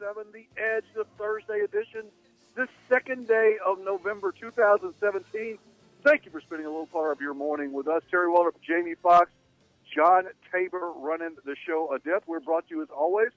977 0.00 0.32
The 0.32 0.62
Edge, 0.62 0.84
the 0.94 1.04
Thursday 1.18 1.60
edition, 1.60 2.08
this 2.56 2.68
second 2.88 3.28
day 3.28 3.56
of 3.64 3.78
November 3.80 4.32
2017. 4.32 5.58
Thank 6.04 6.24
you 6.24 6.30
for 6.30 6.40
spending 6.40 6.66
a 6.66 6.70
little 6.70 6.86
part 6.86 7.12
of 7.12 7.20
your 7.20 7.34
morning 7.34 7.72
with 7.72 7.86
us. 7.88 8.02
Terry 8.10 8.28
Waldrop, 8.28 8.54
Jamie 8.66 8.94
Fox, 9.02 9.30
John 9.94 10.24
Tabor 10.52 10.92
running 10.96 11.36
the 11.44 11.54
show 11.66 11.94
a 11.94 11.98
death. 11.98 12.22
We're 12.26 12.40
brought 12.40 12.68
to 12.68 12.74
you 12.74 12.82
as 12.82 12.88
always 12.90 13.28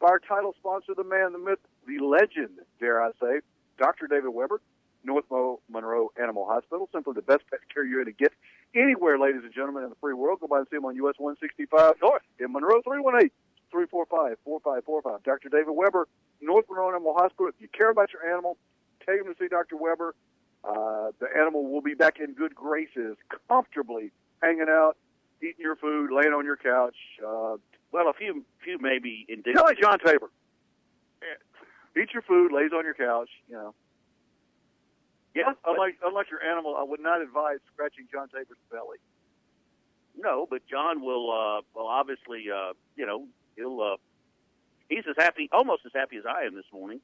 by 0.00 0.08
our 0.08 0.18
title 0.18 0.54
sponsor, 0.58 0.94
the 0.94 1.04
man, 1.04 1.32
the 1.32 1.38
myth, 1.38 1.58
the 1.86 1.98
legend, 2.04 2.58
dare 2.80 3.02
I 3.02 3.10
say, 3.20 3.40
Dr. 3.78 4.06
David 4.06 4.30
Weber, 4.30 4.60
North 5.04 5.24
Monroe 5.68 6.12
Animal 6.20 6.46
Hospital. 6.46 6.88
Simply 6.92 7.14
the 7.14 7.22
best 7.22 7.42
pet 7.50 7.60
care 7.72 7.84
you're 7.84 8.04
going 8.04 8.14
to 8.14 8.22
get 8.22 8.32
anywhere, 8.74 9.18
ladies 9.18 9.42
and 9.44 9.52
gentlemen, 9.52 9.84
in 9.84 9.90
the 9.90 9.96
free 10.00 10.14
world. 10.14 10.40
Go 10.40 10.46
by 10.46 10.58
and 10.58 10.66
see 10.70 10.76
him 10.76 10.84
on 10.84 10.96
US 10.96 11.14
165 11.18 11.94
North 12.00 12.22
in 12.38 12.52
Monroe, 12.52 12.80
318 12.82 13.30
345 13.70 14.38
4545. 14.44 15.22
Dr. 15.22 15.48
David 15.48 15.72
Weber, 15.72 16.08
North 16.40 16.66
Monroe 16.68 16.90
Animal 16.90 17.14
Hospital. 17.14 17.48
If 17.48 17.54
you 17.58 17.68
care 17.68 17.90
about 17.90 18.12
your 18.12 18.24
animal, 18.30 18.56
take 19.06 19.20
him 19.20 19.26
to 19.26 19.34
see 19.38 19.48
Dr. 19.48 19.76
Weber. 19.76 20.14
Uh, 20.64 21.12
the 21.20 21.28
animal 21.38 21.70
will 21.70 21.80
be 21.82 21.94
back 21.94 22.18
in 22.18 22.34
good 22.34 22.54
graces, 22.54 23.16
comfortably 23.48 24.10
hanging 24.42 24.66
out, 24.68 24.96
eating 25.40 25.60
your 25.60 25.76
food, 25.76 26.10
laying 26.10 26.32
on 26.32 26.44
your 26.44 26.56
couch. 26.56 26.96
Uh, 27.20 27.56
well, 27.92 28.08
a 28.08 28.12
few, 28.12 28.44
few 28.64 28.78
maybe 28.80 29.26
indeed. 29.28 29.54
Tell 29.54 29.64
like 29.64 29.80
John 29.80 29.98
Tabor. 29.98 30.30
Eat 31.96 32.12
your 32.12 32.22
food, 32.22 32.52
lays 32.52 32.72
on 32.76 32.84
your 32.84 32.94
couch, 32.94 33.30
you 33.48 33.54
know. 33.54 33.74
Yeah, 35.34 35.52
unlike 35.66 35.96
unlike 36.04 36.30
your 36.30 36.42
animal, 36.42 36.76
I 36.76 36.82
would 36.82 37.00
not 37.00 37.20
advise 37.20 37.58
scratching 37.72 38.06
John 38.10 38.28
Tabor's 38.28 38.58
belly. 38.70 38.98
No, 40.16 40.46
but 40.48 40.62
John 40.66 41.02
will. 41.02 41.30
Uh, 41.30 41.60
well, 41.74 41.86
obviously, 41.86 42.46
uh, 42.50 42.72
you 42.96 43.06
know, 43.06 43.26
he'll. 43.56 43.80
Uh, 43.80 43.96
he's 44.88 45.04
as 45.08 45.16
happy, 45.18 45.48
almost 45.52 45.82
as 45.86 45.92
happy 45.94 46.16
as 46.16 46.24
I 46.26 46.44
am 46.44 46.54
this 46.54 46.66
morning. 46.72 47.00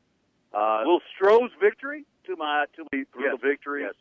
Uh, 0.53 0.83
Will 0.85 1.01
Stroh's 1.19 1.53
victory 1.61 2.05
to 2.27 2.37
my 2.37 2.67
to 2.77 2.85
through 2.91 3.25
yes, 3.25 3.39
the 3.41 3.49
victory? 3.49 3.83
Yes. 3.83 3.95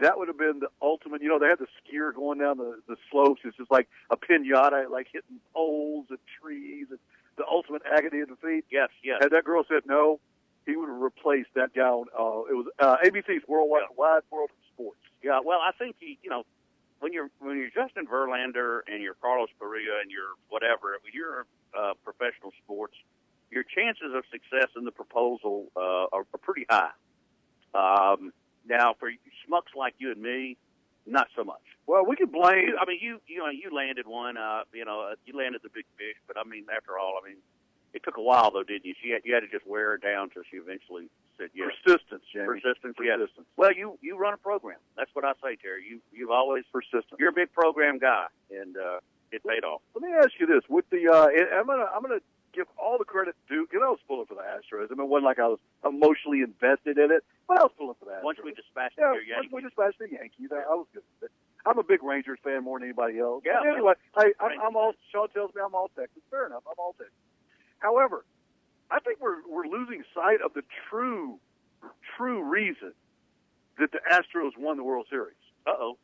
That 0.00 0.18
would 0.18 0.28
have 0.28 0.38
been 0.38 0.60
the 0.60 0.68
ultimate. 0.80 1.22
You 1.22 1.28
know, 1.28 1.38
they 1.38 1.46
had 1.46 1.58
the 1.58 1.66
skier 1.80 2.14
going 2.14 2.38
down 2.38 2.58
the 2.58 2.80
the 2.86 2.96
slopes. 3.10 3.40
It's 3.44 3.56
just 3.56 3.70
like 3.70 3.88
a 4.10 4.16
pinata, 4.16 4.90
like 4.90 5.08
hitting 5.12 5.40
poles 5.54 6.06
and 6.10 6.18
trees. 6.40 6.86
And 6.90 6.98
the 7.36 7.44
ultimate 7.46 7.82
agony 7.86 8.20
of 8.20 8.28
defeat. 8.28 8.64
Yes, 8.70 8.90
yes. 9.02 9.18
Had 9.22 9.32
that 9.32 9.44
girl 9.44 9.64
said 9.68 9.82
no, 9.86 10.20
he 10.66 10.76
would 10.76 10.88
have 10.88 11.00
replaced 11.00 11.50
that 11.54 11.72
gown. 11.74 12.06
Uh, 12.12 12.44
it 12.50 12.54
was 12.54 12.66
uh, 12.78 12.96
ABC's 13.04 13.46
Worldwide 13.48 13.82
Yeah. 13.88 13.94
Wide 13.96 14.22
World 14.30 14.50
of 14.50 14.74
Sports. 14.74 15.00
Yeah, 15.22 15.40
well, 15.44 15.58
I 15.60 15.72
think 15.78 15.96
he, 15.98 16.18
you 16.22 16.30
know, 16.30 16.44
when 17.00 17.12
you're 17.12 17.30
when 17.38 17.56
you're 17.56 17.70
Justin 17.70 18.06
Verlander 18.06 18.80
and 18.86 19.02
you're 19.02 19.14
Carlos 19.14 19.48
Correa 19.58 20.00
and 20.02 20.10
you're 20.10 20.34
whatever, 20.48 20.96
when 21.02 21.12
you're 21.12 21.46
uh, 21.78 21.94
professional 22.04 22.52
sports, 22.64 22.94
your 23.50 23.62
chances 23.62 24.14
of 24.14 24.24
success 24.30 24.68
in 24.76 24.84
the 24.84 24.90
proposal 24.90 25.66
uh, 25.76 26.06
are, 26.12 26.26
are 26.32 26.38
pretty 26.40 26.66
high. 26.68 26.90
Um, 27.74 28.32
now, 28.68 28.94
for 28.98 29.10
schmucks 29.10 29.74
like 29.76 29.94
you 29.98 30.12
and 30.12 30.20
me, 30.20 30.56
not 31.06 31.28
so 31.36 31.44
much. 31.44 31.62
Well, 31.86 32.04
we 32.04 32.16
could 32.16 32.32
blame. 32.32 32.74
I 32.80 32.84
mean, 32.86 32.98
you 33.00 33.20
you 33.26 33.38
know 33.38 33.48
you 33.48 33.70
landed 33.74 34.06
one. 34.06 34.36
Uh, 34.36 34.62
you 34.72 34.84
know, 34.84 35.12
uh, 35.12 35.14
you 35.24 35.36
landed 35.36 35.62
the 35.62 35.70
big 35.70 35.86
fish, 35.96 36.16
but 36.26 36.36
I 36.36 36.44
mean, 36.48 36.66
after 36.74 36.98
all, 36.98 37.18
I 37.22 37.28
mean, 37.28 37.38
it 37.94 38.02
took 38.04 38.16
a 38.16 38.22
while 38.22 38.50
though, 38.50 38.64
didn't 38.64 38.84
you? 38.84 38.94
She 39.02 39.10
had, 39.10 39.22
you 39.24 39.34
had 39.34 39.40
to 39.40 39.48
just 39.48 39.66
wear 39.66 39.90
her 39.90 39.98
down 39.98 40.30
till 40.30 40.42
she 40.50 40.56
eventually 40.58 41.08
said 41.38 41.50
yes. 41.54 41.70
Persistence, 41.84 42.22
Jamie. 42.32 42.46
Persistence, 42.46 42.96
yes. 43.00 43.18
Persistence. 43.18 43.46
Well, 43.56 43.72
you 43.72 43.98
you 44.02 44.18
run 44.18 44.34
a 44.34 44.36
program. 44.36 44.78
That's 44.96 45.10
what 45.14 45.24
I 45.24 45.32
say, 45.42 45.56
Terry. 45.56 45.86
You 45.88 46.00
you've 46.12 46.30
always 46.30 46.64
Persistence. 46.72 47.16
you're 47.18 47.30
a 47.30 47.32
big 47.32 47.52
program 47.52 47.98
guy, 47.98 48.26
and 48.50 48.76
uh, 48.76 49.00
it 49.32 49.42
paid 49.44 49.64
off. 49.64 49.80
Let 49.94 50.02
me 50.02 50.12
ask 50.12 50.32
you 50.38 50.46
this: 50.46 50.62
with 50.68 50.88
the, 50.90 51.08
uh, 51.08 51.28
I'm 51.58 51.66
gonna, 51.66 51.86
I'm 51.94 52.02
gonna 52.02 52.20
give 52.52 52.66
all 52.76 52.98
the 52.98 53.04
credit 53.04 53.36
due. 53.48 53.66
Because 53.70 53.84
I 53.84 53.90
was 53.90 54.00
pulling 54.08 54.26
for 54.26 54.34
the 54.34 54.42
Astros. 54.42 54.90
I 54.90 54.94
mean, 54.94 55.06
it 55.06 55.08
wasn't 55.08 55.26
like 55.26 55.38
I 55.38 55.48
was 55.48 55.60
emotionally 55.84 56.40
invested 56.42 56.98
in 56.98 57.10
it, 57.10 57.24
but 57.46 57.58
I 57.60 57.62
was 57.62 57.72
pulling 57.78 57.94
for 57.98 58.06
the 58.06 58.18
Astros. 58.18 58.24
Once 58.24 58.38
we 58.44 58.52
dispatched 58.52 58.98
yeah, 58.98 59.12
once 59.12 59.28
Yankees, 59.28 59.52
we 59.52 59.62
dispatched 59.62 59.98
the 59.98 60.10
Yankees, 60.10 60.50
I, 60.50 60.66
I 60.66 60.74
was 60.74 60.86
good. 60.92 61.02
with 61.20 61.30
it. 61.30 61.32
I'm 61.66 61.78
a 61.78 61.82
big 61.82 62.02
Rangers 62.02 62.38
fan 62.42 62.64
more 62.64 62.78
than 62.78 62.88
anybody 62.88 63.18
else. 63.18 63.42
Yeah. 63.44 63.60
But 63.60 63.68
anyway, 63.72 63.94
I, 64.16 64.32
I'm, 64.40 64.72
I'm 64.72 64.76
all. 64.76 64.94
Sean 65.12 65.28
tells 65.30 65.54
me 65.54 65.60
I'm 65.64 65.74
all 65.74 65.90
Texas. 65.94 66.22
Fair 66.30 66.46
enough. 66.46 66.62
I'm 66.66 66.78
all 66.78 66.94
Texas. 66.96 67.14
However, 67.78 68.24
I 68.90 69.00
think 69.00 69.20
we're 69.20 69.42
we're 69.48 69.66
losing 69.66 70.02
sight 70.14 70.40
of 70.44 70.54
the 70.54 70.62
true, 70.88 71.38
true 72.16 72.42
reason 72.42 72.92
that 73.78 73.92
the 73.92 74.00
Astros 74.10 74.56
won 74.58 74.76
the 74.76 74.84
World 74.84 75.06
Series. 75.10 75.36
uh 75.66 75.70
oh, 75.78 75.98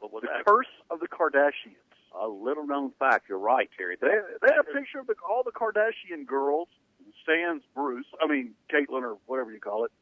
what 0.00 0.12
was 0.12 0.22
The 0.22 0.28
that? 0.38 0.44
curse 0.46 0.66
of 0.90 1.00
the 1.00 1.08
Kardashians. 1.08 1.74
A 2.18 2.26
little 2.26 2.66
known 2.66 2.92
fact. 2.98 3.28
You're 3.28 3.38
right, 3.38 3.68
Terry. 3.76 3.96
They, 4.00 4.08
they 4.08 4.48
had 4.48 4.60
a 4.60 4.64
picture 4.64 4.98
of 4.98 5.06
the, 5.06 5.14
all 5.28 5.42
the 5.44 5.52
Kardashian 5.52 6.26
girls, 6.26 6.68
sans 7.26 7.62
Bruce, 7.74 8.06
I 8.20 8.26
mean, 8.26 8.54
Caitlyn 8.72 9.02
or 9.02 9.18
whatever 9.26 9.52
you 9.52 9.60
call 9.60 9.84
it, 9.84 9.92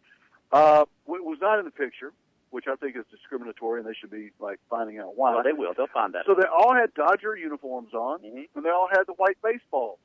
uh, 0.52 0.84
was 1.06 1.38
not 1.40 1.58
in 1.58 1.64
the 1.64 1.72
picture, 1.72 2.12
which 2.50 2.66
I 2.70 2.76
think 2.76 2.96
is 2.96 3.04
discriminatory 3.10 3.80
and 3.80 3.88
they 3.88 3.92
should 4.00 4.12
be, 4.12 4.30
like, 4.38 4.60
finding 4.70 4.98
out 5.00 5.16
why. 5.16 5.34
Well, 5.34 5.42
they 5.42 5.52
will. 5.52 5.74
They'll 5.76 5.88
find 5.88 6.14
that. 6.14 6.22
So 6.26 6.34
they 6.34 6.46
all 6.46 6.72
had 6.74 6.94
Dodger 6.94 7.36
uniforms 7.36 7.92
on, 7.92 8.20
Mhm. 8.20 8.48
and 8.54 8.64
they 8.64 8.70
all 8.70 8.86
had 8.88 9.02
the 9.08 9.14
white 9.14 9.36
baseballs 9.42 9.98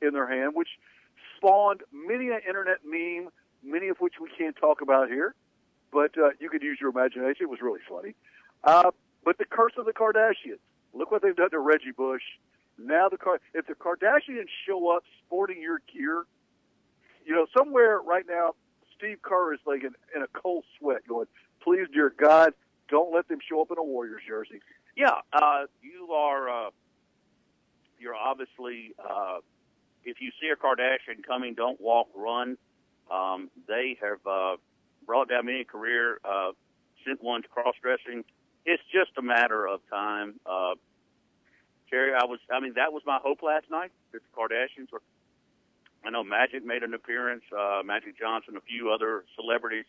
in 0.00 0.12
their 0.14 0.28
hand, 0.28 0.54
which 0.54 0.68
spawned 1.40 1.82
many 1.92 2.28
an 2.28 2.40
internet 2.46 2.78
meme, 2.84 3.30
many 3.62 3.88
of 3.88 3.98
which 3.98 4.14
we 4.20 4.28
can't 4.36 4.56
talk 4.56 4.80
about 4.80 5.08
here, 5.08 5.34
but 5.92 6.16
uh, 6.18 6.30
you 6.38 6.48
could 6.50 6.62
use 6.62 6.78
your 6.80 6.90
imagination. 6.90 7.42
It 7.42 7.50
was 7.50 7.60
really 7.62 7.80
funny. 7.88 8.14
Uh, 8.62 8.90
but 9.24 9.38
the 9.38 9.44
curse 9.44 9.72
of 9.78 9.86
the 9.86 9.92
Kardashians. 9.92 10.60
Look 10.92 11.10
what 11.10 11.22
they've 11.22 11.36
done 11.36 11.50
to 11.50 11.58
Reggie 11.58 11.92
Bush. 11.96 12.22
Now 12.78 13.08
the 13.08 13.16
Car- 13.16 13.40
if 13.54 13.66
the 13.66 13.74
Kardashians 13.74 14.48
show 14.66 14.94
up 14.94 15.04
sporting 15.24 15.62
your 15.62 15.80
gear, 15.92 16.24
you 17.24 17.34
know 17.34 17.46
somewhere 17.56 18.00
right 18.00 18.24
now, 18.28 18.54
Steve 18.96 19.22
Kerr 19.22 19.54
is 19.54 19.60
like 19.66 19.84
in, 19.84 19.92
in 20.16 20.22
a 20.22 20.26
cold 20.28 20.64
sweat, 20.78 21.06
going, 21.06 21.26
"Please, 21.62 21.86
dear 21.92 22.10
God, 22.10 22.54
don't 22.88 23.14
let 23.14 23.28
them 23.28 23.38
show 23.46 23.60
up 23.60 23.70
in 23.70 23.78
a 23.78 23.84
Warriors 23.84 24.22
jersey." 24.26 24.60
Yeah, 24.96 25.20
uh, 25.32 25.66
you 25.82 26.12
are. 26.12 26.48
Uh, 26.48 26.70
you're 27.98 28.16
obviously. 28.16 28.94
Uh, 28.98 29.38
if 30.04 30.20
you 30.20 30.30
see 30.40 30.48
a 30.48 30.56
Kardashian 30.56 31.24
coming, 31.26 31.54
don't 31.54 31.80
walk, 31.80 32.08
run. 32.14 32.56
Um, 33.10 33.50
they 33.68 33.98
have 34.00 34.24
uh, 34.26 34.56
brought 35.06 35.28
down 35.28 35.46
many 35.46 35.64
career, 35.64 36.20
uh, 36.24 36.52
sent 37.06 37.22
one 37.22 37.42
to 37.42 37.48
cross 37.48 37.74
dressing. 37.82 38.24
It's 38.64 38.82
just 38.92 39.10
a 39.18 39.22
matter 39.22 39.66
of 39.66 39.80
time. 39.90 40.38
Uh, 40.46 40.74
Jerry, 41.90 42.12
I 42.14 42.24
was. 42.24 42.38
I 42.52 42.60
mean, 42.60 42.74
that 42.76 42.92
was 42.92 43.02
my 43.04 43.18
hope 43.22 43.42
last 43.42 43.66
night. 43.70 43.90
That 44.12 44.22
the 44.22 44.36
Kardashians 44.36 44.92
were. 44.92 45.02
I 46.04 46.10
know 46.10 46.22
Magic 46.22 46.64
made 46.64 46.82
an 46.82 46.94
appearance. 46.94 47.42
Uh, 47.50 47.82
Magic 47.84 48.18
Johnson, 48.18 48.56
a 48.56 48.60
few 48.60 48.90
other 48.90 49.24
celebrities. 49.34 49.84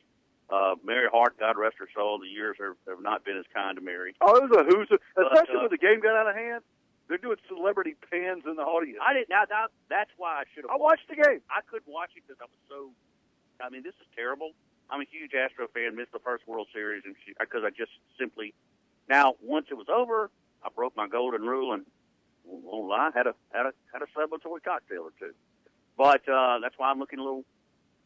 Uh, 0.50 0.76
Mary 0.84 1.08
Hart, 1.12 1.40
God 1.40 1.58
rest 1.58 1.76
her 1.80 1.88
soul. 1.96 2.20
The 2.20 2.28
years 2.28 2.58
have, 2.60 2.76
have 2.88 3.02
not 3.02 3.24
been 3.24 3.38
as 3.38 3.46
kind 3.54 3.78
to 3.78 3.82
Mary. 3.82 4.16
Oh, 4.20 4.36
it 4.36 4.50
was 4.50 4.52
a 4.52 4.64
who's, 4.66 4.90
especially 4.92 5.56
uh, 5.56 5.62
when 5.62 5.72
the 5.72 5.78
game 5.78 6.02
got 6.02 6.16
out 6.16 6.28
of 6.28 6.36
hand. 6.36 6.64
They're 7.12 7.20
doing 7.20 7.36
celebrity 7.52 8.00
pans 8.08 8.48
in 8.48 8.56
the 8.56 8.64
audience. 8.64 8.96
I 9.04 9.12
didn't. 9.12 9.28
Now 9.28 9.44
that, 9.44 9.68
that's 9.92 10.12
why 10.16 10.40
I 10.40 10.44
should 10.56 10.64
have. 10.64 10.72
I 10.72 10.80
watched 10.80 11.12
the 11.12 11.20
game. 11.20 11.44
I 11.52 11.60
couldn't 11.68 11.92
watch 11.92 12.16
it 12.16 12.24
because 12.24 12.40
I 12.40 12.48
was 12.48 12.56
so. 12.72 12.96
I 13.60 13.68
mean, 13.68 13.84
this 13.84 14.00
is 14.00 14.08
terrible. 14.16 14.56
I'm 14.90 15.02
a 15.02 15.10
huge 15.12 15.36
Astro 15.36 15.68
fan. 15.76 16.00
Missed 16.00 16.16
the 16.16 16.24
first 16.24 16.48
World 16.48 16.72
Series, 16.72 17.04
and 17.04 17.14
because 17.38 17.68
I 17.68 17.70
just 17.76 17.92
simply. 18.18 18.54
Now, 19.10 19.36
once 19.44 19.68
it 19.70 19.76
was 19.76 19.92
over, 19.92 20.32
I 20.64 20.70
broke 20.74 20.96
my 20.96 21.06
golden 21.10 21.42
rule 21.42 21.74
and 21.74 21.84
won't 22.46 22.88
lie, 22.88 23.12
had 23.14 23.28
a 23.28 23.36
had 23.52 23.66
a 23.66 23.74
had 23.92 24.02
a 24.02 24.08
celebratory 24.16 24.64
cocktail 24.64 25.04
or 25.04 25.12
two. 25.20 25.36
But 25.98 26.24
uh, 26.32 26.64
that's 26.64 26.76
why 26.78 26.92
I'm 26.92 27.00
looking 27.00 27.20
a 27.20 27.24
little, 27.24 27.44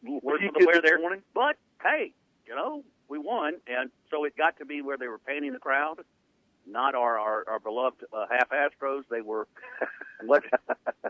little 0.02 0.18
worse 0.20 0.40
for 0.40 0.44
you 0.46 0.50
the 0.58 0.66
wear 0.66 0.82
there. 0.82 0.98
morning? 0.98 1.22
But 1.32 1.54
hey, 1.80 2.10
you 2.44 2.56
know, 2.56 2.82
we 3.06 3.20
won, 3.20 3.54
and 3.68 3.90
so 4.10 4.24
it 4.24 4.36
got 4.36 4.58
to 4.58 4.66
be 4.66 4.82
where 4.82 4.98
they 4.98 5.06
were 5.06 5.22
painting 5.22 5.52
the 5.52 5.60
crowd. 5.60 6.00
Not 6.66 6.94
our 6.94 7.18
our, 7.18 7.44
our 7.48 7.60
beloved 7.60 8.04
uh, 8.12 8.26
half 8.30 8.50
Astros. 8.50 9.02
They 9.10 9.20
were 9.22 9.46
what? 10.26 10.42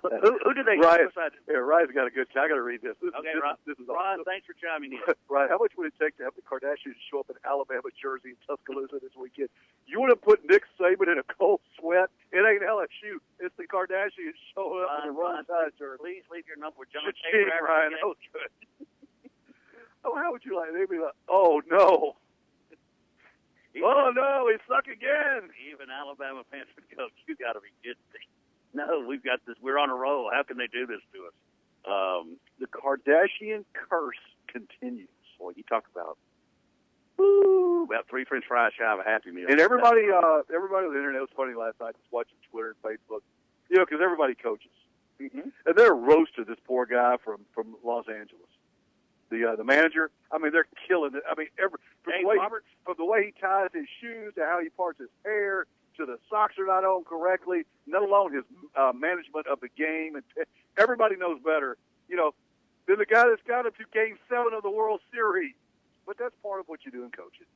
who, 0.03 0.39
who 0.45 0.55
did 0.55 0.67
they? 0.67 0.77
Ryan, 0.77 1.09
yeah, 1.49 1.57
Ryan's 1.57 1.93
got 1.93 2.07
a 2.07 2.11
good. 2.11 2.29
I 2.37 2.49
got 2.49 2.61
to 2.61 2.63
read 2.63 2.83
this. 2.83 2.95
this 3.01 3.13
Okay, 3.17 3.33
this, 3.35 3.43
Ron. 3.43 3.57
this 3.67 3.79
is 3.79 3.89
Ron, 3.89 4.21
awesome. 4.21 4.25
thanks 4.25 4.47
for 4.47 4.55
chiming 4.61 4.93
in. 4.93 5.01
Ryan, 5.29 5.49
how 5.49 5.59
much 5.59 5.73
would 5.77 5.89
it 5.89 5.97
take 6.01 6.17
to 6.19 6.25
have 6.25 6.35
the 6.37 6.45
Kardashians 6.45 7.01
show 7.11 7.21
up 7.21 7.31
in 7.31 7.37
Alabama 7.45 7.89
jersey 7.97 8.37
in 8.37 8.39
Tuscaloosa 8.47 9.01
this 9.01 9.17
weekend? 9.17 9.49
You 9.87 10.01
want 10.01 10.13
to 10.13 10.21
put 10.21 10.45
Nick 10.45 10.65
Saban 10.79 11.09
in 11.11 11.19
a 11.19 11.27
cold 11.27 11.61
sweat? 11.81 12.11
It 12.33 12.45
ain't 12.45 12.63
LSU. 12.63 13.19
It's 13.41 13.57
the 13.57 13.65
Kardashians 13.65 14.37
showing 14.55 14.85
up 14.85 15.05
in 15.05 15.11
the 15.11 15.17
Ron, 15.17 15.41
wrong 15.41 15.45
side 15.49 15.73
jersey. 15.79 15.99
Please 16.03 16.25
leave 16.31 16.45
your 16.47 16.61
number 16.61 16.85
with 16.85 16.93
John 16.93 17.09
Ryan. 17.09 17.97
That 17.97 18.05
was 18.07 18.21
good. 18.33 18.51
oh, 20.05 20.15
how 20.17 20.33
would 20.33 20.45
you 20.45 20.57
like? 20.57 20.73
They'd 20.77 20.89
be 20.89 21.01
like, 21.01 21.17
"Oh 21.29 21.63
no, 21.71 22.17
oh 23.85 24.11
no, 24.15 24.49
he 24.51 24.57
suck 24.69 24.87
again." 24.87 25.51
even 25.73 25.91
Alabama 25.91 26.43
fans 26.51 26.69
would 26.77 26.89
go, 26.97 27.09
"You 27.27 27.37
got 27.37 27.55
to 27.55 27.61
be 27.61 27.71
kidding 27.83 28.03
me!" 28.15 28.21
No, 28.75 29.05
we've 29.07 29.23
got 29.25 29.41
this. 29.47 29.57
We're 29.61 29.79
on 29.79 29.91
a 29.91 29.95
roll. 29.95 30.31
How 30.33 30.43
can 30.43 30.59
they 30.59 30.67
do 30.67 30.87
this 30.87 31.01
to 31.15 31.27
us? 31.27 31.35
Um, 31.87 32.37
The 32.59 32.67
Kardashian 32.67 33.65
curse 33.73 34.21
continues. 34.49 35.09
boy, 35.39 35.53
you 35.57 35.63
talk 35.69 35.85
about. 35.95 36.19
Woo, 37.17 37.85
about 37.85 38.07
three 38.09 38.25
French 38.25 38.45
fries 38.47 38.73
shy 38.79 38.85
of 38.93 38.99
a 39.01 39.03
Happy 39.05 39.31
Meal. 39.31 39.47
And 39.49 39.59
everybody, 39.61 40.11
uh, 40.13 40.43
everybody 40.55 40.87
on 40.87 40.93
the 40.93 40.99
internet 40.99 41.21
was 41.23 41.31
funny 41.35 41.55
last 41.55 41.81
night, 41.81 41.95
just 41.97 42.13
watching 42.13 42.37
Twitter 42.51 42.75
and 42.77 42.83
Facebook. 42.83 43.21
You 43.71 43.79
know, 43.79 43.85
because 43.87 44.01
everybody 44.03 44.35
coaches, 44.35 44.71
Mhm. 45.19 45.51
and 45.65 45.75
they're 45.77 45.95
roasted 45.95 46.47
this 46.47 46.59
poor 46.67 46.85
guy 46.87 47.17
from 47.19 47.45
from 47.55 47.77
Los 47.83 48.07
Angeles. 48.09 48.46
The 49.31 49.53
uh, 49.53 49.57
the 49.57 49.65
manager, 49.65 50.11
I 50.31 50.39
mean, 50.39 50.53
they're 50.53 50.69
killing 50.87 51.13
it. 51.15 51.23
I 51.29 51.35
mean, 51.37 51.49
every 51.59 51.79
from 52.05 52.13
Dave 52.13 52.23
the 52.23 52.29
way 52.29 52.37
Roberts? 52.37 52.67
from 52.85 52.95
the 52.97 53.05
way 53.05 53.27
he 53.27 53.41
ties 53.41 53.71
his 53.75 53.87
shoes 54.01 54.35
to 54.37 54.43
how 54.45 54.61
he 54.63 54.69
parts 54.69 55.01
his 55.01 55.09
hair 55.25 55.67
to 55.97 56.07
the 56.07 56.19
socks 56.31 56.55
are 56.59 56.67
not 56.67 56.85
on 56.85 57.05
correctly, 57.05 57.65
let 57.91 58.03
alone 58.03 58.33
his 58.33 58.45
uh, 58.77 58.93
management 58.95 59.47
of 59.47 59.61
the 59.61 59.69
game. 59.77 60.15
And 60.15 60.25
everybody 60.79 61.17
knows 61.17 61.41
better, 61.45 61.77
you 62.09 62.17
know, 62.17 62.35
than 62.87 62.99
the 62.99 63.07
guy 63.07 63.25
that's 63.29 63.43
got 63.49 63.67
him 63.67 63.73
to 63.79 63.85
Game 63.93 64.17
Seven 64.29 64.53
of 64.55 64.63
the 64.63 64.71
World 64.71 65.01
Series. 65.13 65.55
But 66.07 66.19
that's 66.19 66.35
part 66.43 66.61
of 66.61 66.69
what 66.69 66.81
you 66.85 66.93
do 66.93 67.03
in 67.03 67.11
coaching. 67.11 67.47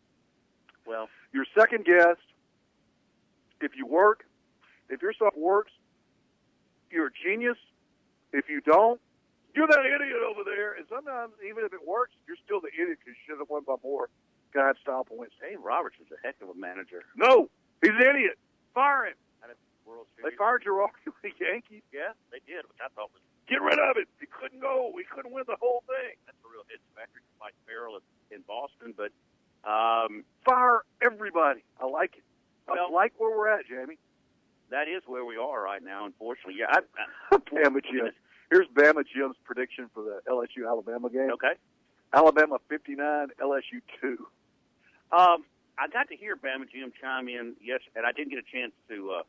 Well, 0.86 1.08
You're 1.32 1.46
second 1.56 1.84
guessed. 1.84 2.18
If 3.60 3.72
you 3.76 3.86
work, 3.86 4.24
if 4.88 5.02
your 5.02 5.12
stuff 5.12 5.34
works, 5.36 5.70
you're 6.90 7.08
a 7.08 7.10
genius. 7.24 7.58
If 8.32 8.48
you 8.48 8.60
don't, 8.60 9.00
you're 9.54 9.66
that 9.68 9.84
idiot 9.86 10.22
over 10.26 10.42
there. 10.44 10.74
And 10.74 10.86
sometimes, 10.88 11.32
even 11.46 11.64
if 11.64 11.72
it 11.72 11.82
works, 11.86 12.12
you're 12.26 12.40
still 12.44 12.60
the 12.60 12.70
idiot 12.74 12.98
because 13.02 13.14
you 13.18 13.22
should 13.26 13.38
have 13.40 13.50
won 13.50 13.62
by 13.66 13.76
more. 13.82 14.08
God 14.52 14.74
style 14.82 15.04
points. 15.04 15.34
Dave 15.40 15.62
Roberts 15.62 15.96
is 16.02 16.10
a 16.10 16.18
heck 16.26 16.34
of 16.42 16.50
a 16.50 16.58
manager. 16.58 17.06
No, 17.14 17.46
he's 17.82 17.94
an 17.94 18.02
idiot. 18.02 18.38
Fire 18.74 19.06
him. 19.06 19.18
And 19.42 19.50
it's 19.54 19.60
world 19.86 20.06
They 20.18 20.34
fired 20.36 20.62
Girardi 20.66 20.98
with 21.06 21.22
the 21.22 21.30
Yankees. 21.38 21.82
Yeah, 21.94 22.12
they 22.34 22.42
did, 22.46 22.66
which 22.66 22.82
I 22.82 22.90
thought 22.94 23.10
was 23.14 23.22
Get 23.46 23.62
rid 23.62 23.78
of 23.82 23.96
it. 23.98 24.06
He 24.22 24.26
couldn't 24.26 24.60
go. 24.60 24.90
He 24.94 25.02
couldn't 25.06 25.32
win 25.34 25.42
the 25.46 25.58
whole 25.58 25.82
thing. 25.86 26.14
that's 26.26 26.38
a 26.46 26.48
real 26.50 26.62
hit 26.70 26.78
factory 26.94 27.22
for 27.26 27.46
Mike 27.46 27.54
Farrell 27.66 27.98
in, 28.30 28.42
Boston. 28.46 28.94
But 28.94 29.10
um, 29.66 30.22
Fire 30.46 30.82
everybody. 31.02 31.62
I 31.82 31.86
like 31.86 32.14
it. 32.18 32.22
I 32.68 32.74
Well- 32.78 32.92
like 32.94 33.14
where 33.18 33.30
we're 33.36 33.48
at, 33.50 33.66
Jamie. 33.66 33.98
that 34.70 34.86
is 34.86 35.02
where 35.06 35.24
we 35.24 35.36
are 35.36 35.62
right 35.62 35.82
now. 35.82 36.06
Unfortunately, 36.06 36.54
yeah. 36.62 36.70
I, 36.70 36.78
I, 37.34 37.36
Bama 37.50 37.82
Jim. 37.82 38.10
Here's 38.50 38.66
Bama 38.68 39.04
Jim's 39.14 39.36
prediction 39.44 39.88
for 39.94 40.02
the 40.02 40.20
LSU 40.28 40.66
Alabama 40.68 41.08
game. 41.10 41.30
okay. 41.34 41.54
Alabama 42.12 42.58
59, 42.68 43.28
LSU 43.40 43.80
2. 44.00 44.18
Um, 45.12 45.44
I 45.78 45.86
got 45.92 46.08
to 46.08 46.16
hear 46.16 46.34
Bama 46.36 46.68
Jim 46.70 46.92
chime 47.00 47.28
in, 47.28 47.54
yes, 47.62 47.80
and 47.94 48.04
I 48.04 48.12
didn't 48.12 48.30
get 48.30 48.40
a 48.40 48.50
chance 48.50 48.72
to. 48.88 49.10
Uh, 49.20 49.22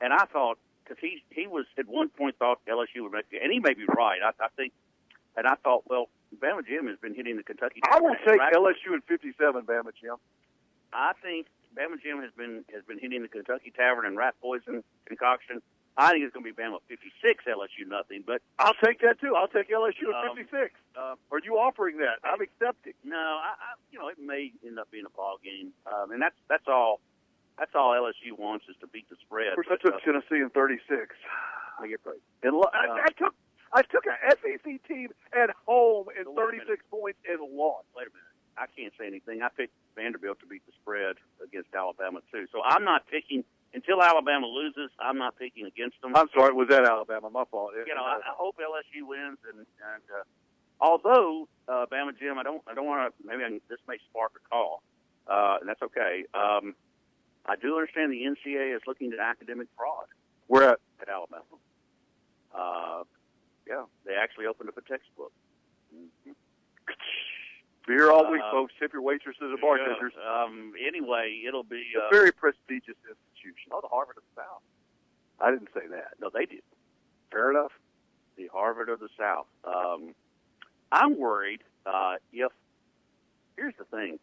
and 0.00 0.12
I 0.12 0.24
thought 0.26 0.58
because 0.84 0.98
he 1.00 1.22
he 1.30 1.46
was 1.48 1.66
at 1.78 1.88
one 1.88 2.08
point 2.08 2.36
thought 2.38 2.60
LSU 2.68 3.02
would 3.02 3.12
make 3.12 3.24
it, 3.32 3.42
and 3.42 3.52
he 3.52 3.58
may 3.58 3.74
be 3.74 3.84
right. 3.86 4.20
I, 4.22 4.30
I 4.44 4.48
think, 4.56 4.72
and 5.36 5.46
I 5.46 5.54
thought, 5.64 5.82
well, 5.90 6.08
Bama 6.40 6.64
Jim 6.66 6.86
has 6.86 6.98
been 6.98 7.14
hitting 7.14 7.36
the 7.36 7.42
Kentucky. 7.42 7.80
I 7.90 8.00
will 8.00 8.14
take 8.26 8.38
Right. 8.38 8.54
LSU 8.54 8.94
in 8.94 9.00
57, 9.02 9.62
Bama 9.64 9.90
Jim. 10.00 10.14
I 10.92 11.12
think 11.22 11.46
Bama 11.76 12.00
Jim 12.02 12.22
has 12.22 12.30
been 12.36 12.64
has 12.72 12.84
been 12.84 12.98
hitting 13.00 13.22
the 13.22 13.28
Kentucky 13.28 13.72
Tavern 13.76 14.06
and 14.06 14.16
Rat 14.16 14.34
Poison 14.40 14.84
concoction. 15.06 15.60
I 15.96 16.12
think 16.12 16.24
it's 16.24 16.34
going 16.34 16.44
to 16.44 16.52
be 16.52 16.56
Bama 16.56 16.76
56, 16.88 17.44
LSU 17.48 17.88
nothing. 17.88 18.22
But 18.26 18.42
I'll 18.58 18.76
take 18.84 19.00
that 19.00 19.18
too. 19.20 19.34
I'll 19.34 19.48
take 19.48 19.70
LSU 19.70 20.12
at 20.12 20.28
Um, 20.30 20.36
56. 20.36 20.74
uh, 20.94 21.16
Are 21.32 21.40
you 21.42 21.56
offering 21.56 21.96
that? 21.98 22.20
I'm 22.22 22.40
accepting. 22.40 22.92
no, 23.04 23.16
I, 23.16 23.56
I 23.56 23.68
you 23.90 23.98
know 23.98 24.08
it 24.08 24.18
may 24.20 24.52
end 24.66 24.78
up 24.78 24.90
being 24.90 25.06
a 25.06 25.14
ball 25.16 25.38
game, 25.42 25.72
um, 25.88 26.12
and 26.12 26.20
that's 26.20 26.36
that's 26.48 26.68
all. 26.68 27.00
That's 27.58 27.72
all 27.74 27.96
LSU 27.96 28.36
wants 28.36 28.66
is 28.68 28.76
to 28.84 28.86
beat 28.86 29.08
the 29.08 29.16
spread. 29.24 29.48
Of 29.48 29.54
course, 29.56 29.68
I 29.70 29.80
But, 29.80 29.88
took 29.88 29.94
uh, 29.96 30.04
Tennessee 30.04 30.44
in 30.44 30.50
36. 30.50 31.16
I 31.80 31.88
get 31.88 32.00
right. 32.04 32.20
And 32.42 32.52
lo- 32.52 32.68
Uh, 32.68 32.76
I, 32.76 33.08
I 33.08 33.10
took 33.16 33.32
I 33.72 33.80
took 33.80 34.04
an 34.04 34.16
SEC 34.36 34.84
team 34.86 35.08
at 35.32 35.48
home 35.64 36.08
in 36.12 36.24
So 36.24 36.32
wait 36.36 36.60
a 36.60 36.68
36 36.68 36.84
points 36.90 37.18
and 37.24 37.40
lost. 37.56 37.88
wait 37.96 38.08
a 38.08 38.12
minute. 38.12 38.36
I 38.60 38.66
can't 38.76 38.92
say 39.00 39.06
anything. 39.06 39.40
I 39.40 39.48
picked 39.48 39.72
Vanderbilt 39.96 40.40
to 40.40 40.46
beat 40.46 40.64
the 40.66 40.72
spread 40.82 41.16
against 41.42 41.72
Alabama 41.74 42.20
too. 42.30 42.44
So 42.52 42.60
I'm 42.62 42.84
not 42.84 43.06
picking 43.08 43.42
until 43.74 44.02
Alabama 44.02 44.46
loses. 44.46 44.90
I'm 44.98 45.18
not 45.18 45.36
picking 45.38 45.66
against 45.66 46.00
them. 46.02 46.16
I'm 46.16 46.28
sorry, 46.34 46.52
was 46.52 46.68
that 46.70 46.84
Alabama? 46.84 47.30
My 47.30 47.44
fault. 47.50 47.72
you 47.86 47.94
know, 47.94 48.04
I, 48.04 48.18
I 48.18 48.34
hope 48.36 48.56
LSU 48.56 49.06
wins, 49.06 49.38
and 49.48 49.58
and 49.58 50.04
uh, 50.10 50.24
although 50.80 51.48
uh, 51.68 51.86
Bama 51.90 52.18
Jim, 52.18 52.38
I 52.38 52.42
don't 52.42 52.62
I 52.66 52.74
don't 52.74 52.86
want 52.86 53.12
to. 53.12 53.26
Maybe 53.26 53.44
I 53.44 53.48
can, 53.48 53.60
this 53.68 53.78
may 53.88 53.96
spark 54.10 54.32
a 54.36 54.48
call, 54.48 54.82
uh, 55.26 55.58
and 55.60 55.68
that's 55.68 55.82
okay. 55.82 56.24
Um, 56.34 56.74
I 57.46 57.56
do 57.56 57.76
understand 57.76 58.12
the 58.12 58.22
NCAA 58.26 58.74
is 58.74 58.82
looking 58.86 59.12
at 59.12 59.20
academic 59.20 59.68
fraud 59.76 60.06
we're 60.48 60.64
at. 60.64 60.78
at 61.00 61.08
Alabama. 61.08 61.44
Uh, 62.54 63.02
yeah, 63.66 63.84
they 64.04 64.14
actually 64.14 64.46
opened 64.46 64.68
up 64.68 64.76
a 64.78 64.82
textbook. 64.82 65.32
Beer 67.86 68.10
all 68.10 68.30
week, 68.30 68.42
Uh, 68.42 68.50
folks. 68.50 68.74
Tip 68.78 68.92
your 68.92 69.02
waitresses 69.02 69.40
and 69.42 69.60
bartenders. 69.60 70.12
Yeah, 70.16 70.42
Um, 70.42 70.74
anyway, 70.80 71.42
it'll 71.46 71.62
be. 71.62 71.94
A 71.94 72.02
Uh, 72.04 72.08
very 72.10 72.32
prestigious 72.32 72.96
institution. 73.08 73.72
oh, 73.72 73.80
the 73.80 73.88
Harvard 73.88 74.16
of 74.18 74.24
the 74.34 74.42
South. 74.42 74.62
I 75.40 75.50
didn't 75.50 75.72
say 75.72 75.86
that. 75.88 76.18
No, 76.18 76.28
they 76.30 76.46
did. 76.46 76.62
Fair 77.30 77.50
enough. 77.50 77.72
the 78.36 78.48
Harvard 78.48 78.90
of 78.90 79.00
the 79.00 79.08
South. 79.16 79.46
Um, 79.64 80.14
I'm 80.92 81.16
worried 81.16 81.64
uh, 81.86 82.16
if 82.32 82.52
here's 83.56 83.74
the 83.76 83.84
thing: 83.86 84.18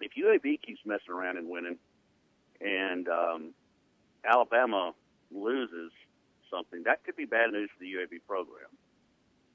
if 0.00 0.12
UAB 0.14 0.56
keeps 0.58 0.84
messing 0.86 1.10
around 1.12 1.36
and 1.36 1.48
winning, 1.48 1.80
and 2.60 3.08
um, 3.08 3.54
Alabama 4.24 4.94
loses 5.32 5.90
something, 6.48 6.84
that 6.84 7.02
could 7.02 7.16
be 7.16 7.24
bad 7.24 7.50
news 7.50 7.70
for 7.70 7.80
the 7.80 7.92
UAB 7.92 8.20
program. 8.28 8.68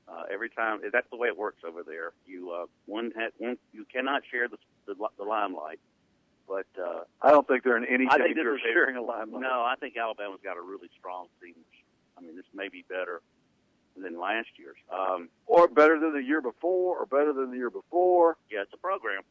Uh, 0.07 0.24
every 0.31 0.50
time 0.50 0.80
that's 0.94 1.09
the 1.12 1.18
way 1.18 1.27
it 1.27 1.38
works 1.38 1.62
over 1.68 1.83
there. 1.83 2.13
You 2.25 2.51
uh, 2.51 2.65
one, 2.86 3.12
ha- 3.18 3.31
one 3.39 3.57
you 3.74 3.86
cannot 3.92 4.21
share 4.31 4.48
the 4.48 4.57
the, 4.86 4.95
the 5.18 5.24
limelight, 5.25 5.80
but 6.48 6.65
uh, 6.81 7.01
I 7.21 7.31
don't 7.31 7.45
think 7.45 7.63
they're 7.63 7.75
in 7.77 7.83
any 7.86 8.07
I 8.09 8.18
danger 8.18 8.54
of 8.54 8.59
sharing 8.62 8.95
a 8.95 9.01
limelight. 9.01 9.42
no, 9.42 9.62
I 9.68 9.75
think 9.80 9.98
Alabama's 9.98 10.39
got 10.42 10.56
a 10.56 10.62
really 10.62 10.88
strong 10.98 11.27
team. 11.42 11.56
I 12.18 12.21
mean, 12.21 12.36
this 12.38 12.45
may 12.54 12.69
be 12.69 12.86
better 12.88 13.21
than 14.01 14.18
last 14.18 14.48
year's. 14.57 14.77
Um, 14.89 15.27
Or 15.46 15.67
better 15.67 16.00
than 16.00 16.13
the 16.13 16.24
year 16.24 16.41
before, 16.41 17.00
or 17.00 17.05
better 17.05 17.34
than 17.34 17.51
the 17.51 17.58
year 17.58 17.70
before. 17.70 18.38
yeah, 18.50 18.62
it's 18.62 18.74
a 18.74 18.77
program, 18.77 19.24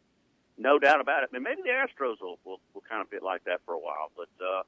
no 0.58 0.78
doubt 0.78 1.00
about 1.00 1.22
it. 1.22 1.30
And 1.32 1.42
maybe 1.42 1.62
the 1.62 1.70
Astros 1.70 2.20
will, 2.20 2.38
will, 2.44 2.60
will 2.74 2.82
kind 2.88 3.00
of 3.00 3.08
fit 3.08 3.22
like 3.22 3.44
that 3.44 3.60
for 3.64 3.72
a 3.74 3.78
while. 3.78 4.10
But 4.14 4.28
uh, 4.44 4.62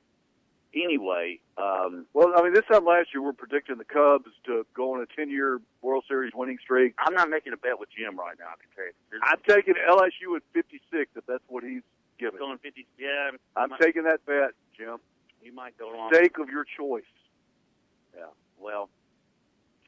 anyway, 0.75 1.41
um, 1.57 2.07
Well, 2.15 2.33
I 2.37 2.43
mean, 2.43 2.53
this 2.53 2.65
time 2.71 2.85
last 2.85 3.09
year, 3.15 3.23
we're 3.23 3.33
predicting 3.33 3.79
the 3.79 3.85
Cubs 3.85 4.31
to 4.47 4.67
go 4.75 4.95
on 4.95 5.01
a 5.03 5.21
10-year 5.21 5.61
World 5.83 6.05
Series 6.09 6.33
winning 6.35 6.59
streak. 6.63 6.95
I'm 6.99 7.15
not 7.15 7.31
making 7.31 7.53
a 7.53 7.57
bet 7.57 7.79
with 7.79 7.89
Jim 7.97 8.19
right 8.19 8.37
now. 8.39 8.47
I 8.53 8.57
can 8.61 8.71
tell 8.75 8.85
you. 8.87 9.21
I'm 9.23 9.41
taking 9.49 9.75
LSU 9.89 10.37
at 10.37 10.43
56 10.53 11.11
if 11.17 11.27
that's 11.27 11.43
what 11.49 11.65
he's 11.65 11.83
giving. 12.19 12.39
going 12.39 12.59
50. 12.59 12.87
Yeah, 12.99 13.31
I'm 13.57 13.71
might, 13.71 13.81
taking 13.81 14.05
that 14.05 14.25
bet, 14.27 14.53
Jim. 14.77 14.99
you 15.43 15.55
might 15.55 15.77
go 15.79 15.95
along. 15.95 16.11
Stake 16.13 16.39
of 16.39 16.49
your 16.49 16.65
choice. 16.65 17.03
Yeah. 18.17 18.25
Well, 18.61 18.89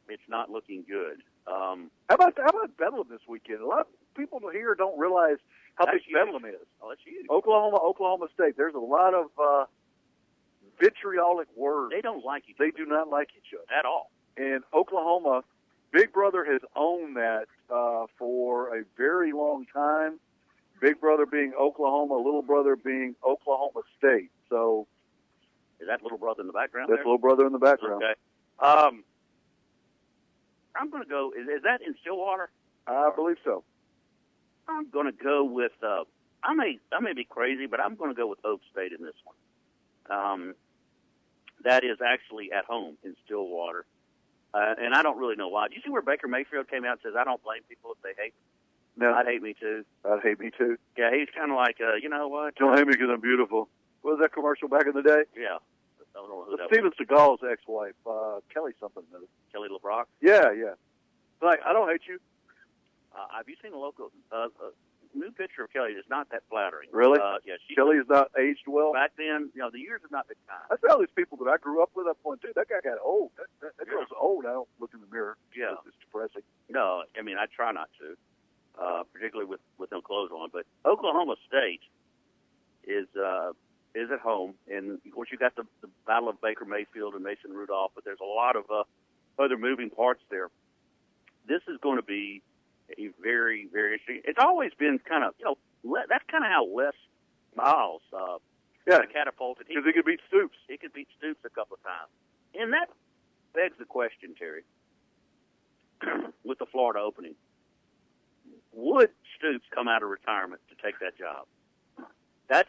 it's 0.08 0.22
not 0.28 0.50
looking 0.50 0.84
good. 0.88 1.22
Um, 1.46 1.90
How 2.08 2.14
about 2.16 2.34
how 2.36 2.46
about 2.46 2.76
Bedlam 2.76 3.06
this 3.10 3.20
weekend? 3.28 3.60
A 3.60 3.66
lot 3.66 3.80
of 3.80 3.86
people 4.16 4.40
here 4.52 4.74
don't 4.74 4.98
realize 4.98 5.38
how 5.74 5.86
big 5.86 6.02
huge. 6.06 6.14
Bedlam 6.14 6.44
is. 6.44 6.60
oh, 6.82 6.88
that's 6.90 7.00
huge. 7.04 7.26
Oklahoma, 7.30 7.78
Oklahoma 7.82 8.26
State. 8.34 8.56
There's 8.56 8.74
a 8.74 8.78
lot 8.78 9.14
of 9.14 9.26
uh, 9.40 9.64
vitriolic 10.80 11.48
words. 11.56 11.92
They 11.94 12.00
don't 12.00 12.24
like 12.24 12.44
each 12.48 12.56
They 12.58 12.70
do 12.70 12.86
not 12.86 13.08
like 13.08 13.28
each 13.36 13.54
other. 13.54 13.78
at 13.78 13.84
all. 13.84 14.10
And 14.36 14.62
Oklahoma, 14.72 15.42
Big 15.92 16.12
Brother 16.12 16.44
has 16.44 16.60
owned 16.76 17.16
that 17.16 17.46
uh, 17.72 18.06
for 18.18 18.76
a 18.78 18.84
very 18.96 19.32
long 19.32 19.66
time. 19.72 20.18
Big 20.80 21.00
Brother 21.00 21.26
being 21.26 21.52
Oklahoma, 21.60 22.16
Little 22.16 22.42
Brother 22.42 22.74
being 22.76 23.14
Oklahoma 23.26 23.82
State. 23.98 24.30
So 24.48 24.86
Is 25.80 25.88
that 25.88 26.02
little 26.02 26.16
brother 26.18 26.40
in 26.40 26.46
the 26.46 26.52
background 26.52 26.88
that's 26.88 26.98
there? 26.98 27.04
Little 27.04 27.18
Brother 27.18 27.46
in 27.46 27.52
the 27.52 27.58
background. 27.58 28.02
Okay. 28.02 28.14
Um, 28.60 29.04
I'm 30.74 30.90
going 30.90 31.02
to 31.02 31.08
go. 31.08 31.32
Is, 31.38 31.46
is 31.48 31.62
that 31.64 31.82
in 31.82 31.94
Stillwater? 32.00 32.50
I 32.86 33.10
believe 33.14 33.36
so. 33.44 33.64
I'm 34.68 34.88
going 34.88 35.06
to 35.06 35.12
go 35.12 35.44
with 35.44 35.72
uh, 35.82 36.04
I 36.42 36.54
may 36.54 36.78
I 36.92 37.00
may 37.00 37.12
be 37.12 37.24
crazy, 37.24 37.66
but 37.66 37.80
I'm 37.80 37.96
going 37.96 38.10
to 38.10 38.14
go 38.16 38.26
with 38.26 38.40
Okie 38.42 38.60
State 38.72 38.92
in 38.98 39.04
this 39.04 39.14
one. 39.24 39.36
Um, 40.18 40.54
that 41.64 41.84
is 41.84 41.98
actually 42.04 42.52
at 42.52 42.64
home 42.64 42.96
in 43.04 43.14
Stillwater, 43.24 43.84
uh, 44.54 44.74
and 44.78 44.94
I 44.94 45.02
don't 45.02 45.18
really 45.18 45.36
know 45.36 45.48
why. 45.48 45.68
Do 45.68 45.74
you 45.74 45.82
see 45.84 45.90
where 45.90 46.02
Baker 46.02 46.28
Mayfield 46.28 46.68
came 46.68 46.84
out 46.84 46.92
and 46.92 47.00
says, 47.02 47.14
"I 47.18 47.24
don't 47.24 47.42
blame 47.42 47.62
people 47.68 47.92
if 47.92 48.02
they 48.02 48.20
hate." 48.20 48.34
Me. 48.34 49.06
No, 49.06 49.14
I'd 49.14 49.26
hate 49.26 49.42
me 49.42 49.54
too. 49.58 49.84
I'd 50.04 50.20
hate 50.22 50.38
me 50.40 50.50
too. 50.56 50.76
Yeah, 50.98 51.10
he's 51.12 51.28
kind 51.34 51.50
of 51.50 51.56
like, 51.56 51.76
uh, 51.80 51.94
you 51.94 52.08
know 52.08 52.28
what? 52.28 52.56
Don't 52.56 52.76
hate 52.76 52.86
me 52.86 52.92
because 52.92 53.08
I'm 53.10 53.20
beautiful. 53.20 53.68
What 54.02 54.12
was 54.12 54.20
that 54.20 54.32
commercial 54.32 54.68
back 54.68 54.86
in 54.86 54.92
the 54.92 55.02
day? 55.02 55.22
Yeah. 55.36 55.58
I 56.14 56.18
don't 56.18 56.28
know 56.28 56.44
who 56.44 56.56
that 56.56 56.68
Steven 56.72 56.90
Seagal's 56.98 57.40
ex-wife, 57.48 57.94
uh, 58.04 58.40
Kelly 58.52 58.72
something. 58.80 59.04
Kelly 59.52 59.68
LeBrock. 59.68 60.04
Yeah, 60.20 60.52
yeah. 60.52 60.74
Like, 61.40 61.60
I 61.64 61.72
don't 61.72 61.88
hate 61.88 62.02
you. 62.08 62.18
Uh, 63.14 63.26
have 63.36 63.48
you 63.48 63.56
seen 63.62 63.72
a 63.72 63.78
local 63.78 64.10
uh, 64.32 64.46
uh, 64.46 64.70
new 65.14 65.30
picture 65.30 65.64
of 65.64 65.72
Kelly? 65.72 65.92
It's 65.92 66.08
not 66.08 66.30
that 66.30 66.42
flattering. 66.50 66.88
Really? 66.92 67.18
Uh, 67.18 67.38
yeah. 67.44 67.54
She, 67.66 67.74
Kelly 67.74 67.96
is 67.96 68.06
not 68.08 68.30
aged 68.38 68.66
well. 68.66 68.92
Back 68.92 69.12
then, 69.16 69.50
you 69.54 69.60
know, 69.60 69.70
the 69.70 69.80
years 69.80 70.00
have 70.02 70.10
not 70.10 70.28
been 70.28 70.36
kind. 70.48 70.62
I 70.70 70.76
see 70.76 70.90
all 70.90 70.98
these 70.98 71.14
people 71.14 71.38
that 71.38 71.50
I 71.50 71.56
grew 71.58 71.82
up 71.82 71.90
with. 71.94 72.06
I'm 72.06 72.14
going, 72.24 72.38
dude, 72.42 72.54
that 72.54 72.68
guy 72.68 72.80
got 72.82 72.98
old. 73.02 73.30
That, 73.36 73.46
that, 73.60 73.72
that 73.78 73.88
girl's 73.88 74.12
old. 74.18 74.46
I 74.46 74.52
don't 74.52 74.68
look 74.78 74.90
in 74.94 75.00
the 75.00 75.10
mirror. 75.10 75.36
Yeah. 75.56 75.72
It's, 75.72 75.88
it's 75.88 75.96
depressing. 76.00 76.42
No, 76.68 77.02
I 77.18 77.22
mean 77.22 77.36
I 77.36 77.46
try 77.54 77.72
not 77.72 77.90
to, 78.00 78.16
uh, 78.80 79.02
particularly 79.12 79.48
with 79.48 79.60
with 79.78 79.90
no 79.90 80.00
clothes 80.00 80.30
on. 80.30 80.50
But 80.52 80.66
Oklahoma 80.84 81.36
State 81.48 81.82
is 82.84 83.06
uh, 83.16 83.52
is 83.94 84.10
at 84.10 84.20
home, 84.20 84.54
and 84.70 85.00
of 85.04 85.12
course 85.12 85.28
you 85.32 85.38
got 85.38 85.56
the, 85.56 85.64
the 85.82 85.88
Battle 86.06 86.28
of 86.28 86.40
Baker 86.40 86.64
Mayfield 86.64 87.14
and 87.14 87.24
Mason 87.24 87.52
Rudolph, 87.52 87.92
but 87.94 88.04
there's 88.04 88.20
a 88.22 88.24
lot 88.24 88.56
of 88.56 88.64
uh, 88.70 88.84
other 89.42 89.58
moving 89.58 89.90
parts 89.90 90.22
there. 90.30 90.48
This 91.48 91.62
is 91.66 91.78
going 91.82 91.96
to 91.96 92.02
be 92.02 92.42
a 92.98 93.08
very 93.22 93.68
very 93.72 93.94
interesting. 93.94 94.22
It's 94.24 94.38
always 94.40 94.72
been 94.78 94.98
kind 94.98 95.24
of 95.24 95.34
you 95.38 95.44
know 95.44 95.56
le- 95.84 96.06
that's 96.08 96.24
kind 96.30 96.44
of 96.44 96.50
how 96.50 96.66
Les 96.66 96.92
Miles 97.56 98.02
uh, 98.12 98.38
Yeah, 98.86 99.00
catapulted. 99.12 99.66
He 99.68 99.74
because 99.74 99.86
he 99.86 99.92
could 99.92 100.04
beat 100.06 100.20
Stoops. 100.28 100.56
he 100.68 100.76
could 100.76 100.92
beat 100.92 101.08
Stoops 101.18 101.40
a 101.44 101.50
couple 101.50 101.74
of 101.76 101.82
times. 101.82 102.10
And 102.54 102.72
that 102.72 102.88
begs 103.54 103.76
the 103.78 103.84
question, 103.84 104.34
Terry, 104.38 104.62
with 106.44 106.58
the 106.58 106.66
Florida 106.66 107.00
opening. 107.00 107.34
Would 108.72 109.10
Stoops 109.38 109.64
come 109.74 109.88
out 109.88 110.02
of 110.02 110.08
retirement 110.08 110.60
to 110.68 110.76
take 110.82 110.98
that 111.00 111.18
job? 111.18 111.46
That's 112.48 112.68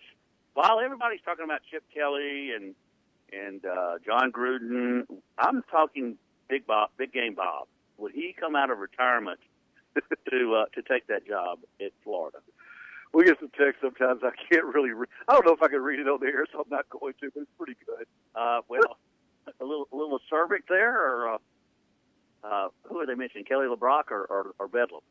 while 0.53 0.79
everybody's 0.79 1.21
talking 1.23 1.45
about 1.45 1.61
Chip 1.69 1.83
Kelly 1.93 2.51
and 2.55 2.75
and 3.33 3.65
uh, 3.65 3.93
Jon 4.05 4.31
Gruden. 4.31 5.05
I'm 5.37 5.63
talking 5.71 6.17
Big 6.49 6.65
Bob, 6.67 6.89
Big 6.97 7.13
Game 7.13 7.33
Bob. 7.35 7.67
Would 7.97 8.11
he 8.13 8.35
come 8.37 8.55
out 8.55 8.69
of 8.71 8.79
retirement 8.79 9.39
to 10.29 10.55
uh, 10.55 10.65
to 10.75 10.81
take 10.81 11.07
that 11.07 11.27
job 11.27 11.59
in 11.79 11.89
Florida? 12.03 12.39
We 13.13 13.25
get 13.25 13.39
some 13.39 13.49
text 13.57 13.81
sometimes. 13.81 14.21
I 14.23 14.31
can't 14.49 14.65
really. 14.65 14.91
Re- 14.91 15.07
I 15.27 15.33
don't 15.33 15.45
know 15.45 15.53
if 15.53 15.61
I 15.61 15.67
can 15.67 15.81
read 15.81 15.99
it 15.99 16.07
on 16.07 16.19
the 16.21 16.27
air, 16.27 16.45
so 16.51 16.59
I'm 16.59 16.69
not 16.69 16.89
going 16.89 17.13
to. 17.21 17.29
But 17.33 17.41
it's 17.41 17.51
pretty 17.57 17.75
good. 17.85 18.05
Uh, 18.35 18.61
well, 18.69 18.97
a 19.59 19.65
little 19.65 19.87
a 19.91 19.95
little 19.95 20.17
acerbic 20.19 20.63
there, 20.69 20.95
or 20.95 21.33
uh, 21.33 21.37
uh, 22.43 22.67
who 22.83 22.99
are 22.99 23.05
they 23.05 23.15
mentioning? 23.15 23.45
Kelly 23.45 23.67
LeBrock 23.67 24.11
or, 24.11 24.23
or, 24.25 24.51
or 24.59 24.67
Bedlam? 24.67 25.01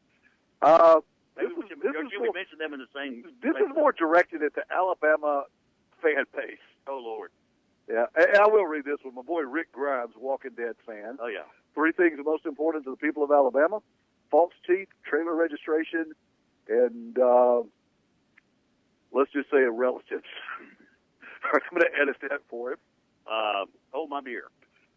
Uh, 0.62 1.00
Maybe 1.36 1.48
This 1.48 1.56
we 1.58 1.62
is- 1.64 1.68
should, 1.68 1.78
this 1.82 1.92
or 1.96 2.04
is 2.04 2.10
should 2.10 2.20
we 2.20 2.26
more- 2.26 2.34
mention 2.34 2.58
them 2.58 2.74
in 2.74 2.80
the 2.80 2.90
same? 2.94 3.22
this 3.42 3.54
is 3.56 3.68
more 3.74 3.92
directed 3.92 4.42
at 4.42 4.54
the 4.54 4.62
Alabama 4.72 5.44
fan 6.02 6.24
base. 6.34 6.58
Oh 6.88 6.98
Lord! 7.02 7.30
Yeah, 7.88 8.06
and 8.16 8.36
I 8.36 8.48
will 8.48 8.64
read 8.66 8.84
this 8.84 8.98
one. 9.02 9.14
My 9.14 9.22
boy 9.22 9.42
Rick 9.42 9.72
Grimes, 9.72 10.14
Walking 10.18 10.52
Dead 10.56 10.74
fan. 10.86 11.18
Oh 11.20 11.28
yeah. 11.28 11.44
Three 11.74 11.92
things 11.92 12.18
most 12.24 12.46
important 12.46 12.84
to 12.84 12.90
the 12.90 12.96
people 12.96 13.22
of 13.22 13.30
Alabama: 13.30 13.80
false 14.30 14.52
teeth, 14.66 14.88
trailer 15.04 15.34
registration, 15.34 16.12
and 16.68 17.18
uh, 17.18 17.62
let's 19.12 19.32
just 19.32 19.50
say 19.50 19.62
a 19.62 19.70
relative. 19.70 20.22
I'm 21.44 21.60
going 21.70 21.82
to 21.82 22.00
edit 22.00 22.16
that 22.22 22.40
for 22.48 22.72
him. 22.72 22.78
Uh, 23.26 23.64
hold 23.92 24.10
my 24.10 24.20
beer. 24.20 24.44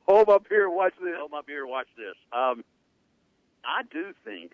Hold 0.08 0.30
up 0.30 0.46
here 0.50 0.70
watch 0.70 0.94
this. 1.02 1.14
Hold 1.18 1.32
my 1.32 1.42
beer. 1.46 1.66
Watch 1.66 1.88
this. 1.98 2.16
Um, 2.32 2.64
I 3.64 3.84
do 3.90 4.14
think 4.26 4.52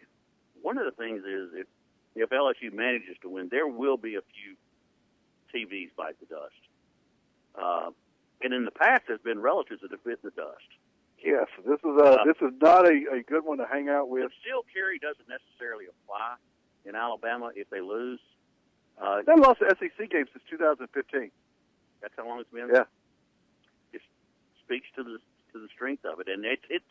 one 0.62 0.78
of 0.78 0.86
the 0.86 0.92
things 0.92 1.24
is 1.24 1.50
if 1.56 1.68
if 2.16 2.30
LSU 2.30 2.74
manages 2.74 3.16
to 3.22 3.30
win, 3.30 3.48
there 3.50 3.68
will 3.68 3.98
be 3.98 4.16
a 4.16 4.22
few 4.22 4.56
TVs 5.54 5.90
bite 5.96 6.20
the 6.20 6.26
dust. 6.26 6.54
Uh, 7.56 7.92
and 8.42 8.54
in 8.54 8.66
the 8.66 8.72
past, 8.72 9.04
there's 9.08 9.22
been 9.22 9.40
relatives 9.40 9.82
that 9.82 9.92
have 9.92 10.04
bitten 10.04 10.20
the 10.24 10.32
dust. 10.32 10.68
Yes, 11.24 11.48
this 11.66 11.80
is 11.84 12.02
uh, 12.02 12.18
this 12.26 12.38
is 12.42 12.54
not 12.62 12.86
a, 12.88 13.20
a 13.20 13.24
good 13.28 13.44
one 13.44 13.58
to 13.58 13.66
hang 13.66 13.90
out 13.90 14.10
with. 14.10 14.32
Still, 14.42 14.64
carry 14.74 15.00
doesn't 15.00 15.28
necessarily 15.28 15.86
apply 15.86 16.36
in 16.86 16.96
Alabama 16.96 17.52
if 17.56 17.70
they 17.70 17.82
lose. 17.82 18.20
Uh, 19.02 19.22
They 19.26 19.34
lost 19.36 19.60
the 19.60 19.74
SEC 19.80 20.10
game 20.10 20.26
since 20.32 20.44
2015. 20.50 21.32
that's 22.02 22.14
how 22.18 22.28
long 22.28 22.40
it's 22.40 22.50
been. 22.52 22.70
Yeah. 22.74 22.84
It 23.94 24.02
speaks 24.64 24.88
to 24.96 25.04
the 25.04 25.20
to 25.54 25.60
the 25.60 25.68
strength 25.76 26.06
of 26.06 26.20
it, 26.20 26.28
and 26.30 26.46
it's 26.46 26.64
it's 26.70 26.88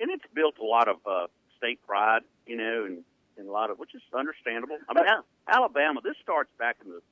and 0.00 0.10
it's 0.10 0.24
built 0.34 0.58
a 0.60 0.64
lot 0.64 0.88
of 0.88 0.96
uh, 1.06 1.26
state 1.58 1.80
pride, 1.86 2.22
you 2.46 2.56
know, 2.56 2.84
and, 2.86 3.04
and 3.36 3.48
a 3.48 3.52
lot 3.52 3.70
of 3.70 3.78
which 3.78 3.94
is 3.94 4.02
understandable. 4.16 4.78
I 4.88 4.94
mean, 4.94 5.04
Alabama. 5.48 6.00
This 6.04 6.16
starts 6.22 6.50
back 6.58 6.76
in 6.84 6.90
the 6.90 7.02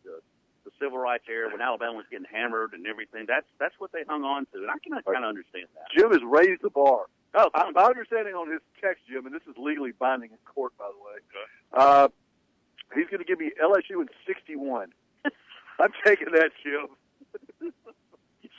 civil 0.81 0.99
rights 0.99 1.25
era 1.29 1.51
when 1.51 1.61
Alabama 1.61 1.95
was 1.95 2.07
getting 2.11 2.27
hammered 2.31 2.73
and 2.73 2.87
everything. 2.87 3.27
That's 3.29 3.47
that's 3.59 3.75
what 3.79 3.93
they 3.93 4.03
hung 4.09 4.25
on 4.25 4.47
to, 4.53 4.59
and 4.65 4.71
I 4.71 4.79
can 4.83 4.93
kind 5.05 5.25
of 5.25 5.29
understand 5.29 5.67
that. 5.77 5.87
Jim 5.97 6.11
has 6.11 6.23
raised 6.25 6.63
the 6.63 6.71
bar. 6.71 7.07
Oh, 7.35 7.49
I, 7.55 7.71
my 7.71 7.85
understanding 7.85 8.35
on 8.35 8.51
his 8.51 8.61
text, 8.83 9.05
Jim, 9.09 9.27
and 9.27 9.35
this 9.35 9.47
is 9.47 9.55
legally 9.57 9.93
binding 9.93 10.33
in 10.33 10.39
court, 10.45 10.73
by 10.77 10.91
the 10.91 10.99
way. 10.99 11.19
Uh, 11.71 12.09
he's 12.95 13.07
going 13.07 13.23
to 13.23 13.29
give 13.29 13.39
me 13.39 13.53
LSU 13.63 14.03
in 14.03 14.09
61. 14.27 14.91
I'm 15.79 15.93
taking 16.05 16.33
that, 16.35 16.51
Jim. 16.65 16.91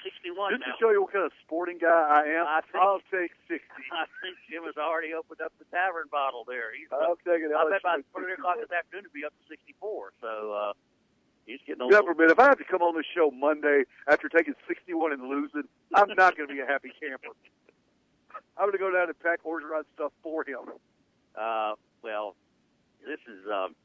61 0.07 0.55
Just 0.57 0.63
to 0.63 0.69
now. 0.71 0.75
show 0.81 0.89
you 0.89 1.01
what 1.03 1.13
kind 1.13 1.25
of 1.25 1.33
sporting 1.45 1.77
guy 1.77 1.91
I 1.91 2.25
am, 2.39 2.45
I 2.47 2.61
think- 2.65 2.79
I'll 2.81 3.03
take 3.11 3.35
60. 3.51 3.59
I 3.91 4.05
think 4.23 4.33
Jim 4.49 4.63
has 4.65 4.77
already 4.77 5.13
opened 5.13 5.41
up 5.41 5.53
the 5.59 5.65
tavern 5.69 6.07
bottle 6.09 6.41
there. 6.47 6.73
He's, 6.73 6.87
I'm 6.89 7.19
taking 7.21 7.51
I 7.53 7.67
bet 7.69 7.83
by 7.83 8.01
in 8.01 8.03
three 8.15 8.33
o'clock 8.33 8.57
this 8.57 8.71
afternoon 8.73 9.03
to 9.05 9.13
be 9.13 9.25
up 9.27 9.33
to 9.35 9.43
64. 9.51 10.13
So 10.23 10.31
uh, 10.55 10.73
he's 11.51 11.61
getting 11.65 11.87
Never 11.89 12.13
been. 12.13 12.29
If 12.29 12.39
I 12.39 12.45
have 12.45 12.57
to 12.57 12.63
come 12.63 12.81
on 12.81 12.95
the 12.95 13.03
show 13.15 13.31
Monday 13.31 13.83
after 14.07 14.29
taking 14.29 14.53
61 14.67 15.13
and 15.13 15.29
losing, 15.29 15.63
I'm 15.93 16.09
not 16.15 16.37
going 16.37 16.47
to 16.49 16.53
be 16.53 16.61
a 16.61 16.65
happy 16.65 16.91
camper. 16.99 17.27
I'm 18.57 18.71
going 18.71 18.73
to 18.73 18.77
go 18.77 18.91
down 18.91 19.07
and 19.07 19.19
pack 19.19 19.43
Orgeron 19.43 19.83
stuff 19.95 20.11
for 20.23 20.43
him. 20.43 20.59
Uh, 21.35 21.73
well, 22.03 22.35
this 23.05 23.19
is 23.27 23.45
um, 23.51 23.75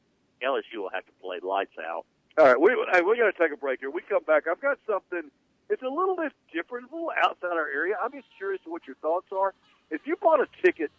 LSU 0.43 0.83
will 0.83 0.89
have 0.93 1.05
to 1.05 1.11
play 1.21 1.39
lights 1.41 1.75
out. 1.79 2.05
All 2.37 2.45
right, 2.45 2.59
we 2.59 2.69
hey, 2.93 3.01
we 3.01 3.17
got 3.17 3.31
to 3.31 3.37
take 3.37 3.51
a 3.51 3.57
break 3.57 3.79
here. 3.79 3.89
We 3.89 4.01
come 4.07 4.23
back. 4.23 4.43
I've 4.49 4.61
got 4.61 4.77
something. 4.85 5.31
It's 5.69 5.81
a 5.81 5.89
little 5.89 6.15
bit 6.15 6.31
different, 6.53 6.91
a 6.91 6.95
little 6.95 7.11
outside 7.23 7.51
our 7.51 7.67
area. 7.67 7.95
I'm 8.01 8.11
just 8.11 8.27
curious 8.37 8.61
what 8.65 8.85
your 8.85 8.95
thoughts 8.97 9.27
are. 9.31 9.53
If 9.89 10.01
you 10.05 10.15
bought 10.21 10.39
a 10.39 10.47
ticket 10.63 10.91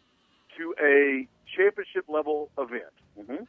to 0.59 0.75
a 0.83 1.29
championship 1.57 2.05
level 2.09 2.51
event 2.59 2.93
Mm-hmm. 3.19 3.45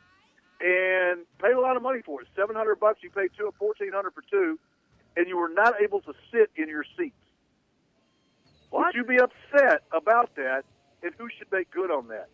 And 0.62 1.24
paid 1.42 1.54
a 1.54 1.60
lot 1.62 1.78
of 1.78 1.82
money 1.84 2.02
for 2.06 2.22
it, 2.22 2.28
seven 2.36 2.56
hundred 2.56 2.80
bucks, 2.80 3.00
you 3.02 3.10
paid 3.10 3.30
two 3.38 3.54
fourteen 3.58 3.92
hundred 3.94 4.14
for 4.14 4.24
two, 4.30 4.60
and 5.16 5.28
you 5.28 5.38
were 5.38 5.50
not 5.50 5.82
able 5.82 6.02
to 6.02 6.14
sit 6.32 6.52
in 6.58 6.68
your 6.68 6.84
seats, 6.98 7.16
What? 8.70 8.88
would 8.88 8.96
you 8.96 9.06
be 9.06 9.18
upset 9.20 9.84
about 9.94 10.36
that? 10.36 10.64
And 11.02 11.14
who 11.18 11.30
should 11.38 11.50
make 11.50 11.72
good 11.72 11.92
on 11.92 12.10
that? 12.10 12.28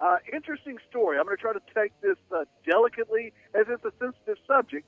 Uh, 0.00 0.18
interesting 0.32 0.78
story. 0.88 1.18
I'm 1.18 1.24
going 1.24 1.36
to 1.36 1.40
try 1.40 1.52
to 1.52 1.60
take 1.74 1.92
this 2.00 2.16
uh, 2.34 2.44
delicately, 2.64 3.32
as 3.54 3.66
it's 3.68 3.84
a 3.84 3.92
sensitive 3.98 4.36
subject, 4.46 4.86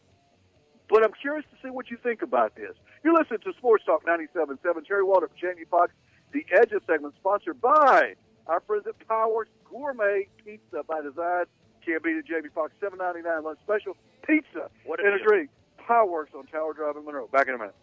but 0.89 1.05
I'm 1.05 1.13
curious 1.21 1.45
to 1.51 1.57
see 1.67 1.71
what 1.71 1.91
you 1.91 1.97
think 2.01 2.23
about 2.23 2.55
this. 2.55 2.75
You're 3.03 3.15
listening 3.15 3.41
to 3.41 3.53
Sports 3.59 3.85
Talk 3.85 4.05
97.7. 4.07 4.87
Terry 4.87 5.03
Waldrop, 5.03 5.29
from 5.31 5.39
Jamie 5.41 5.65
Fox, 5.69 5.93
the 6.33 6.47
Edge 6.53 6.71
of 6.73 6.83
segment, 6.87 7.15
sponsored 7.19 7.61
by 7.61 8.15
our 8.47 8.61
friends 8.67 8.87
at 8.87 8.95
Powers 9.09 9.49
Gourmet 9.69 10.29
Pizza 10.45 10.83
by 10.89 11.01
Design. 11.01 11.45
Can't 11.85 12.03
beat 12.03 12.17
it, 12.17 12.27
Jamie 12.27 12.49
Fox, 12.55 12.73
seven 12.81 12.99
ninety 12.99 13.23
nine 13.23 13.45
lunch 13.45 13.59
special 13.63 13.97
pizza 14.27 14.71
What 14.85 15.01
and 15.01 15.09
a 15.11 15.15
a 15.15 15.19
deal. 15.19 15.27
drink. 15.27 15.51
Powerworks 15.89 16.35
on 16.35 16.47
Tower 16.47 16.73
Drive 16.73 16.97
in 16.97 17.05
Monroe. 17.05 17.29
Back 17.31 17.49
in 17.49 17.55
a 17.55 17.59
minute. 17.59 17.75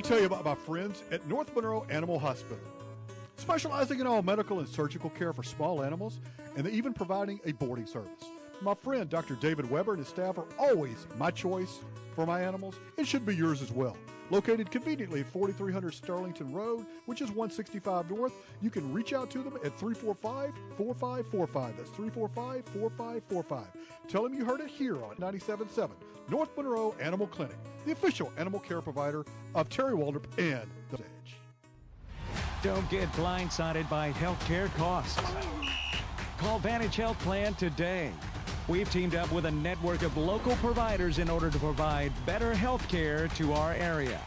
want 0.00 0.04
to 0.04 0.08
tell 0.08 0.20
you 0.20 0.26
about 0.26 0.44
my 0.46 0.54
friends 0.54 1.02
at 1.10 1.26
North 1.26 1.54
Monroe 1.54 1.84
Animal 1.90 2.18
Hospital. 2.18 2.58
Specializing 3.36 4.00
in 4.00 4.06
all 4.06 4.22
medical 4.22 4.60
and 4.60 4.68
surgical 4.68 5.10
care 5.10 5.32
for 5.34 5.42
small 5.42 5.82
animals, 5.82 6.20
and 6.56 6.66
even 6.68 6.94
providing 6.94 7.40
a 7.44 7.52
boarding 7.52 7.86
service. 7.86 8.24
My 8.62 8.74
friend 8.74 9.10
Dr. 9.10 9.34
David 9.34 9.68
Weber 9.68 9.92
and 9.92 9.98
his 9.98 10.08
staff 10.08 10.38
are 10.38 10.46
always 10.58 11.06
my 11.18 11.30
choice 11.30 11.80
for 12.14 12.24
my 12.24 12.40
animals. 12.40 12.76
It 12.96 13.06
should 13.06 13.26
be 13.26 13.34
yours 13.34 13.60
as 13.60 13.72
well. 13.72 13.96
Located 14.30 14.70
conveniently 14.70 15.20
at 15.20 15.26
4300 15.26 15.92
Sterlington 15.92 16.54
Road, 16.54 16.86
which 17.06 17.20
is 17.20 17.28
165 17.28 18.10
North, 18.10 18.32
you 18.62 18.70
can 18.70 18.92
reach 18.92 19.12
out 19.12 19.30
to 19.30 19.42
them 19.42 19.56
at 19.64 19.76
345 19.78 20.52
4545. 20.76 21.76
That's 21.76 21.90
345 21.90 22.64
4545. 22.66 23.66
Tell 24.08 24.22
them 24.22 24.34
you 24.34 24.44
heard 24.44 24.60
it 24.60 24.68
here 24.68 25.02
on 25.04 25.16
97.7 25.16 25.90
North 26.28 26.56
Monroe 26.56 26.94
Animal 27.00 27.26
Clinic, 27.26 27.56
the 27.84 27.92
official 27.92 28.32
animal 28.38 28.60
care 28.60 28.80
provider 28.80 29.24
of 29.54 29.68
Terry 29.68 29.94
Waldrop 29.94 30.26
and 30.38 30.70
The 30.90 30.98
Edge. 30.98 31.36
Don't 32.62 32.88
get 32.88 33.10
blindsided 33.12 33.88
by 33.90 34.12
healthcare 34.12 34.72
costs. 34.76 35.20
Call 36.38 36.58
Vantage 36.60 36.96
Health 36.96 37.18
Plan 37.20 37.54
today. 37.54 38.12
We've 38.68 38.90
teamed 38.90 39.14
up 39.14 39.30
with 39.32 39.46
a 39.46 39.50
network 39.50 40.02
of 40.02 40.16
local 40.16 40.54
providers 40.56 41.18
in 41.18 41.28
order 41.28 41.50
to 41.50 41.58
provide 41.58 42.12
better 42.26 42.54
health 42.54 42.86
care 42.88 43.28
to 43.28 43.52
our 43.52 43.72
area. 43.74 44.20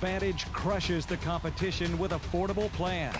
Vantage 0.00 0.50
crushes 0.52 1.06
the 1.06 1.16
competition 1.18 1.98
with 1.98 2.10
affordable 2.12 2.72
plans. 2.72 3.16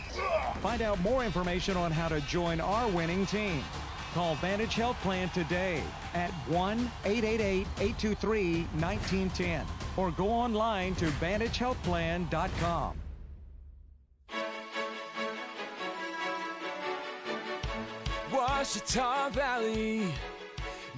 Find 0.60 0.82
out 0.82 1.00
more 1.00 1.24
information 1.24 1.76
on 1.76 1.90
how 1.90 2.08
to 2.08 2.20
join 2.22 2.60
our 2.60 2.88
winning 2.88 3.26
team. 3.26 3.62
Call 4.14 4.36
Vantage 4.36 4.74
Health 4.74 4.96
Plan 5.02 5.28
today 5.30 5.82
at 6.14 6.30
1 6.48 6.90
888 7.04 7.66
823 7.80 8.62
1910 8.80 9.66
or 9.96 10.10
go 10.12 10.28
online 10.28 10.94
to 10.96 11.06
VantageHealthPlan.com. 11.06 12.96
Ouachita 18.30 19.30
Valley, 19.32 20.12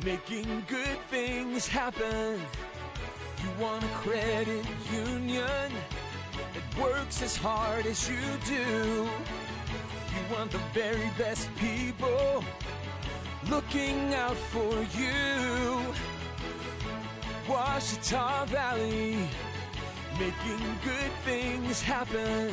making 0.05 0.65
good 0.69 0.99
things 1.11 1.67
happen. 1.67 2.41
You 3.43 3.63
want 3.63 3.85
a 3.85 3.89
credit 3.89 4.65
union 4.93 5.73
that 6.55 6.79
works 6.81 7.23
as 7.23 7.37
hard 7.37 7.87
as 7.87 8.09
you 8.09 8.17
do. 8.47 9.09
You 10.15 10.35
want 10.35 10.51
the 10.51 10.61
very 10.75 11.11
best 11.19 11.49
people 11.57 12.45
looking 13.49 14.15
out 14.15 14.37
for 14.37 14.75
you. 14.99 15.95
Ouachita 17.49 18.47
Valley, 18.49 19.17
making 20.19 20.79
good 20.85 21.13
things 21.25 21.81
happen. 21.81 22.53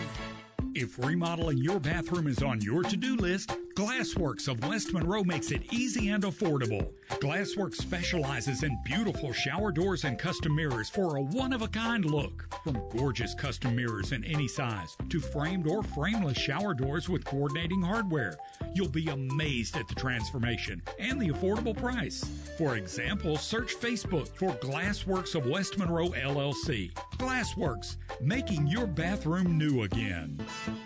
If 0.76 0.98
remodeling 0.98 1.58
your 1.60 1.80
bathroom 1.80 2.28
is 2.28 2.42
on 2.42 2.62
your 2.62 2.84
to 2.84 2.98
do 2.98 3.16
list, 3.16 3.56
Glassworks 3.76 4.48
of 4.48 4.64
West 4.68 4.94
Monroe 4.94 5.24
makes 5.24 5.50
it 5.50 5.74
easy 5.74 6.10
and 6.10 6.24
affordable. 6.24 6.92
Glassworks 7.14 7.78
specializes 7.78 8.62
in 8.62 8.78
beautiful 8.86 9.34
shower 9.34 9.72
doors 9.72 10.04
and 10.04 10.20
custom 10.20 10.56
mirrors 10.56 10.90
for 10.90 11.18
a 11.18 11.22
one 11.22 11.52
of 11.52 11.64
a 11.64 11.68
kind 11.68 12.06
look. 12.06 12.46
From 12.64 12.80
gorgeous 12.92 13.34
custom 13.34 13.76
mirrors 13.76 14.12
in 14.12 14.24
any 14.26 14.48
size 14.48 14.96
to 15.10 15.20
framed 15.20 15.68
or 15.68 15.82
frameless 15.82 16.38
shower 16.38 16.76
doors 16.76 17.10
with 17.10 17.26
coordinating 17.26 17.82
hardware, 17.82 18.38
you'll 18.76 18.90
be 18.90 19.10
amazed 19.10 19.76
at 19.76 19.88
the 19.88 19.96
transformation 19.96 20.80
and 21.00 21.20
the 21.20 21.30
affordable 21.30 21.76
price. 21.76 22.24
For 22.60 22.76
example, 22.78 23.38
search 23.38 23.76
Facebook 23.76 24.28
for 24.28 24.52
Glassworks 24.58 25.34
of 25.34 25.48
West 25.48 25.80
Monroe 25.80 26.10
LLC. 26.10 26.94
Glassworks, 27.18 27.98
making 28.22 28.68
your 28.68 28.86
bathroom 28.86 29.58
new 29.58 29.82
again. 29.82 30.40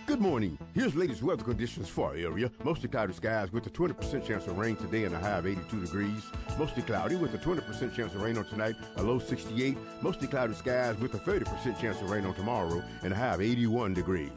Good 0.05 0.21
morning. 0.21 0.57
Here's 0.73 0.95
latest 0.95 1.21
weather 1.21 1.43
conditions 1.43 1.89
for 1.89 2.09
our 2.09 2.15
area. 2.15 2.49
Mostly 2.77 2.89
cloudy 2.89 3.13
skies 3.13 3.51
with 3.51 3.65
a 3.65 3.71
20% 3.71 4.23
chance 4.23 4.45
of 4.45 4.55
rain 4.55 4.75
today 4.75 5.05
and 5.05 5.15
a 5.15 5.17
high 5.17 5.39
of 5.39 5.47
82 5.47 5.81
degrees. 5.81 6.21
Mostly 6.59 6.83
cloudy 6.83 7.15
with 7.15 7.33
a 7.33 7.39
20% 7.39 7.95
chance 7.95 8.13
of 8.13 8.21
rain 8.21 8.37
on 8.37 8.45
tonight, 8.45 8.75
a 8.97 9.01
low 9.01 9.17
68. 9.17 9.75
Mostly 10.03 10.27
cloudy 10.27 10.53
skies 10.53 10.95
with 10.99 11.15
a 11.15 11.17
30% 11.17 11.81
chance 11.81 11.99
of 12.03 12.11
rain 12.11 12.23
on 12.23 12.35
tomorrow 12.35 12.83
and 13.01 13.13
a 13.13 13.15
high 13.15 13.33
of 13.33 13.41
81 13.41 13.95
degrees. 13.95 14.29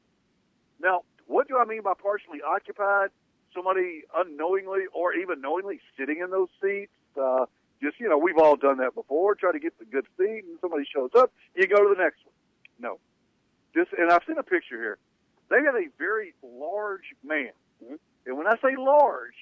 Now, 0.80 1.02
what 1.26 1.46
do 1.46 1.58
I 1.58 1.64
mean 1.64 1.82
by 1.82 1.92
partially 1.94 2.40
occupied? 2.42 3.10
Somebody 3.54 4.02
unknowingly 4.14 4.84
or 4.92 5.14
even 5.14 5.40
knowingly 5.40 5.80
sitting 5.98 6.20
in 6.22 6.30
those 6.30 6.48
seats. 6.60 6.92
Uh, 7.20 7.46
just 7.82 8.00
you 8.00 8.08
know, 8.08 8.18
we've 8.18 8.38
all 8.38 8.56
done 8.56 8.78
that 8.78 8.94
before. 8.94 9.34
Try 9.34 9.52
to 9.52 9.58
get 9.58 9.78
the 9.78 9.84
good 9.84 10.06
seat, 10.16 10.44
and 10.44 10.58
somebody 10.60 10.84
shows 10.92 11.10
up, 11.16 11.32
you 11.54 11.66
go 11.66 11.76
to 11.76 11.94
the 11.94 12.02
next 12.02 12.18
one. 12.24 12.34
No, 12.78 12.98
this 13.74 13.86
and 13.96 14.10
I've 14.10 14.22
seen 14.26 14.38
a 14.38 14.42
picture 14.42 14.76
here. 14.76 14.98
They 15.48 15.56
had 15.56 15.74
a 15.74 15.88
very 15.98 16.34
large 16.42 17.14
man, 17.24 17.52
mm-hmm. 17.84 17.94
and 18.26 18.36
when 18.36 18.46
I 18.46 18.54
say 18.56 18.76
large, 18.76 19.36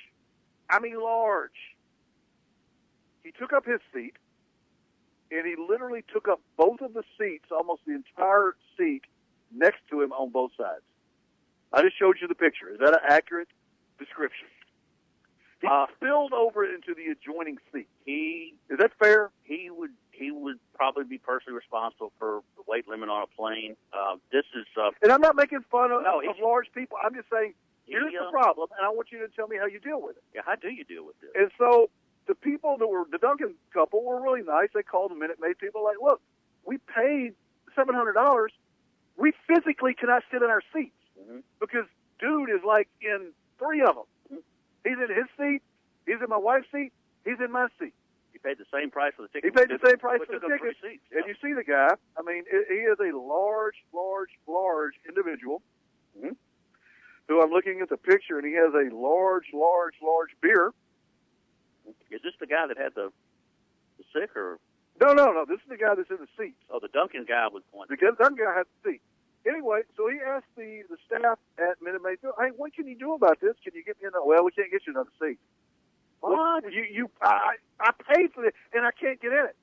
I 0.69 0.81
mean 0.81 1.01
large. 1.01 1.51
He 3.23 3.33
took 3.33 3.55
up 3.55 3.65
his 3.65 3.81
seat, 3.95 4.15
and 5.31 5.47
he 5.47 5.55
literally 5.57 6.05
took 6.13 6.29
up 6.29 6.41
both 6.57 6.83
of 6.83 6.93
the 6.93 7.03
seats, 7.19 7.47
almost 7.51 7.81
the 7.87 7.95
entire 7.95 8.55
seat 8.77 9.03
next 9.55 9.81
to 9.91 10.03
him 10.03 10.13
on 10.13 10.31
both 10.31 10.51
sides. 10.59 10.85
I 11.73 11.83
just 11.83 11.99
showed 11.99 12.19
you 12.21 12.29
the 12.29 12.35
picture. 12.35 12.69
Is 12.71 12.79
that 12.81 12.93
an 12.93 13.01
accurate 13.09 13.49
description? 13.99 14.47
Uh, 15.67 15.87
spilled 15.97 16.33
over 16.33 16.65
into 16.65 16.95
the 16.95 17.07
adjoining 17.13 17.59
seat. 17.73 17.89
He 18.05 18.55
Is 18.71 18.79
that 18.79 18.93
fair? 18.99 19.31
he 19.45 19.71
would 19.71 19.91
he 20.11 20.31
would 20.31 20.59
probably 20.75 21.05
be 21.05 21.19
personally 21.19 21.57
responsible 21.57 22.13
for 22.19 22.43
the 22.57 22.63
weight 22.69 22.87
limit 22.89 23.09
on 23.09 23.23
a 23.25 23.27
plane. 23.27 23.75
Uh, 23.93 24.17
this 24.31 24.45
is 24.57 24.67
uh, 24.81 24.91
And 25.03 25.11
I'm 25.11 25.21
not 25.21 25.35
making 25.37 25.65
fun 25.71 25.91
of, 25.91 26.03
No, 26.03 26.21
of 26.21 26.37
large 26.41 26.71
people. 26.73 26.97
I'm 27.03 27.15
just 27.15 27.29
saying, 27.33 27.55
here's 27.87 28.11
he, 28.13 28.17
the 28.17 28.25
uh, 28.25 28.31
problem, 28.31 28.69
and 28.79 28.87
I 28.87 28.91
want 28.91 29.09
you 29.11 29.19
to 29.19 29.29
tell 29.29 29.49
me 29.49 29.57
how 29.57 29.67
you 29.67 29.81
deal 29.81 30.01
with 30.01 30.17
it. 30.17 30.23
yeah, 30.35 30.43
how 30.47 30.55
do 30.55 30.69
you 30.71 30.85
deal 30.85 31.05
with 31.05 31.21
this? 31.21 31.31
And 31.35 31.51
so 31.59 31.91
the 32.29 32.35
people 32.37 32.77
that 32.79 32.87
were 32.87 33.05
the 33.11 33.19
Duncan 33.19 33.55
couple 33.73 34.05
were 34.05 34.23
really 34.23 34.43
nice. 34.43 34.69
They 34.73 34.83
called 34.85 35.11
the 35.11 35.17
Minute 35.17 35.39
Maid 35.41 35.59
people 35.59 35.83
like, 35.83 35.97
look, 36.01 36.21
we 36.65 36.79
paid 36.79 37.35
seven 37.75 37.95
hundred 37.97 38.13
dollars. 38.15 38.53
We 39.17 39.33
physically 39.49 39.95
cannot 39.95 40.23
sit 40.31 40.43
in 40.43 40.49
our 40.51 40.63
seats 40.73 40.95
Mhm. 41.21 41.43
because 41.61 41.87
dude 42.21 42.51
is 42.51 42.63
like 42.65 42.89
in 43.01 43.33
three 43.59 43.83
of 43.83 43.95
them. 43.97 44.05
He's 44.85 44.99
in 45.01 45.09
his 45.09 45.27
seat. 45.39 45.63
He's 46.07 46.21
in 46.23 46.29
my 46.29 46.37
wife's 46.37 46.67
seat. 46.73 46.93
He's 47.25 47.41
in 47.41 47.51
my 47.51 47.69
seat. 47.81 47.95
You 48.33 48.41
paid 48.41 48.59
the 48.59 48.67
same 48.73 48.91
price 48.91 49.13
for 49.17 49.23
the 49.23 49.29
ticket. 49.29 49.45
He 49.45 49.51
paid 49.51 49.69
the 49.71 49.81
same 49.87 49.99
price 49.99 50.21
for 50.27 50.39
the 50.39 50.47
ticket. 50.47 50.77
seats. 50.83 51.03
And 51.13 51.25
you 51.27 51.35
see 51.41 51.55
the 51.55 51.65
guy. 51.65 51.89
I 52.19 52.23
mean, 52.23 52.45
he 52.51 52.85
is 52.85 52.99
a 53.01 53.17
large, 53.17 53.77
large, 53.93 54.31
large 54.47 54.95
individual. 55.09 55.63
Mhm. 56.19 56.37
Who 57.29 57.41
I'm 57.41 57.51
looking 57.51 57.81
at 57.81 57.89
the 57.89 57.97
picture, 57.97 58.37
and 58.39 58.47
he 58.47 58.53
has 58.55 58.75
a 58.75 58.95
large, 58.95 59.47
large, 59.55 59.95
large 60.03 60.37
beer. 60.43 60.73
Is 62.11 62.21
this 62.23 62.35
the 62.39 62.47
guy 62.47 62.67
that 62.67 62.77
had 62.77 62.95
the, 62.95 63.11
the 63.99 64.05
sick 64.13 64.37
or 64.37 64.59
No, 65.01 65.13
no, 65.15 65.33
no. 65.33 65.45
This 65.47 65.61
is 65.61 65.69
the 65.69 65.77
guy 65.77 65.95
that's 65.95 66.11
in 66.11 66.19
the 66.19 66.29
seat. 66.37 66.55
oh 66.71 66.79
the 66.81 66.89
Duncan 66.89 67.25
guy 67.27 67.49
was 67.49 67.63
one? 67.73 67.87
The 67.89 67.97
Duncan 67.97 68.37
guy 68.37 68.55
had 68.55 68.67
the 68.83 68.91
seat. 68.93 69.01
Anyway, 69.65 69.81
so 69.97 70.11
he 70.11 70.19
asked 70.21 70.53
the, 70.57 70.83
the 70.91 70.97
staff 71.07 71.39
at 71.57 71.81
Minute 71.81 72.03
Maid, 72.05 72.19
"Hey, 72.21 72.51
what 72.55 72.75
can 72.75 72.87
you 72.87 72.99
do 72.99 73.15
about 73.15 73.41
this? 73.41 73.55
Can 73.65 73.73
you 73.75 73.83
get 73.83 73.97
me 73.97 74.09
another? 74.09 74.25
Well, 74.27 74.45
we 74.45 74.53
can't 74.53 74.71
get 74.71 74.83
you 74.87 74.93
another 74.93 75.11
seat. 75.19 75.39
What? 76.21 76.71
You, 76.71 76.85
you, 76.85 77.11
I, 77.23 77.57
I 77.81 77.93
paid 78.15 78.33
for 78.35 78.45
it, 78.45 78.55
and 78.75 78.85
I 78.85 78.91
can't 78.91 79.19
get 79.23 79.33
in 79.33 79.47
it. 79.49 79.57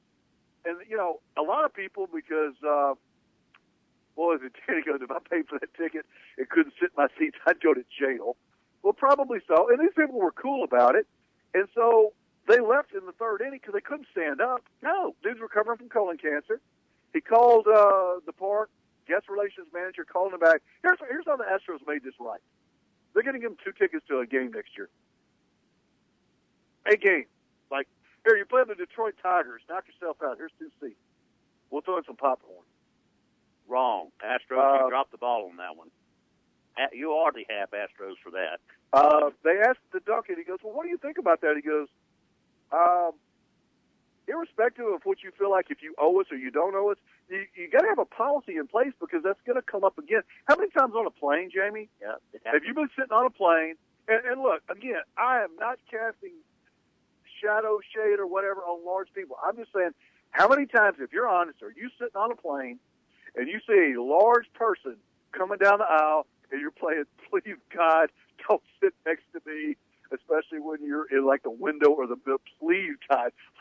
And 0.66 0.78
you 0.90 0.98
know, 0.98 1.20
a 1.38 1.44
lot 1.44 1.66
of 1.66 1.74
people 1.76 2.10
because 2.12 2.56
uh, 2.68 2.96
boys, 4.16 4.40
and 4.42 4.50
Danny 4.68 4.82
goes, 4.82 5.02
if 5.04 5.12
I 5.12 5.20
paid 5.30 5.48
for 5.48 5.60
that 5.60 5.72
ticket 5.76 6.08
and 6.36 6.50
couldn't 6.50 6.74
sit 6.82 6.90
in 6.90 6.98
my 6.98 7.08
seats, 7.20 7.38
I'd 7.46 7.62
go 7.62 7.76
to 7.76 7.84
jail. 7.94 8.38
Well, 8.82 8.94
probably 8.94 9.40
so. 9.48 9.70
And 9.70 9.80
these 9.80 9.94
people 9.96 10.20
were 10.20 10.32
cool 10.32 10.64
about 10.64 10.96
it. 10.96 11.06
And 11.54 11.68
so 11.76 12.14
they 12.48 12.60
left 12.60 12.94
in 12.96 13.06
the 13.06 13.12
third 13.12 13.42
inning 13.42 13.60
because 13.62 13.76
they 13.76 13.82
couldn't 13.82 14.08
stand 14.12 14.42
up. 14.42 14.64
No, 14.82 15.14
dude's 15.22 15.40
recovering 15.40 15.78
from 15.78 15.90
colon 15.90 16.18
cancer. 16.18 16.60
He 17.14 17.22
called 17.22 17.68
uh, 17.68 18.18
the 18.26 18.34
park 18.34 18.72
guest 19.08 19.30
relations 19.30 19.68
manager, 19.74 20.06
calling 20.06 20.34
him 20.34 20.40
back. 20.40 20.62
Here's 20.84 20.98
here's 21.10 21.26
how 21.26 21.38
the 21.38 21.44
Astros 21.46 21.86
made 21.88 22.04
this 22.04 22.14
right. 22.20 22.42
They're 23.14 23.24
going 23.24 23.36
to 23.36 23.40
give 23.42 23.52
him 23.52 23.58
two 23.64 23.74
tickets 23.74 24.06
to 24.08 24.20
a 24.20 24.26
game 24.26 24.52
next 24.56 24.72
year. 24.78 24.90
A 26.92 26.96
game. 26.96 27.26
Like, 27.70 27.88
here, 28.26 28.36
you're 28.38 28.46
playing 28.46 28.68
the 28.70 28.76
Detroit 28.76 29.16
Tigers. 29.22 29.62
Knock 29.70 29.84
yourself 29.88 30.18
out. 30.24 30.38
Here's 30.38 30.52
two 30.58 30.70
seats. 30.80 30.96
We'll 31.70 31.82
throw 31.82 31.98
in 31.98 32.04
some 32.06 32.16
popcorn. 32.16 32.64
Wrong. 33.68 34.10
Astros, 34.24 34.58
Uh, 34.58 34.84
you 34.86 34.90
dropped 34.90 35.12
the 35.12 35.18
ball 35.18 35.48
on 35.50 35.58
that 35.58 35.76
one. 35.76 35.90
You 36.94 37.12
already 37.12 37.46
have 37.50 37.70
Astros 37.72 38.16
for 38.24 38.32
that. 38.32 38.60
Uh, 38.94 39.30
they 39.44 39.60
asked 39.60 39.80
the 39.94 40.00
Duncan, 40.00 40.36
he 40.38 40.44
goes, 40.44 40.60
Well, 40.64 40.74
what 40.74 40.84
do 40.84 40.90
you 40.90 40.98
think 40.98 41.18
about 41.18 41.42
that? 41.42 41.54
He 41.56 41.62
goes, 41.62 41.88
um, 42.72 43.12
Irrespective 44.32 44.86
of 44.86 45.02
what 45.04 45.24
you 45.24 45.32
feel 45.38 45.52
like, 45.52 45.68
if 45.70 45.84
you 45.84 45.94
owe 46.00 46.22
us 46.22 46.28
or 46.32 46.38
you 46.38 46.52
don't 46.52 46.74
owe 46.74 46.92
us, 46.92 46.98
you, 47.28 47.44
you 47.56 47.70
got 47.70 47.82
to 47.82 47.90
have 47.90 48.00
a 48.00 48.06
policy 48.06 48.56
in 48.56 48.68
place 48.68 48.94
because 49.00 49.22
that's 49.24 49.42
going 49.46 49.60
to 49.60 49.62
come 49.62 49.84
up 49.84 49.98
again. 49.98 50.22
How 50.46 50.56
many 50.56 50.70
times 50.72 50.94
on 50.96 51.06
a 51.06 51.12
plane, 51.12 51.50
Jamie? 51.54 51.90
Yeah. 52.02 52.16
Have 52.46 52.64
you 52.66 52.74
been 52.74 52.90
sitting 52.96 53.12
on 53.12 53.26
a 53.26 53.30
plane? 53.30 53.76
And, 54.08 54.24
and 54.26 54.42
look, 54.42 54.64
again, 54.72 55.04
I 55.18 55.44
am 55.44 55.52
not 55.60 55.80
casting 55.90 56.40
shadow, 57.44 57.80
shade, 57.94 58.20
or 58.20 58.28
whatever 58.28 58.62
on 58.62 58.86
large 58.86 59.10
people. 59.14 59.36
I'm 59.44 59.58
just 59.58 59.74
saying, 59.76 59.92
how 60.32 60.48
many 60.48 60.66
times, 60.66 60.98
if 61.00 61.12
you're 61.12 61.28
honest, 61.28 61.62
are 61.62 61.74
you 61.76 61.90
sitting 62.00 62.16
on 62.16 62.32
a 62.32 62.36
plane 62.36 62.80
and 63.36 63.48
you 63.48 63.60
see 63.68 63.94
a 63.98 64.02
large 64.02 64.48
person 64.54 64.96
coming 65.32 65.58
down 65.58 65.80
the 65.80 65.86
aisle 65.86 66.26
and 66.52 66.62
you're 66.62 66.72
playing, 66.72 67.04
please 67.30 67.58
God, 67.76 68.10
don't 68.48 68.64
sit 68.82 68.94
next 69.06 69.24
to 69.34 69.42
me, 69.46 69.76
especially 70.14 70.60
when 70.60 70.84
you're 70.86 71.06
in 71.12 71.26
like 71.26 71.44
the 71.44 71.52
window 71.52 71.90
or 71.90 72.08
the 72.08 72.16
the- 72.26 72.38
please 72.60 72.96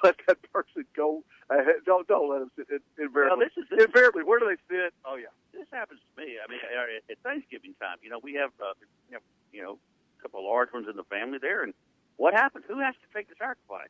let 0.04 0.16
that 0.26 0.38
person 0.52 0.84
go 0.96 1.22
ahead. 1.50 1.82
Don't 1.86 2.06
don't 2.08 2.28
let 2.30 2.40
them 2.40 2.50
sit. 2.56 2.66
In, 2.70 3.04
invariably, 3.04 3.36
Well, 3.38 3.48
this 3.48 3.56
is- 3.56 3.68
this 3.70 3.84
invariably, 3.86 4.22
where 4.24 4.38
do 4.40 4.46
they 4.46 4.60
sit? 4.68 4.92
Oh 5.04 5.16
yeah. 5.16 5.32
this 5.52 5.66
happens 5.72 6.00
to 6.00 6.22
me. 6.22 6.36
I 6.42 6.50
mean, 6.50 6.60
at- 6.64 7.18
Thanksgiving 7.22 7.74
time, 7.80 7.98
you 8.02 8.10
know, 8.10 8.20
we 8.22 8.34
have, 8.34 8.50
uh, 8.60 8.72
you 9.10 9.14
know, 9.16 9.22
you 9.52 9.62
know, 9.62 9.78
a 10.18 10.22
couple 10.22 10.40
of 10.40 10.46
large 10.46 10.72
ones 10.72 10.86
in 10.88 10.96
the 10.96 11.04
family 11.04 11.38
there, 11.40 11.62
and 11.62 11.74
what 12.16 12.34
happens? 12.34 12.64
Who 12.68 12.78
has 12.80 12.94
to 12.94 13.08
take 13.16 13.28
the 13.28 13.34
sacrifice? 13.38 13.88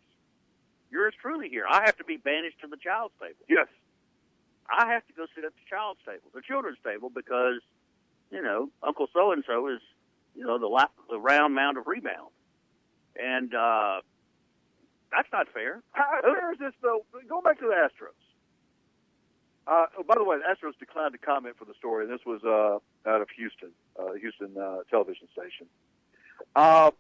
Yours 0.91 1.15
truly 1.21 1.49
here. 1.49 1.65
I 1.71 1.83
have 1.87 1.97
to 1.99 2.05
be 2.05 2.17
banished 2.17 2.61
to 2.63 2.67
the 2.67 2.77
child's 2.77 3.15
table. 3.21 3.39
Yes. 3.49 3.69
I 4.69 4.93
have 4.93 5.07
to 5.07 5.13
go 5.13 5.27
sit 5.35 5.45
at 5.45 5.53
the 5.53 5.67
child's 5.69 6.01
table, 6.07 6.31
the 6.35 6.43
children's 6.43 6.79
table, 6.85 7.11
because, 7.11 7.61
you 8.31 8.43
know, 8.43 8.71
Uncle 8.83 9.09
so 9.13 9.33
and 9.33 9.43
so 9.47 9.69
is, 9.69 9.81
you 10.35 10.45
know, 10.45 10.59
the 10.59 10.67
la- 10.67 10.91
the 11.09 11.19
round 11.19 11.55
mound 11.55 11.77
of 11.79 11.87
rebound, 11.87 12.31
and 13.17 13.55
uh, 13.55 14.01
that's 15.11 15.29
not 15.33 15.49
fair. 15.53 15.83
How 15.93 16.21
fair 16.23 16.53
is 16.53 16.59
this 16.59 16.73
though? 16.83 17.05
Going 17.29 17.43
back 17.43 17.59
to 17.61 17.67
the 17.67 17.75
Astros. 17.75 18.19
Uh, 19.67 19.87
oh, 19.99 20.03
by 20.03 20.15
the 20.17 20.25
way, 20.25 20.37
the 20.39 20.45
Astros 20.45 20.79
declined 20.79 21.13
to 21.13 21.19
comment 21.19 21.57
for 21.59 21.65
the 21.65 21.75
story. 21.79 22.05
And 22.05 22.13
this 22.13 22.25
was 22.27 22.43
uh, 22.45 23.09
out 23.09 23.21
of 23.21 23.29
Houston, 23.37 23.71
uh, 23.99 24.15
Houston 24.15 24.57
uh, 24.57 24.79
television 24.91 25.29
station. 25.33 25.67
Uh, 26.57 26.91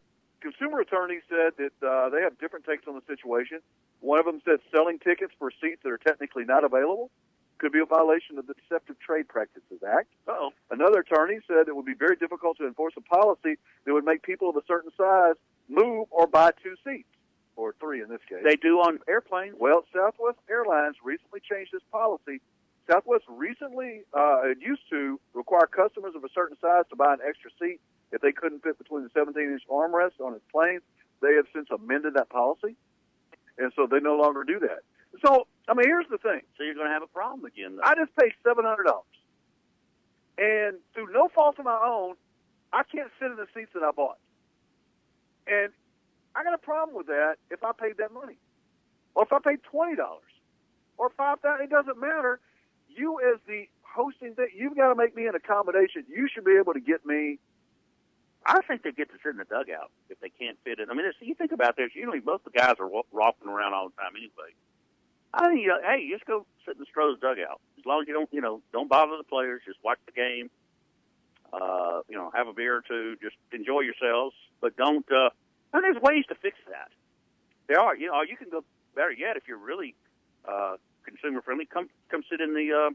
consumer 0.40 0.80
attorney 0.80 1.18
said 1.28 1.52
that 1.58 1.74
uh, 1.86 2.10
they 2.10 2.20
have 2.22 2.38
different 2.38 2.64
takes 2.64 2.86
on 2.86 2.94
the 2.94 3.02
situation. 3.06 3.60
One 4.00 4.18
of 4.18 4.24
them 4.24 4.40
said 4.44 4.58
selling 4.74 4.98
tickets 4.98 5.32
for 5.38 5.50
seats 5.60 5.80
that 5.82 5.90
are 5.90 5.98
technically 5.98 6.44
not 6.44 6.64
available 6.64 7.10
could 7.58 7.72
be 7.72 7.80
a 7.80 7.84
violation 7.84 8.38
of 8.38 8.46
the 8.46 8.54
Deceptive 8.54 8.98
Trade 9.00 9.28
Practices 9.28 9.82
Act. 9.86 10.08
Oh, 10.26 10.50
Another 10.70 11.00
attorney 11.00 11.40
said 11.46 11.68
it 11.68 11.76
would 11.76 11.84
be 11.84 11.94
very 11.94 12.16
difficult 12.16 12.56
to 12.56 12.66
enforce 12.66 12.94
a 12.96 13.02
policy 13.02 13.58
that 13.84 13.92
would 13.92 14.04
make 14.04 14.22
people 14.22 14.48
of 14.48 14.56
a 14.56 14.62
certain 14.66 14.90
size 14.96 15.34
move 15.70 16.08
or 16.10 16.26
buy 16.26 16.50
two 16.62 16.74
seats, 16.84 17.08
or 17.56 17.74
three 17.80 18.02
in 18.02 18.08
this 18.08 18.20
case. 18.28 18.38
they 18.44 18.56
do 18.56 18.78
on 18.80 18.98
airplanes. 19.08 19.54
Well, 19.58 19.84
Southwest 19.94 20.38
Airlines 20.50 20.96
recently 21.04 21.40
changed 21.40 21.72
this 21.72 21.82
policy. 21.92 22.40
Southwest 22.90 23.24
recently 23.28 24.02
uh, 24.12 24.50
it 24.50 24.58
used 24.60 24.82
to 24.90 25.20
require 25.34 25.66
customers 25.66 26.14
of 26.16 26.24
a 26.24 26.28
certain 26.34 26.56
size 26.60 26.84
to 26.90 26.96
buy 26.96 27.14
an 27.14 27.20
extra 27.26 27.50
seat 27.60 27.80
if 28.12 28.20
they 28.20 28.32
couldn't 28.32 28.62
fit 28.62 28.78
between 28.78 29.04
the 29.04 29.10
17-inch 29.10 29.62
armrests 29.70 30.20
on 30.20 30.34
its 30.34 30.44
planes. 30.50 30.82
They 31.22 31.34
have 31.34 31.46
since 31.54 31.68
amended 31.70 32.14
that 32.14 32.30
policy, 32.30 32.74
and 33.58 33.72
so 33.76 33.86
they 33.86 34.00
no 34.00 34.16
longer 34.16 34.42
do 34.42 34.58
that. 34.60 34.80
So, 35.24 35.46
I 35.68 35.74
mean, 35.74 35.86
here's 35.86 36.08
the 36.10 36.18
thing: 36.18 36.40
So 36.56 36.64
you're 36.64 36.74
going 36.74 36.86
to 36.86 36.92
have 36.92 37.02
a 37.02 37.12
problem 37.12 37.44
again. 37.44 37.76
Though. 37.76 37.82
I 37.84 37.94
just 37.94 38.16
paid 38.16 38.32
seven 38.42 38.64
hundred 38.64 38.84
dollars, 38.84 39.04
and 40.38 40.78
through 40.94 41.12
no 41.12 41.28
fault 41.28 41.58
of 41.58 41.66
my 41.66 41.78
own, 41.84 42.14
I 42.72 42.82
can't 42.84 43.10
sit 43.20 43.30
in 43.30 43.36
the 43.36 43.46
seats 43.54 43.70
that 43.74 43.82
I 43.82 43.90
bought, 43.90 44.18
and 45.50 45.72
I 46.34 46.44
got 46.44 46.54
a 46.54 46.58
problem 46.58 46.96
with 46.96 47.06
that 47.08 47.36
if 47.50 47.64
I 47.64 47.72
paid 47.72 47.96
that 47.98 48.12
money, 48.12 48.38
or 49.14 49.24
if 49.24 49.32
I 49.32 49.38
paid 49.40 49.62
twenty 49.64 49.96
dollars, 49.96 50.22
or 50.96 51.10
five 51.16 51.40
thousand. 51.40 51.64
It 51.64 51.70
doesn't 51.70 51.98
matter. 51.98 52.40
You 52.88 53.18
as 53.32 53.40
the 53.46 53.68
hosting 53.82 54.34
thing, 54.34 54.48
you've 54.56 54.76
got 54.76 54.88
to 54.88 54.94
make 54.94 55.16
me 55.16 55.26
an 55.26 55.34
accommodation. 55.34 56.04
You 56.08 56.28
should 56.32 56.44
be 56.44 56.56
able 56.60 56.74
to 56.74 56.80
get 56.80 57.04
me. 57.04 57.38
I 58.46 58.60
think 58.66 58.82
they 58.82 58.92
get 58.92 59.10
to 59.10 59.18
sit 59.22 59.32
in 59.32 59.36
the 59.36 59.44
dugout 59.44 59.90
if 60.08 60.18
they 60.20 60.30
can't 60.30 60.56
fit 60.64 60.78
it. 60.78 60.88
I 60.90 60.94
mean, 60.94 61.04
you 61.20 61.34
think 61.34 61.52
about 61.52 61.76
this. 61.76 61.90
Usually, 61.94 62.20
most 62.20 62.46
of 62.46 62.52
the 62.52 62.58
guys 62.58 62.76
are 62.80 62.88
romping 63.12 63.48
around 63.48 63.74
all 63.74 63.88
the 63.90 63.96
time 63.96 64.12
anyway. 64.16 64.54
I 65.34 65.48
think, 65.48 65.60
you 65.60 65.68
know, 65.68 65.78
hey, 65.84 66.08
just 66.10 66.24
go 66.24 66.46
sit 66.64 66.74
in 66.74 66.80
the 66.80 66.86
Stros 66.86 67.20
dugout. 67.20 67.60
As 67.78 67.84
long 67.84 68.02
as 68.02 68.08
you 68.08 68.14
don't, 68.14 68.28
you 68.32 68.40
know, 68.40 68.62
don't 68.72 68.88
bother 68.88 69.16
the 69.18 69.24
players. 69.24 69.62
Just 69.66 69.78
watch 69.84 69.98
the 70.06 70.12
game. 70.12 70.50
Uh, 71.52 72.00
you 72.08 72.16
know, 72.16 72.30
have 72.34 72.48
a 72.48 72.52
beer 72.52 72.76
or 72.76 72.82
two. 72.86 73.16
Just 73.22 73.36
enjoy 73.52 73.80
yourselves, 73.80 74.34
but 74.60 74.76
don't. 74.76 75.06
Uh, 75.10 75.30
and 75.72 75.84
there's 75.84 76.00
ways 76.02 76.24
to 76.28 76.34
fix 76.34 76.56
that. 76.68 76.90
There 77.68 77.80
are. 77.80 77.96
You 77.96 78.08
know, 78.08 78.22
you 78.22 78.36
can 78.36 78.50
go 78.50 78.64
better 78.94 79.12
yet 79.12 79.36
if 79.36 79.44
you're 79.46 79.58
really 79.58 79.94
uh, 80.44 80.76
consumer 81.04 81.42
friendly. 81.42 81.66
Come, 81.66 81.88
come 82.10 82.22
sit 82.30 82.40
in 82.40 82.54
the 82.54 82.72
uh, 82.72 82.90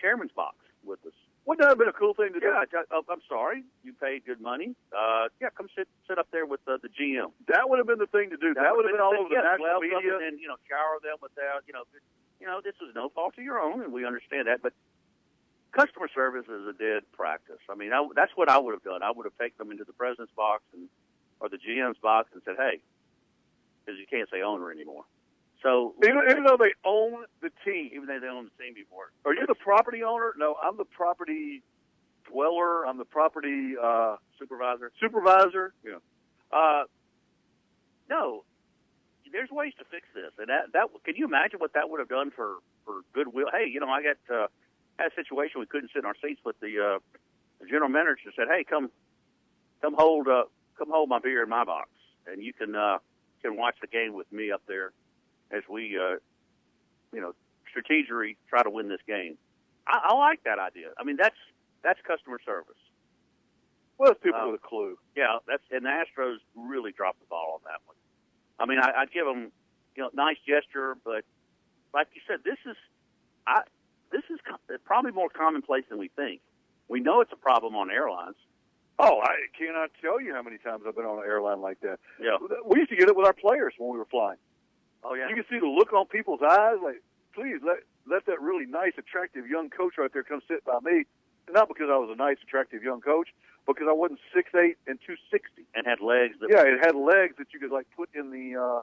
chairman's 0.00 0.32
box 0.32 0.56
with 0.84 1.04
us. 1.06 1.12
Wouldn't 1.46 1.62
that 1.62 1.70
have 1.70 1.78
been 1.78 1.88
a 1.88 1.94
cool 1.94 2.12
thing 2.12 2.34
to 2.34 2.40
do? 2.40 2.50
Yeah, 2.50 2.66
I, 2.66 3.00
I'm 3.06 3.22
sorry. 3.28 3.62
You 3.84 3.92
paid 3.94 4.26
good 4.26 4.40
money. 4.40 4.74
Uh, 4.90 5.30
yeah, 5.40 5.54
come 5.54 5.68
sit 5.78 5.86
sit 6.08 6.18
up 6.18 6.26
there 6.32 6.44
with 6.44 6.58
uh, 6.66 6.78
the 6.82 6.88
GM. 6.90 7.30
That 7.46 7.70
would 7.70 7.78
have 7.78 7.86
been 7.86 8.02
the 8.02 8.10
thing 8.10 8.30
to 8.30 8.36
do. 8.36 8.52
That, 8.54 8.74
would 8.74 8.84
have 8.84 8.92
been 8.92 9.00
all 9.00 9.14
over 9.14 9.30
the 9.30 9.38
yes, 9.38 9.46
national 9.46 9.78
media. 9.78 10.18
And 10.26 10.40
you 10.40 10.48
know, 10.48 10.58
shower 10.66 10.98
them 10.98 11.22
with 11.22 11.34
that. 11.38 11.62
You 11.68 11.74
know, 11.74 11.86
you 12.40 12.46
know, 12.50 12.58
this 12.64 12.74
is 12.82 12.90
no 12.96 13.10
fault 13.14 13.38
of 13.38 13.44
your 13.44 13.62
own, 13.62 13.80
and 13.80 13.92
we 13.92 14.04
understand 14.04 14.48
that. 14.48 14.58
But 14.58 14.74
customer 15.70 16.08
service 16.10 16.50
is 16.50 16.66
a 16.66 16.74
dead 16.74 17.06
practice. 17.12 17.62
I 17.70 17.76
mean, 17.76 17.92
I, 17.92 18.02
that's 18.16 18.32
what 18.34 18.48
I 18.48 18.58
would 18.58 18.74
have 18.74 18.82
done. 18.82 19.04
I 19.04 19.12
would 19.14 19.24
have 19.24 19.38
taken 19.38 19.54
them 19.58 19.70
into 19.70 19.84
the 19.84 19.94
president's 19.94 20.34
box 20.34 20.64
and 20.74 20.90
or 21.40 21.48
the 21.48 21.58
GM's 21.58 21.98
box 21.98 22.30
and 22.32 22.42
said, 22.44 22.56
"Hey, 22.58 22.80
because 23.84 23.98
you 23.98 24.06
can't 24.06 24.28
say 24.30 24.42
owner 24.42 24.70
anymore." 24.70 25.04
So 25.62 25.94
Even, 26.04 26.22
even 26.30 26.44
though 26.44 26.58
they 26.58 26.72
own 26.84 27.24
the 27.40 27.50
team, 27.64 27.90
even 27.92 28.06
though 28.06 28.20
they 28.20 28.28
own 28.28 28.48
the 28.56 28.62
team 28.62 28.74
before, 28.74 29.10
Are 29.24 29.34
you 29.34 29.46
the 29.46 29.54
property 29.54 30.02
owner? 30.04 30.34
No, 30.38 30.54
I'm 30.62 30.76
the 30.76 30.84
property 30.84 31.62
dweller. 32.30 32.86
I'm 32.86 32.98
the 32.98 33.04
property 33.04 33.74
uh, 33.82 34.16
supervisor. 34.38 34.92
supervisor. 35.00 35.72
Yeah. 35.84 35.98
Uh, 36.52 36.84
no, 38.08 38.44
there's 39.32 39.50
ways 39.50 39.72
to 39.78 39.84
fix 39.90 40.06
this, 40.14 40.30
and 40.38 40.48
that 40.48 40.72
that 40.72 40.88
can 41.04 41.16
you 41.16 41.24
imagine 41.26 41.58
what 41.58 41.72
that 41.72 41.90
would 41.90 42.00
have 42.00 42.08
done 42.08 42.30
for 42.30 42.58
for 42.84 43.00
goodwill? 43.12 43.46
Hey, 43.52 43.66
you 43.68 43.80
know, 43.80 43.88
I 43.88 44.02
got 44.02 44.16
uh, 44.34 44.46
had 44.98 45.12
a 45.12 45.14
situation 45.14 45.60
we 45.60 45.66
couldn't 45.66 45.90
sit 45.92 46.00
in 46.00 46.06
our 46.06 46.14
seats 46.22 46.40
with 46.44 46.58
the, 46.60 46.78
uh, 46.78 46.98
the 47.60 47.66
general 47.66 47.88
manager 47.88 48.30
said, 48.36 48.46
"Hey, 48.48 48.62
come 48.64 48.90
come 49.82 49.94
hold 49.98 50.28
uh, 50.28 50.44
come 50.78 50.88
hold 50.90 51.08
my 51.08 51.18
beer 51.18 51.42
in 51.42 51.48
my 51.48 51.64
box, 51.64 51.90
and 52.26 52.42
you 52.42 52.52
can 52.52 52.74
uh, 52.74 52.98
can 53.42 53.56
watch 53.56 53.76
the 53.80 53.86
game 53.86 54.14
with 54.14 54.30
me 54.32 54.50
up 54.50 54.62
there 54.66 54.92
as 55.50 55.62
we 55.68 55.96
uh, 55.98 56.16
you 57.12 57.20
know 57.20 57.34
strategically 57.70 58.36
try 58.48 58.62
to 58.62 58.70
win 58.70 58.88
this 58.88 59.00
game." 59.06 59.36
I, 59.86 60.08
I 60.10 60.14
like 60.14 60.42
that 60.44 60.58
idea. 60.58 60.88
I 60.98 61.04
mean, 61.04 61.16
that's 61.16 61.36
that's 61.82 62.00
customer 62.06 62.38
service. 62.44 62.76
Well, 63.98 64.12
it's 64.12 64.20
people 64.22 64.40
Um, 64.40 64.52
with 64.52 64.60
a 64.62 64.66
clue. 64.66 64.98
Yeah, 65.16 65.38
that's 65.46 65.62
and 65.70 65.84
the 65.84 65.88
Astros 65.90 66.36
really 66.54 66.92
dropped 66.92 67.20
the 67.20 67.26
ball 67.26 67.54
on 67.54 67.60
that 67.64 67.80
one. 67.86 67.96
I 68.58 68.66
mean, 68.66 68.78
I, 68.78 69.02
I'd 69.02 69.12
give 69.12 69.26
them, 69.26 69.52
you 69.94 70.02
know, 70.02 70.10
nice 70.14 70.36
gesture, 70.46 70.96
but 71.04 71.24
like 71.94 72.08
you 72.14 72.20
said, 72.26 72.38
this 72.44 72.58
is, 72.66 72.76
I, 73.46 73.62
this 74.10 74.22
is 74.30 74.38
probably 74.84 75.12
more 75.12 75.28
commonplace 75.28 75.84
than 75.88 75.98
we 75.98 76.08
think. 76.08 76.40
We 76.88 77.00
know 77.00 77.20
it's 77.20 77.32
a 77.32 77.36
problem 77.36 77.74
on 77.76 77.90
airlines. 77.90 78.36
Oh, 78.98 79.20
I 79.22 79.36
cannot 79.58 79.90
tell 80.00 80.20
you 80.20 80.32
how 80.32 80.42
many 80.42 80.56
times 80.58 80.82
I've 80.88 80.96
been 80.96 81.04
on 81.04 81.18
an 81.18 81.24
airline 81.28 81.60
like 81.60 81.80
that. 81.80 81.98
Yeah. 82.20 82.36
We 82.64 82.78
used 82.80 82.90
to 82.90 82.96
get 82.96 83.08
it 83.08 83.16
with 83.16 83.26
our 83.26 83.34
players 83.34 83.74
when 83.78 83.92
we 83.92 83.98
were 83.98 84.06
flying. 84.06 84.38
Oh 85.04 85.14
yeah. 85.14 85.28
You 85.28 85.34
can 85.34 85.44
see 85.50 85.58
the 85.58 85.66
look 85.68 85.92
on 85.92 86.06
people's 86.06 86.40
eyes. 86.42 86.76
Like, 86.82 87.02
please 87.34 87.60
let 87.64 87.78
let 88.06 88.24
that 88.26 88.40
really 88.40 88.66
nice, 88.66 88.92
attractive 88.96 89.46
young 89.46 89.68
coach 89.68 89.94
right 89.98 90.10
there 90.12 90.22
come 90.24 90.40
sit 90.48 90.64
by 90.64 90.78
me. 90.82 91.04
Not 91.50 91.68
because 91.68 91.88
I 91.90 91.96
was 91.98 92.10
a 92.12 92.16
nice, 92.16 92.38
attractive 92.42 92.82
young 92.82 93.00
coach, 93.00 93.28
because 93.66 93.86
I 93.88 93.92
wasn't 93.92 94.18
six 94.34 94.50
eight 94.56 94.78
and 94.86 94.98
two 95.06 95.14
sixty. 95.30 95.66
and 95.74 95.86
had 95.86 96.00
legs 96.00 96.34
that. 96.40 96.48
Yeah, 96.50 96.62
it 96.62 96.80
had 96.84 96.96
legs 96.96 97.34
that 97.38 97.48
you 97.52 97.60
could 97.60 97.70
like 97.70 97.86
put 97.94 98.08
in 98.14 98.30
the 98.30 98.56
uh, 98.58 98.80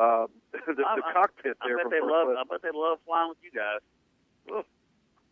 uh, 0.00 0.26
the, 0.52 0.84
I- 0.86 0.96
the 0.96 1.02
I- 1.06 1.12
cockpit 1.14 1.56
I 1.62 1.66
there. 1.68 1.78
bet 1.78 1.90
they 1.90 2.00
love. 2.00 2.28
class. 2.28 2.44
I 2.44 2.44
bet 2.52 2.62
they 2.62 2.76
love 2.78 2.98
flying 3.06 3.30
with 3.30 3.38
you 3.42 3.50
guys. 3.56 3.80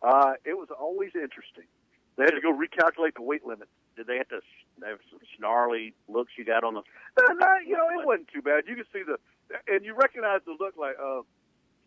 Uh, 0.01 0.33
it 0.45 0.57
was 0.57 0.69
always 0.77 1.11
interesting. 1.13 1.67
They 2.19 2.25
had 2.27 2.35
to 2.35 2.41
go 2.43 2.51
recalculate 2.51 3.15
the 3.15 3.21
weight 3.23 3.45
limit. 3.47 3.69
Did 3.95 4.07
they 4.07 4.17
have 4.17 4.27
to 4.27 4.43
have 4.83 4.99
some 5.09 5.19
snarly 5.39 5.93
looks 6.11 6.33
you 6.37 6.43
got 6.43 6.65
on 6.65 6.73
the? 6.75 6.83
Uh, 7.17 7.45
you 7.65 7.75
know, 7.79 7.87
it 7.95 8.05
wasn't 8.05 8.27
too 8.27 8.41
bad. 8.41 8.63
You 8.67 8.75
could 8.75 8.87
see 8.91 9.03
the, 9.03 9.15
and 9.67 9.83
you 9.85 9.95
recognize 9.95 10.39
the 10.45 10.55
look 10.59 10.75
like, 10.77 10.95
uh, 10.99 11.23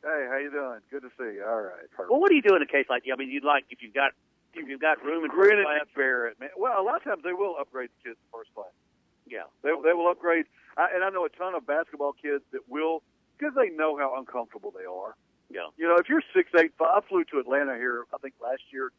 hey, 0.03 0.25
how 0.29 0.37
you 0.41 0.51
doing? 0.51 0.81
Good 0.91 1.03
to 1.03 1.11
see 1.21 1.37
you. 1.37 1.45
All 1.45 1.61
right, 1.61 1.85
perfect. 1.93 2.11
Well, 2.11 2.21
what 2.21 2.31
do 2.31 2.37
you 2.37 2.43
do 2.43 2.57
in 2.57 2.63
a 2.63 2.67
case 2.67 2.87
like? 2.89 3.05
I 3.13 3.17
mean, 3.17 3.29
you'd 3.29 3.45
like 3.45 3.65
if 3.71 3.83
you've 3.83 3.93
got 3.95 4.13
if 4.55 4.69
you've 4.69 4.81
got 4.81 5.05
room 5.05 5.25
in 5.25 5.31
first 5.31 5.41
Grin 5.53 5.59
and 5.61 5.95
bear 5.95 6.27
it, 6.29 6.41
man. 6.41 6.51
Well, 6.57 6.73
a 6.81 6.85
lot 6.85 6.97
of 6.97 7.05
times 7.05 7.23
they 7.25 7.33
will 7.33 7.57
upgrade 7.61 7.91
the 7.93 8.11
kids 8.11 8.19
to 8.21 8.27
first 8.39 8.53
class. 8.55 8.73
Yeah, 9.29 9.49
They, 9.63 9.71
they 9.85 9.93
will 9.93 10.09
upgrade, 10.11 10.47
I, 10.77 10.89
and 10.95 11.05
I 11.05 11.11
know 11.11 11.25
a 11.25 11.31
ton 11.31 11.55
of 11.55 11.67
basketball 11.67 12.13
kids 12.13 12.43
that 12.53 12.61
will 12.69 13.03
because 13.39 13.55
they 13.57 13.69
know 13.71 13.97
how 13.97 14.17
uncomfortable 14.19 14.73
they 14.77 14.85
are. 14.85 15.15
yeah. 15.49 15.69
You 15.77 15.89
know, 15.89 15.97
if 15.97 16.09
you're 16.09 16.23
six 16.35 16.51
eight 16.59 16.73
five, 16.79 16.89
I 16.97 17.01
flew 17.09 17.25
to 17.33 17.39
Atlanta 17.39 17.77
here. 17.77 18.05
I 18.13 18.19
think 18.19 18.35
last 18.43 18.63
year. 18.73 18.93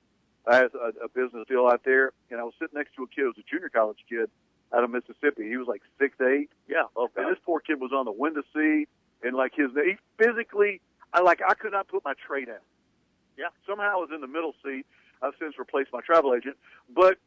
I 0.46 0.56
had 0.56 0.72
a, 0.74 1.06
a 1.06 1.10
business 1.10 1.48
deal 1.48 1.68
out 1.68 1.82
there, 1.86 2.12
and 2.30 2.40
I 2.40 2.44
was 2.44 2.54
sitting 2.60 2.78
next 2.78 2.96
to 2.96 3.04
a 3.04 3.08
kid. 3.08 3.22
It 3.22 3.36
was 3.36 3.38
a 3.38 3.50
junior 3.50 3.70
college 3.70 4.00
kid 4.10 4.30
out 4.74 4.84
of 4.84 4.90
Mississippi. 4.90 5.48
He 5.48 5.58
was 5.58 5.68
like 5.68 5.82
six 6.00 6.20
eight. 6.22 6.50
Yeah. 6.68 6.84
Okay. 6.98 7.22
And 7.22 7.32
this 7.32 7.40
poor 7.46 7.60
kid 7.60 7.80
was 7.80 7.92
on 7.94 8.06
the 8.06 8.12
window 8.12 8.44
seat, 8.54 8.88
and 9.24 9.36
like 9.36 9.54
his 9.56 9.70
he 9.74 9.96
physically, 10.18 10.82
I 11.14 11.22
like 11.22 11.42
I 11.48 11.54
could 11.54 11.72
not 11.72 11.88
put 11.88 12.04
my 12.04 12.14
tray 12.26 12.46
down. 12.46 12.64
Yeah. 13.38 13.50
Somehow 13.68 13.94
I 13.94 13.96
was 13.96 14.10
in 14.14 14.22
the 14.22 14.28
middle 14.28 14.54
seat. 14.64 14.86
I've 15.22 15.34
since 15.40 15.58
replaced 15.58 15.94
my 15.94 16.02
travel 16.02 16.36
agent, 16.36 16.58
but 16.94 17.18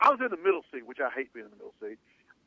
I 0.00 0.10
was 0.10 0.20
in 0.20 0.28
the 0.28 0.36
middle 0.36 0.62
seat, 0.70 0.86
which 0.86 0.98
I 1.00 1.08
hate 1.08 1.32
being 1.32 1.46
in 1.46 1.50
the 1.50 1.56
middle 1.56 1.74
seat. 1.80 1.98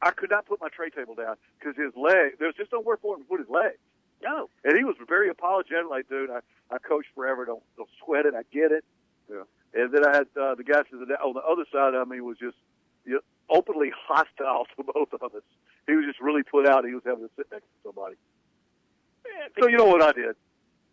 I 0.04 0.12
could 0.12 0.30
not 0.30 0.45
put 0.45 0.62
my 0.62 0.69
tray 0.69 0.89
table 0.89 1.15
down 1.15 1.36
because 1.58 1.76
his 1.76 1.95
leg. 1.95 2.38
There 2.38 2.47
was 2.47 2.56
just 2.56 2.71
no 2.71 2.80
nowhere 2.80 2.97
for 2.97 3.15
him 3.15 3.23
to 3.23 3.28
put 3.28 3.39
his 3.39 3.49
leg. 3.49 3.73
No. 4.21 4.49
And 4.63 4.78
he 4.78 4.84
was 4.84 4.95
very 5.08 5.30
apologetic, 5.30 5.89
like, 5.89 6.08
dude, 6.08 6.30
I, 6.30 6.39
I 6.69 6.78
coached 6.78 7.10
forever. 7.15 7.45
Don't 7.45 7.63
don't 7.78 7.89
sweat 8.04 8.26
it. 8.26 8.34
I 8.36 8.43
get 8.54 8.71
it. 8.71 8.86
Yeah. 9.30 9.43
And 9.74 9.92
then 9.92 10.06
I 10.06 10.14
had 10.14 10.28
uh, 10.40 10.56
the 10.56 10.64
guy 10.64 10.84
to 10.84 11.06
the 11.06 11.14
on 11.20 11.34
the 11.34 11.42
other 11.42 11.66
side 11.72 11.94
of 11.94 12.08
me 12.08 12.22
was 12.22 12.38
just 12.38 12.58
you 13.06 13.14
know, 13.14 13.20
openly 13.50 13.92
hostile 14.08 14.66
to 14.78 14.84
both 14.84 15.14
of 15.14 15.24
us. 15.24 15.44
He 15.88 15.94
was 15.96 16.06
just 16.06 16.22
really 16.22 16.44
put 16.44 16.68
out. 16.68 16.86
He 16.86 16.94
was 16.94 17.04
having 17.06 17.26
to 17.26 17.32
sit 17.36 17.48
next 17.52 17.66
to 17.66 17.90
somebody. 17.90 18.16
So 19.60 19.68
you 19.68 19.78
know 19.78 19.86
what 19.86 20.02
I 20.02 20.12
did? 20.12 20.36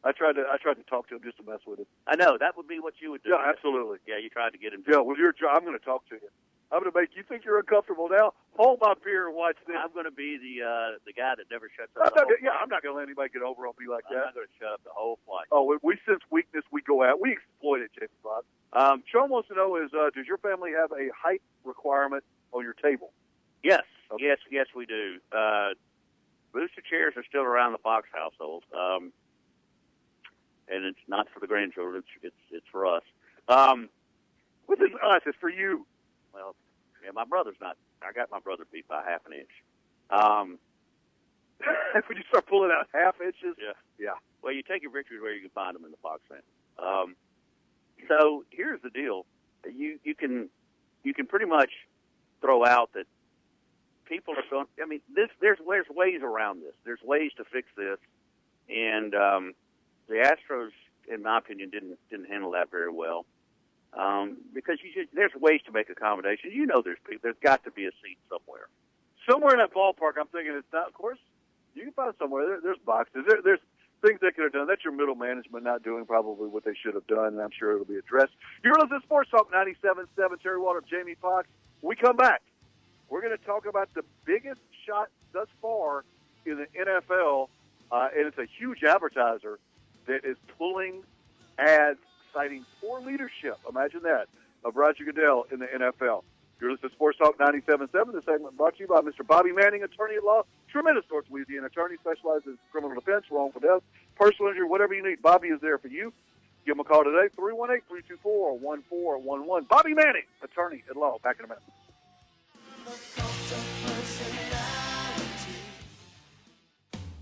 I 0.03 0.13
tried 0.13 0.33
to 0.35 0.45
I 0.51 0.57
tried 0.57 0.75
to 0.75 0.83
talk 0.85 1.09
to 1.09 1.17
him 1.17 1.23
just 1.23 1.37
to 1.39 1.45
mess 1.45 1.61
with 1.67 1.81
him. 1.81 1.87
I 2.07 2.17
know 2.17 2.39
that 2.41 2.57
would 2.57 2.67
be 2.67 2.81
what 2.81 2.95
you 3.01 3.11
would 3.11 3.23
do. 3.23 3.31
Yeah, 3.31 3.45
absolutely. 3.47 3.99
Yeah, 4.09 4.17
you 4.17 4.31
tried 4.31 4.51
to 4.51 4.59
get 4.59 4.73
him. 4.73 4.83
Yeah, 4.89 5.01
with 5.01 5.19
your 5.19 5.33
job, 5.33 5.61
I'm 5.61 5.65
going 5.65 5.79
to 5.79 5.85
talk 5.85 6.09
to 6.09 6.15
you. 6.15 6.31
I'm 6.73 6.81
going 6.81 6.93
to 6.93 6.99
make 6.99 7.11
you 7.17 7.25
think 7.27 7.45
you're 7.45 7.59
uncomfortable 7.59 8.09
now. 8.09 8.33
Hold 8.57 8.79
my 8.81 8.95
beer 9.05 9.27
and 9.27 9.35
watch 9.37 9.57
this. 9.67 9.75
I'm 9.79 9.93
going 9.93 10.05
to 10.05 10.15
be 10.15 10.39
the 10.39 10.63
uh, 10.65 10.99
the 11.05 11.13
guy 11.13 11.35
that 11.37 11.51
never 11.51 11.67
shuts 11.77 11.91
I'm 11.97 12.07
up. 12.07 12.15
not 12.15 12.29
the 12.29 12.35
gonna, 12.39 12.47
yeah, 12.47 12.57
I'm 12.63 12.69
not 12.69 12.83
going 12.83 12.95
to 12.95 12.99
let 12.99 13.05
anybody 13.11 13.31
get 13.33 13.43
over 13.43 13.67
on 13.67 13.75
me 13.79 13.91
like 13.91 14.05
I'm 14.09 14.17
that. 14.17 14.25
not 14.31 14.35
going 14.35 14.47
to 14.47 14.53
shut 14.59 14.73
up 14.79 14.85
the 14.85 14.95
whole 14.95 15.19
flight. 15.27 15.47
Oh, 15.51 15.67
we 15.83 15.99
sense 16.07 16.21
weakness, 16.31 16.63
we 16.71 16.81
go 16.83 17.03
out. 17.03 17.21
We 17.21 17.33
exploit 17.33 17.81
it, 17.83 17.91
James 17.99 18.15
Bond. 18.23 18.45
Um, 18.73 19.03
Sean 19.11 19.31
wants 19.31 19.49
to 19.49 19.55
know 19.55 19.75
is 19.77 19.91
uh, 19.93 20.11
does 20.15 20.27
your 20.27 20.39
family 20.39 20.71
have 20.79 20.93
a 20.93 21.11
height 21.11 21.43
requirement 21.65 22.23
on 22.53 22.63
your 22.63 22.75
table? 22.75 23.11
Yes, 23.65 23.83
Okay. 24.13 24.25
yes, 24.25 24.39
yes, 24.51 24.67
we 24.75 24.87
do. 24.87 25.19
Uh, 25.33 25.71
booster 26.53 26.83
chairs 26.89 27.15
are 27.17 27.25
still 27.29 27.43
around 27.43 27.73
the 27.73 27.79
Fox 27.79 28.09
household, 28.15 28.63
um, 28.73 29.13
and 30.69 30.85
it's 30.85 31.03
not 31.09 31.27
for 31.35 31.41
the 31.41 31.47
grandchildren. 31.49 31.97
It's 31.99 32.25
it's, 32.31 32.43
it's 32.53 32.67
for 32.71 32.87
us. 32.87 33.03
Um, 33.49 33.89
this 34.69 34.79
us? 35.03 35.23
It's 35.27 35.37
for 35.41 35.51
you. 35.51 35.85
Well, 36.33 36.55
yeah, 37.05 37.11
my 37.15 37.25
brother's 37.25 37.57
not. 37.61 37.77
I 38.03 38.13
got 38.13 38.31
my 38.31 38.41
brother 38.41 38.65
beat 38.73 38.89
by 38.89 39.03
half 39.07 39.27
an 39.27 39.33
inch. 39.33 39.51
Um, 40.11 40.59
when 42.07 42.17
you 42.17 42.25
start 42.29 42.47
pulling 42.47 42.71
out 42.71 42.89
half 42.93 43.21
inches. 43.21 43.57
Yeah. 43.59 43.77
Yeah. 43.99 44.19
Well, 44.43 44.53
you 44.53 44.63
take 44.63 44.83
your 44.83 44.93
victories 44.93 45.21
where 45.21 45.35
you 45.35 45.41
can 45.41 45.51
find 45.51 45.75
them 45.75 45.85
in 45.85 45.91
the 45.91 45.97
Fox 46.03 46.23
fan. 46.29 46.41
Um, 46.79 47.17
so 48.09 48.45
here's 48.51 48.81
the 48.83 48.91
deal: 48.91 49.27
you 49.65 49.99
you 50.05 50.15
can 50.15 50.49
you 51.05 51.15
can 51.15 51.27
pretty 51.27 51.47
much 51.47 51.71
throw 52.41 52.65
out 52.65 52.91
that 52.95 53.05
people 54.07 54.35
are 54.35 54.45
going. 54.51 54.67
I 54.83 54.87
mean, 54.87 55.01
this 55.15 55.29
there's 55.41 55.59
there's 55.67 55.87
ways 55.91 56.21
around 56.23 56.63
this. 56.63 56.75
There's 56.85 57.03
ways 57.03 57.31
to 57.37 57.45
fix 57.45 57.69
this, 57.77 57.99
and 58.69 59.15
um, 59.15 59.53
the 60.09 60.15
Astros, 60.15 60.71
in 61.13 61.23
my 61.23 61.39
opinion, 61.39 61.71
didn't 61.71 61.99
didn't 62.11 62.27
handle 62.27 62.53
that 62.53 62.71
very 62.71 62.91
well. 62.91 63.27
Um, 63.93 64.39
because 64.55 64.79
you 64.85 64.93
just, 64.95 65.15
there's 65.15 65.35
ways 65.35 65.61
to 65.67 65.73
make 65.73 65.91
accommodations. 65.91 66.55
You 66.55 66.67
know, 66.67 66.83
there's. 66.83 66.99
There's 67.23 67.41
got 67.43 67.65
to 67.65 67.71
be 67.71 67.87
a 67.87 67.91
seat 68.03 68.19
somewhere. 68.29 68.69
Somewhere 69.29 69.53
in 69.53 69.59
that 69.59 69.75
ballpark, 69.75 70.15
I'm 70.19 70.29
thinking 70.29 70.55
it's 70.57 70.73
not. 70.73 70.87
Of 70.89 70.95
course, 70.95 71.19
you 71.75 71.83
can 71.85 71.93
find 71.93 72.15
somewhere. 72.19 72.47
There, 72.47 72.61
there's 72.63 72.79
boxes. 72.87 73.25
There, 73.27 73.43
there's 73.43 73.61
things 74.01 74.21
they 74.23 74.31
could 74.31 74.45
have 74.45 74.53
done. 74.53 74.67
That's 74.67 74.85
your 74.85 74.95
middle 74.95 75.15
management 75.15 75.65
not 75.65 75.83
doing 75.83 76.07
probably 76.07 76.49
what 76.49 76.65
they 76.65 76.75
should 76.81 76.95
have 76.95 77.07
done, 77.07 77.35
and 77.35 77.41
I'm 77.41 77.51
sure 77.51 77.73
it'll 77.73 77.85
be 77.85 77.97
addressed. 77.97 78.33
You're 78.63 78.75
listening 78.75 79.01
to 79.01 79.07
Sports 79.07 79.31
Talk 79.31 79.53
97.7. 79.53 80.07
Terry 80.43 80.59
Waldrop, 80.59 80.87
Jamie 80.89 81.17
Fox. 81.21 81.49
When 81.81 81.91
we 81.91 81.97
come 81.97 82.17
back. 82.17 82.43
We're 83.09 83.23
going 83.23 83.37
to 83.37 83.45
talk 83.45 83.67
about 83.67 83.93
the 83.93 84.05
biggest 84.25 84.61
shot 84.87 85.09
thus 85.33 85.49
far 85.61 86.05
in 86.47 86.59
the 86.59 86.67
NFL, 86.79 87.49
uh, 87.91 88.09
and 88.17 88.27
it's 88.27 88.39
a 88.39 88.47
huge 88.59 88.85
advertiser 88.85 89.59
that 90.07 90.25
is 90.25 90.37
pulling 90.57 91.03
ads 91.59 91.99
citing 92.33 92.65
poor 92.81 93.01
leadership. 93.01 93.59
Imagine 93.69 94.03
that 94.03 94.29
of 94.65 94.77
Roger 94.77 95.05
Goodell 95.05 95.47
in 95.51 95.59
the 95.59 95.67
NFL. 95.67 96.23
You're 96.61 96.73
listening 96.73 96.91
to 96.91 96.97
Sports 96.97 97.19
Talk 97.19 97.39
97.7. 97.39 98.13
This 98.13 98.25
segment 98.25 98.57
brought 98.57 98.77
to 98.77 98.81
you 98.81 98.87
by 98.87 99.01
Mr. 99.01 99.27
Bobby 99.27 99.53
Manning, 99.53 99.83
attorney 99.83 100.17
at 100.17 100.25
law, 100.25 100.43
tremendous 100.71 101.05
North 101.11 101.25
Louisiana 101.31 101.67
attorney, 101.69 101.97
specializes 102.01 102.47
in 102.49 102.59
criminal 102.71 102.95
defense, 102.95 103.25
wrongful 103.31 103.63
death, 103.63 103.83
personal 104.17 104.51
injury, 104.51 104.67
whatever 104.69 104.93
you 104.93 105.03
need. 105.03 105.23
Bobby 105.23 105.49
is 105.49 105.61
there 105.63 105.79
for 105.79 105.89
you. 105.89 106.13
Give 106.67 106.75
him 106.75 106.81
a 106.81 106.85
call 106.85 107.05
today, 107.05 107.29
318-324-1411. 108.23 109.69
Bobby 109.69 109.95
Manning, 109.95 110.25
attorney 110.45 110.85
at 110.91 110.97
law. 110.97 111.17
Back 111.23 111.39
in 111.39 111.47
a 111.47 111.49
minute. 111.49 111.63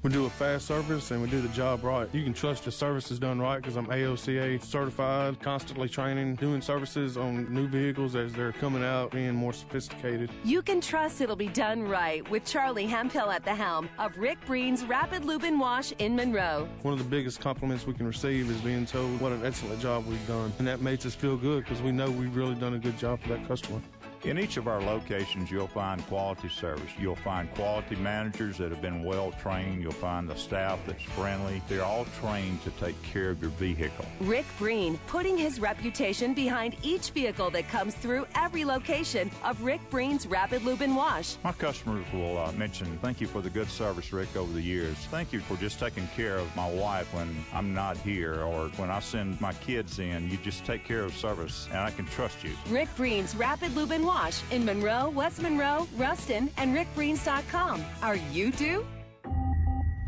We 0.08 0.14
do 0.14 0.24
a 0.24 0.30
fast 0.30 0.66
service 0.66 1.10
and 1.10 1.20
we 1.20 1.28
do 1.28 1.42
the 1.42 1.50
job 1.50 1.84
right. 1.84 2.08
You 2.14 2.24
can 2.24 2.32
trust 2.32 2.64
your 2.64 2.72
service 2.72 3.10
is 3.10 3.18
done 3.18 3.38
right 3.38 3.58
because 3.60 3.76
I'm 3.76 3.84
AOCA 3.88 4.64
certified, 4.64 5.38
constantly 5.42 5.86
training, 5.86 6.36
doing 6.36 6.62
services 6.62 7.18
on 7.18 7.52
new 7.52 7.68
vehicles 7.68 8.16
as 8.16 8.32
they're 8.32 8.52
coming 8.52 8.82
out, 8.82 9.10
being 9.10 9.34
more 9.34 9.52
sophisticated. 9.52 10.30
You 10.44 10.62
can 10.62 10.80
trust 10.80 11.20
it'll 11.20 11.36
be 11.36 11.48
done 11.48 11.82
right 11.82 12.26
with 12.30 12.46
Charlie 12.46 12.86
Hemphill 12.86 13.30
at 13.30 13.44
the 13.44 13.54
helm 13.54 13.90
of 13.98 14.16
Rick 14.16 14.38
Breen's 14.46 14.82
Rapid 14.86 15.26
Lube 15.26 15.44
and 15.44 15.60
Wash 15.60 15.92
in 15.98 16.16
Monroe. 16.16 16.66
One 16.80 16.94
of 16.94 16.98
the 16.98 17.04
biggest 17.04 17.40
compliments 17.40 17.86
we 17.86 17.92
can 17.92 18.06
receive 18.06 18.50
is 18.50 18.62
being 18.62 18.86
told 18.86 19.20
what 19.20 19.32
an 19.32 19.44
excellent 19.44 19.78
job 19.78 20.06
we've 20.06 20.26
done. 20.26 20.50
And 20.58 20.66
that 20.66 20.80
makes 20.80 21.04
us 21.04 21.14
feel 21.14 21.36
good 21.36 21.64
because 21.64 21.82
we 21.82 21.92
know 21.92 22.10
we've 22.10 22.34
really 22.34 22.54
done 22.54 22.72
a 22.72 22.78
good 22.78 22.96
job 22.96 23.20
for 23.20 23.28
that 23.28 23.46
customer. 23.46 23.82
In 24.24 24.36
each 24.36 24.56
of 24.56 24.66
our 24.66 24.80
locations, 24.80 25.48
you'll 25.48 25.68
find 25.68 26.04
quality 26.06 26.48
service. 26.48 26.90
You'll 26.98 27.14
find 27.14 27.52
quality 27.54 27.94
managers 27.94 28.58
that 28.58 28.72
have 28.72 28.82
been 28.82 29.04
well 29.04 29.30
trained. 29.40 29.80
You'll 29.80 29.92
find 29.92 30.28
the 30.28 30.34
staff 30.34 30.80
that's 30.86 31.04
friendly. 31.04 31.62
They're 31.68 31.84
all 31.84 32.04
trained 32.20 32.60
to 32.64 32.70
take 32.72 33.00
care 33.04 33.30
of 33.30 33.40
your 33.40 33.52
vehicle. 33.52 34.04
Rick 34.20 34.46
Breen, 34.58 34.98
putting 35.06 35.38
his 35.38 35.60
reputation 35.60 36.34
behind 36.34 36.74
each 36.82 37.10
vehicle 37.10 37.50
that 37.50 37.68
comes 37.68 37.94
through 37.94 38.26
every 38.34 38.64
location 38.64 39.30
of 39.44 39.62
Rick 39.62 39.80
Breen's 39.88 40.26
Rapid 40.26 40.64
Lube 40.64 40.82
and 40.82 40.96
Wash. 40.96 41.36
My 41.44 41.52
customers 41.52 42.04
will 42.12 42.38
uh, 42.38 42.50
mention, 42.52 42.98
thank 43.00 43.20
you 43.20 43.28
for 43.28 43.40
the 43.40 43.50
good 43.50 43.70
service, 43.70 44.12
Rick, 44.12 44.36
over 44.36 44.52
the 44.52 44.60
years. 44.60 44.96
Thank 45.12 45.32
you 45.32 45.38
for 45.38 45.56
just 45.58 45.78
taking 45.78 46.08
care 46.16 46.38
of 46.38 46.56
my 46.56 46.68
wife 46.68 47.14
when 47.14 47.36
I'm 47.52 47.72
not 47.72 47.96
here 47.98 48.42
or 48.42 48.68
when 48.70 48.90
I 48.90 48.98
send 48.98 49.40
my 49.40 49.52
kids 49.52 50.00
in. 50.00 50.28
You 50.28 50.38
just 50.38 50.64
take 50.64 50.84
care 50.84 51.04
of 51.04 51.16
service 51.16 51.68
and 51.70 51.78
I 51.78 51.92
can 51.92 52.06
trust 52.06 52.42
you. 52.42 52.50
Rick 52.68 52.88
Breen's 52.96 53.36
Rapid 53.36 53.76
Lube 53.76 53.92
and 53.92 54.07
Wash 54.08 54.40
in 54.50 54.64
Monroe, 54.64 55.10
West 55.10 55.42
Monroe, 55.42 55.86
Ruston, 55.98 56.48
and 56.56 56.74
rickbreens.com. 56.74 57.84
Are 58.02 58.16
you 58.16 58.50
due? 58.50 58.86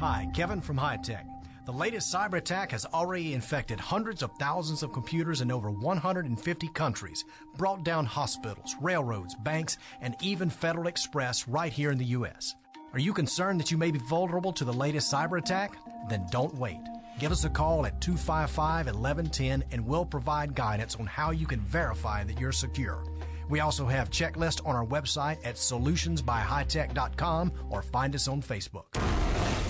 Hi, 0.01 0.27
Kevin 0.35 0.63
from 0.63 0.79
High 0.79 0.97
Tech. 0.97 1.27
The 1.67 1.73
latest 1.73 2.13
cyber 2.13 2.39
attack 2.39 2.71
has 2.71 2.87
already 2.87 3.35
infected 3.35 3.79
hundreds 3.79 4.23
of 4.23 4.31
thousands 4.39 4.83
of 4.83 4.95
computers 4.95 5.43
in 5.43 5.53
over 5.53 5.71
150 5.71 6.69
countries, 6.69 7.27
brought 7.59 7.85
down 7.85 8.07
hospitals, 8.07 8.75
railroads, 8.81 9.35
banks, 9.35 9.77
and 10.01 10.17
even 10.23 10.49
Federal 10.49 10.87
Express 10.87 11.47
right 11.47 11.71
here 11.71 11.91
in 11.91 11.99
the 11.99 12.13
U.S. 12.17 12.55
Are 12.95 12.99
you 12.99 13.13
concerned 13.13 13.61
that 13.61 13.71
you 13.71 13.77
may 13.77 13.91
be 13.91 13.99
vulnerable 14.09 14.55
to 14.55 14.65
the 14.65 14.73
latest 14.73 15.13
cyber 15.13 15.39
attack? 15.39 15.77
Then 16.09 16.27
don't 16.31 16.55
wait. 16.55 16.81
Give 17.19 17.33
us 17.33 17.45
a 17.45 17.51
call 17.51 17.85
at 17.85 18.01
255 18.01 18.87
1110 18.87 19.63
and 19.73 19.87
we'll 19.87 20.07
provide 20.07 20.55
guidance 20.55 20.97
on 20.97 21.05
how 21.05 21.33
you 21.33 21.47
can 21.47 21.61
verify 21.61 22.25
that 22.25 22.41
you're 22.41 22.51
secure. 22.51 23.05
We 23.51 23.61
also 23.61 23.85
have 23.85 24.11
checklists 24.11 24.65
on 24.65 24.77
our 24.77 24.87
website 24.87 25.39
at 25.45 25.57
solutionsbyhightech.com 25.57 27.53
or 27.69 27.83
find 27.83 28.15
us 28.15 28.29
on 28.29 28.41
Facebook. 28.41 28.85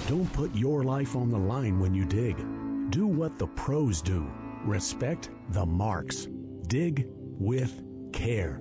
Don't 0.07 0.31
put 0.33 0.55
your 0.55 0.85
life 0.85 1.17
on 1.17 1.31
the 1.31 1.39
line 1.39 1.81
when 1.81 1.95
you 1.95 2.05
dig. 2.05 2.37
Do 2.91 3.07
what 3.07 3.39
the 3.39 3.47
pros 3.47 4.03
do. 4.03 4.31
Respect 4.65 5.31
the 5.49 5.65
marks. 5.65 6.29
Dig 6.67 7.07
with 7.09 7.83
care. 8.13 8.61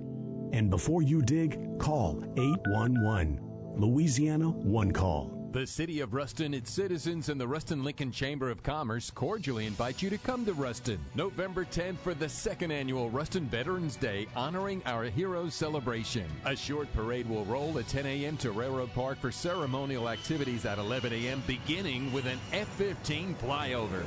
And 0.52 0.70
before 0.70 1.02
you 1.02 1.20
dig, 1.22 1.78
call 1.78 2.24
811. 2.36 3.40
Louisiana 3.76 4.48
One 4.48 4.90
Call. 4.90 5.39
The 5.52 5.66
City 5.66 5.98
of 5.98 6.14
Ruston, 6.14 6.54
its 6.54 6.70
citizens, 6.70 7.28
and 7.28 7.40
the 7.40 7.48
Ruston 7.48 7.82
Lincoln 7.82 8.12
Chamber 8.12 8.50
of 8.50 8.62
Commerce 8.62 9.10
cordially 9.10 9.66
invite 9.66 10.00
you 10.00 10.08
to 10.08 10.16
come 10.16 10.46
to 10.46 10.52
Ruston 10.52 11.00
November 11.16 11.64
10th 11.64 11.98
for 11.98 12.14
the 12.14 12.28
second 12.28 12.70
annual 12.70 13.10
Ruston 13.10 13.46
Veterans 13.46 13.96
Day 13.96 14.28
honoring 14.36 14.80
our 14.86 15.06
heroes 15.06 15.52
celebration. 15.52 16.26
A 16.44 16.54
short 16.54 16.86
parade 16.94 17.28
will 17.28 17.44
roll 17.46 17.76
at 17.80 17.88
10 17.88 18.06
a.m. 18.06 18.36
to 18.36 18.52
Railroad 18.52 18.94
Park 18.94 19.18
for 19.18 19.32
ceremonial 19.32 20.08
activities 20.08 20.64
at 20.66 20.78
11 20.78 21.12
a.m., 21.12 21.42
beginning 21.48 22.12
with 22.12 22.26
an 22.26 22.38
F 22.52 22.68
15 22.74 23.34
flyover. 23.42 24.04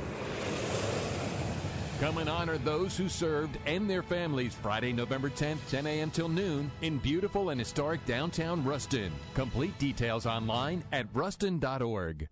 Come 2.00 2.18
and 2.18 2.28
honor 2.28 2.58
those 2.58 2.96
who 2.96 3.08
served 3.08 3.56
and 3.66 3.88
their 3.88 4.02
families 4.02 4.52
Friday, 4.54 4.92
November 4.92 5.30
10th, 5.30 5.58
10 5.70 5.86
a.m. 5.86 6.10
till 6.10 6.28
noon 6.28 6.70
in 6.82 6.98
beautiful 6.98 7.50
and 7.50 7.60
historic 7.60 8.04
downtown 8.04 8.64
Ruston. 8.64 9.12
Complete 9.34 9.78
details 9.78 10.26
online 10.26 10.82
at 10.92 11.06
ruston.org. 11.14 12.28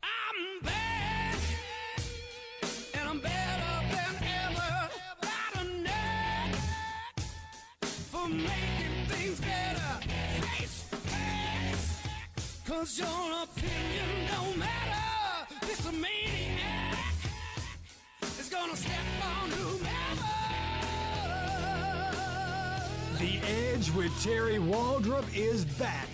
And 2.95 3.09
I'm 3.09 3.21
better 3.21 3.87
than 3.91 4.17
ever. 4.27 4.91
For 8.11 8.29
making 8.29 9.07
things 9.07 9.41
better. 9.41 10.09
Face, 10.41 10.83
face. 10.91 12.03
Cause 12.67 12.99
your 12.99 13.09
opinion 13.45 14.29
don't 14.29 14.59
matter. 14.59 14.92
With 23.95 24.13
Terry 24.23 24.57
Waldrop 24.57 25.25
is 25.37 25.65
back 25.65 26.09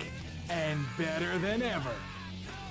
and 0.51 0.85
better 0.97 1.39
than 1.39 1.61
ever. 1.63 1.95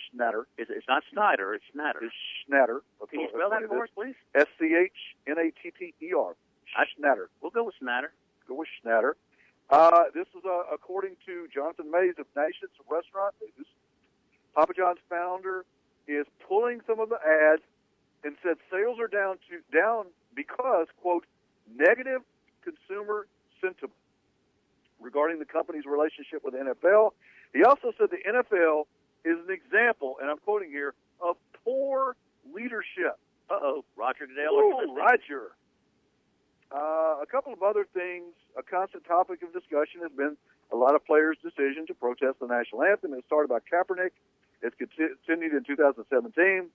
Schnatter. 0.09 0.45
It's, 0.57 0.71
it's 0.71 0.87
not 0.87 1.03
Snyder, 1.11 1.53
it's 1.53 1.63
Schnatter. 1.75 2.01
It's 2.01 2.15
Schnatter. 2.49 2.79
Can 3.09 3.19
you 3.21 3.29
spell 3.29 3.49
that 3.51 3.61
for 3.67 3.83
us, 3.83 3.89
please? 3.95 4.15
S 4.33 4.47
C 4.59 4.75
H 4.75 4.91
N 5.27 5.37
A 5.37 5.51
T 5.51 5.71
T 5.77 5.93
E 6.01 6.13
R. 6.13 6.35
Schnatter. 6.75 7.27
We'll 7.41 7.51
go 7.51 7.63
with 7.63 7.75
Schnatter. 7.81 8.09
Go 8.47 8.55
with 8.55 8.67
Schnatter. 8.83 9.13
Uh, 9.69 10.05
this 10.15 10.25
is 10.35 10.43
uh, 10.45 10.63
according 10.73 11.15
to 11.27 11.47
Jonathan 11.53 11.91
Maze 11.91 12.15
of 12.17 12.25
Nations 12.35 12.71
Restaurant 12.89 13.35
News. 13.41 13.67
Papa 14.55 14.73
John's 14.75 14.99
founder 15.09 15.65
is 16.07 16.25
pulling 16.47 16.81
some 16.87 16.99
of 16.99 17.09
the 17.09 17.19
ads 17.21 17.61
and 18.23 18.35
said 18.43 18.57
sales 18.71 18.97
are 18.99 19.07
down 19.07 19.37
to 19.49 19.61
down 19.75 20.05
because 20.35 20.87
quote 21.01 21.25
negative 21.75 22.21
consumer 22.63 23.27
sentiment 23.61 23.93
regarding 24.99 25.39
the 25.39 25.45
company's 25.45 25.85
relationship 25.85 26.43
with 26.43 26.53
the 26.53 26.59
NFL. 26.59 27.11
He 27.53 27.63
also 27.63 27.91
said 27.97 28.09
the 28.11 28.23
NFL 28.27 28.85
is 29.25 29.37
an 29.47 29.53
example, 29.53 30.17
and 30.21 30.29
I'm 30.29 30.37
quoting 30.39 30.69
here, 30.69 30.93
of 31.21 31.37
poor 31.63 32.15
leadership. 32.53 33.17
Uh 33.49 33.57
oh, 33.61 33.85
Roger 33.95 34.27
Goodell. 34.27 34.53
Ooh, 34.53 34.95
Roger. 34.95 35.51
Uh, 36.71 37.17
a 37.21 37.25
couple 37.29 37.51
of 37.51 37.63
other 37.63 37.87
things. 37.93 38.33
A 38.57 38.61
constant 38.61 39.05
topic 39.05 39.41
of 39.41 39.53
discussion 39.53 40.01
has 40.01 40.11
been 40.11 40.37
a 40.71 40.75
lot 40.75 40.93
of 40.93 41.03
players' 41.05 41.37
decision 41.41 41.87
to 41.87 41.93
protest 41.93 42.39
the 42.39 42.47
national 42.47 42.83
anthem. 42.83 43.13
It 43.13 43.23
started 43.25 43.49
by 43.49 43.59
Kaepernick. 43.59 44.11
It's 44.61 44.75
continued 44.75 45.53
in 45.53 45.63
2017. 45.63 46.69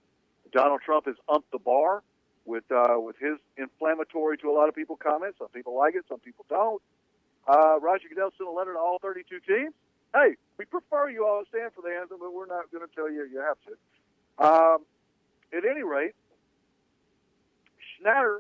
Donald 0.53 0.81
Trump 0.85 1.07
has 1.07 1.17
upped 1.29 1.51
the 1.51 1.59
bar 1.59 2.03
with 2.45 2.65
uh, 2.71 2.97
with 2.97 3.17
his 3.19 3.39
inflammatory 3.57 4.39
to 4.39 4.51
a 4.51 4.55
lot 4.55 4.69
of 4.69 4.75
people 4.75 4.97
comments. 4.97 5.39
Some 5.39 5.49
people 5.49 5.77
like 5.77 5.95
it, 5.95 6.05
some 6.09 6.21
people 6.21 6.45
don't. 6.49 6.83
Uh, 7.47 7.79
Roger 7.81 8.09
Goodell 8.09 8.31
sent 8.39 8.49
a 8.49 8.53
letter 8.53 8.73
to 8.73 8.79
all 8.79 8.99
32 9.03 9.41
teams. 9.47 9.75
Hey, 10.15 10.37
we 10.59 10.65
prefer 10.65 11.11
you 11.11 11.27
all 11.27 11.43
stand 11.49 11.73
for 11.75 11.83
the 11.83 11.95
anthem, 11.95 12.19
but 12.21 12.33
we're 12.33 12.47
not 12.47 12.71
going 12.71 12.87
to 12.87 12.95
tell 12.95 13.11
you 13.11 13.27
you 13.31 13.41
have 13.41 13.59
to. 13.67 13.75
Um, 14.39 14.79
at 15.53 15.65
any 15.65 15.83
rate, 15.83 16.15
Schnatter 18.01 18.39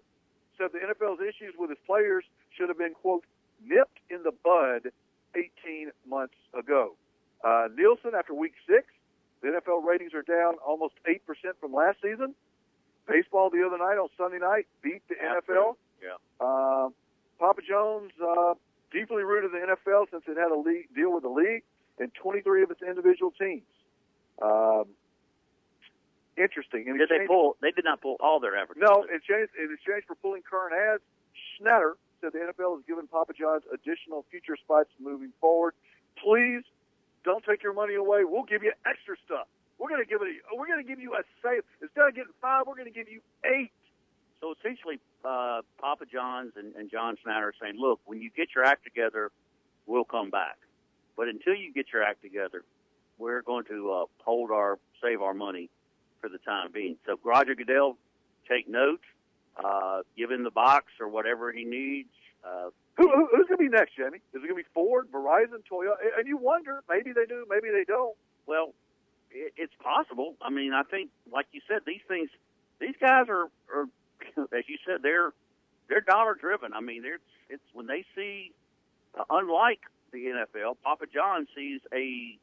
said 0.57 0.69
the 0.73 0.79
NFL's 0.79 1.21
issues 1.21 1.55
with 1.59 1.71
its 1.71 1.81
players 1.87 2.25
should 2.57 2.69
have 2.69 2.79
been, 2.79 2.95
quote, 2.95 3.25
nipped 3.67 3.99
in 4.09 4.23
the 4.23 4.33
bud 4.33 4.91
18 5.35 5.91
months 6.09 6.35
ago. 6.57 6.95
Uh, 7.43 7.69
Nielsen, 7.77 8.13
after 8.17 8.35
week 8.35 8.55
six, 8.67 8.87
the 9.42 9.49
NFL 9.49 9.85
ratings 9.85 10.14
are 10.14 10.23
down 10.23 10.55
almost 10.66 10.94
8% 11.09 11.20
from 11.61 11.73
last 11.73 11.99
season. 12.03 12.35
Baseball 13.07 13.51
the 13.51 13.64
other 13.66 13.79
night 13.79 13.99
on 13.99 14.09
Sunday 14.16 14.38
night 14.38 14.66
beat 14.83 15.03
the 15.09 15.16
NFL. 15.16 15.77
Yeah. 16.03 16.16
Uh, 16.40 16.88
Papa 17.38 17.61
John's 17.68 18.12
uh, 18.23 18.55
deeply 18.90 19.23
rooted 19.23 19.53
in 19.53 19.61
the 19.61 19.77
NFL 19.77 20.07
since 20.11 20.25
it 20.27 20.38
had 20.38 20.51
a 20.51 20.59
league, 20.59 20.88
deal 20.94 21.12
with 21.12 21.23
the 21.23 21.29
league 21.29 21.62
and 21.99 22.11
23 22.14 22.62
of 22.62 22.70
its 22.70 22.81
individual 22.83 23.33
teams. 23.33 23.68
Um, 24.40 24.85
interesting. 26.37 26.87
In 26.88 26.99
Did 26.99 27.09
they 27.09 27.27
pull? 27.27 27.57
They 27.61 27.70
did 27.70 27.85
not 27.85 28.01
pull 28.01 28.16
all 28.20 28.40
their 28.40 28.57
efforts. 28.57 28.81
no, 28.81 29.05
in 29.05 29.16
exchange, 29.16 29.51
in 29.59 29.73
exchange 29.73 30.05
for 30.07 30.14
pulling 30.16 30.42
current 30.42 30.75
ads, 30.75 31.03
Schnatter 31.55 31.94
said 32.20 32.33
the 32.33 32.38
NFL 32.38 32.77
has 32.77 32.85
given 32.87 33.07
Papa 33.07 33.33
John's 33.38 33.64
additional 33.73 34.25
future 34.31 34.57
spots 34.57 34.90
moving 34.99 35.33
forward. 35.40 35.75
Please 36.23 36.62
don't 37.25 37.45
take 37.45 37.63
your 37.63 37.73
money 37.73 37.95
away. 37.95 38.25
We'll 38.25 38.45
give 38.45 38.63
you 38.63 38.73
extra 38.87 39.17
stuff. 39.25 39.47
We're 39.79 39.89
going 39.89 40.03
to 40.03 40.09
give 40.09 40.23
it. 40.23 40.29
A, 40.29 40.57
we're 40.57 40.67
going 40.69 40.83
to 40.83 40.89
give 40.89 41.01
you 41.01 41.15
a 41.15 41.23
save. 41.43 41.63
Instead 41.83 42.09
of 42.09 42.15
getting 42.15 42.33
five, 42.41 42.65
we're 42.67 42.77
going 42.77 42.93
to 42.93 42.95
give 42.95 43.09
you 43.09 43.21
eight. 43.45 43.73
So 44.41 44.55
essentially, 44.61 45.01
uh, 45.25 45.63
Papa 45.81 46.05
John's 46.11 46.53
and, 46.57 46.75
and 46.77 46.91
John 46.91 47.17
Snyder 47.23 47.49
are 47.49 47.55
saying, 47.61 47.77
look, 47.79 48.01
when 48.05 48.21
you 48.21 48.31
get 48.37 48.49
your 48.55 48.65
act 48.65 48.85
together, 48.85 49.31
we'll 49.87 50.05
come 50.05 50.31
back. 50.31 50.59
But 51.17 51.29
until 51.29 51.55
you 51.55 51.73
get 51.73 51.87
your 51.93 52.03
act 52.03 52.23
together, 52.23 52.63
we're 53.19 53.43
going 53.43 53.65
to 53.67 53.91
uh, 53.93 54.05
hold 54.23 54.51
our, 54.51 54.79
save 55.03 55.23
our 55.23 55.35
money 55.35 55.71
for 56.21 56.29
the 56.29 56.39
time 56.39 56.71
being. 56.73 56.97
So 57.07 57.19
Roger 57.25 57.55
Goodell, 57.55 57.97
take 58.49 58.69
note, 58.69 59.01
uh, 59.63 60.01
give 60.17 60.31
him 60.31 60.45
the 60.45 60.51
box 60.51 60.87
or 61.01 61.09
whatever 61.09 61.53
he 61.53 61.65
needs. 61.65 62.11
Uh, 62.45 62.71
Who, 62.97 63.11
who, 63.11 63.29
who's 63.33 63.47
going 63.49 63.59
to 63.59 63.65
be 63.65 63.69
next, 63.69 63.97
Jamie? 63.97 64.19
Is 64.19 64.43
it 64.43 64.47
going 64.47 64.51
to 64.51 64.63
be 64.63 64.69
Ford, 64.73 65.09
Verizon, 65.13 65.63
Toyota? 65.71 65.97
And 66.17 66.29
you 66.29 66.37
wonder, 66.37 66.83
maybe 66.89 67.13
they 67.13 67.27
do, 67.27 67.45
maybe 67.51 67.69
they 67.71 67.85
don't. 67.85 68.17
Well, 68.47 68.73
it, 69.31 69.53
it's 69.57 69.73
possible. 69.83 70.37
I 70.41 70.51
mean, 70.51 70.73
I 70.73 70.83
think, 70.85 71.11
like 71.33 71.47
you 71.53 71.61
said, 71.67 71.81
these 71.87 72.03
things, 72.07 72.31
these 72.81 72.95
guys 73.01 73.27
are, 73.29 73.51
are 73.75 73.87
as 74.57 74.65
you 74.69 74.79
said, 74.87 75.03
they're 75.03 75.33
they're 75.89 76.01
dollar 76.01 76.35
driven. 76.35 76.73
I 76.73 76.81
mean, 76.81 77.03
they're 77.03 77.19
it's 77.51 77.63
when 77.73 77.87
they 77.87 78.05
see, 78.15 78.53
uh, 79.19 79.25
unlike 79.29 79.81
the 80.13 80.27
NFL, 80.27 80.77
Papa 80.83 81.07
John 81.13 81.47
sees 81.55 81.81
a 81.93 82.39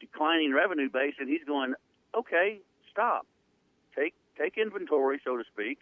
declining 0.00 0.52
revenue 0.52 0.90
base, 0.90 1.14
and 1.20 1.28
he's 1.28 1.44
going, 1.46 1.74
okay, 2.16 2.60
stop, 2.90 3.24
take 3.96 4.14
take 4.36 4.58
inventory, 4.58 5.20
so 5.24 5.36
to 5.36 5.44
speak, 5.54 5.78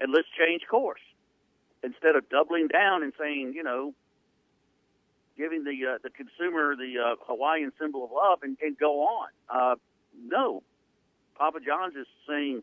and 0.00 0.10
let's 0.10 0.28
change 0.38 0.62
course 0.70 1.00
instead 1.82 2.16
of 2.16 2.28
doubling 2.28 2.68
down 2.68 3.02
and 3.02 3.12
saying, 3.18 3.52
you 3.54 3.62
know, 3.62 3.94
giving 5.36 5.64
the 5.64 5.94
uh, 5.94 5.98
the 6.02 6.10
consumer 6.10 6.76
the 6.76 6.94
uh, 6.98 7.16
Hawaiian 7.26 7.72
symbol 7.80 8.04
of 8.04 8.10
love 8.12 8.40
and, 8.42 8.56
and 8.60 8.78
go 8.78 9.02
on. 9.02 9.28
Uh, 9.48 9.74
no, 10.26 10.62
Papa 11.36 11.58
John's 11.64 11.96
is 11.96 12.06
saying, 12.28 12.62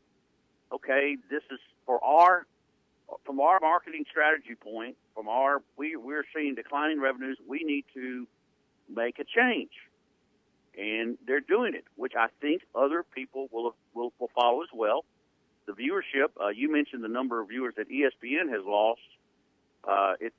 okay, 0.72 1.18
this 1.30 1.44
is 1.52 1.60
for 1.86 2.04
our 2.04 2.46
from 3.26 3.40
our 3.40 3.60
marketing 3.60 4.06
strategy 4.10 4.56
point, 4.56 4.96
from 5.16 5.28
our 5.28 5.62
we 5.78 5.96
we're 5.96 6.26
seeing 6.36 6.56
declining 6.56 7.02
revenues. 7.02 7.38
We 7.48 7.64
need 7.64 7.86
to 7.96 8.28
make 8.94 9.20
a 9.20 9.24
change, 9.24 9.72
and 10.78 11.18
they're 11.26 11.40
doing 11.40 11.74
it, 11.74 11.86
which 11.96 12.14
I 12.18 12.28
think 12.42 12.62
other 12.76 13.04
people 13.04 13.48
will 13.52 13.76
will, 13.94 14.14
will 14.20 14.32
follow 14.36 14.62
as 14.62 14.70
well. 14.74 15.04
The 15.68 15.74
viewership. 15.74 16.30
Uh, 16.42 16.48
you 16.48 16.72
mentioned 16.72 17.04
the 17.04 17.10
number 17.10 17.42
of 17.42 17.50
viewers 17.50 17.76
that 17.78 17.90
ESPN 17.90 18.50
has 18.50 18.66
lost. 18.66 19.02
Uh, 19.84 20.14
it's 20.20 20.36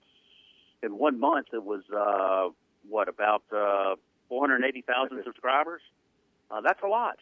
in 0.83 0.99
one 0.99 1.21
month. 1.21 1.49
It 1.53 1.63
was 1.63 1.83
uh, 1.95 2.49
what 2.89 3.09
about 3.09 3.43
uh, 3.53 3.97
480,000 4.29 5.23
subscribers? 5.25 5.83
Uh, 6.51 6.63
that's 6.63 6.81
a 6.83 6.87
lot. 6.87 7.19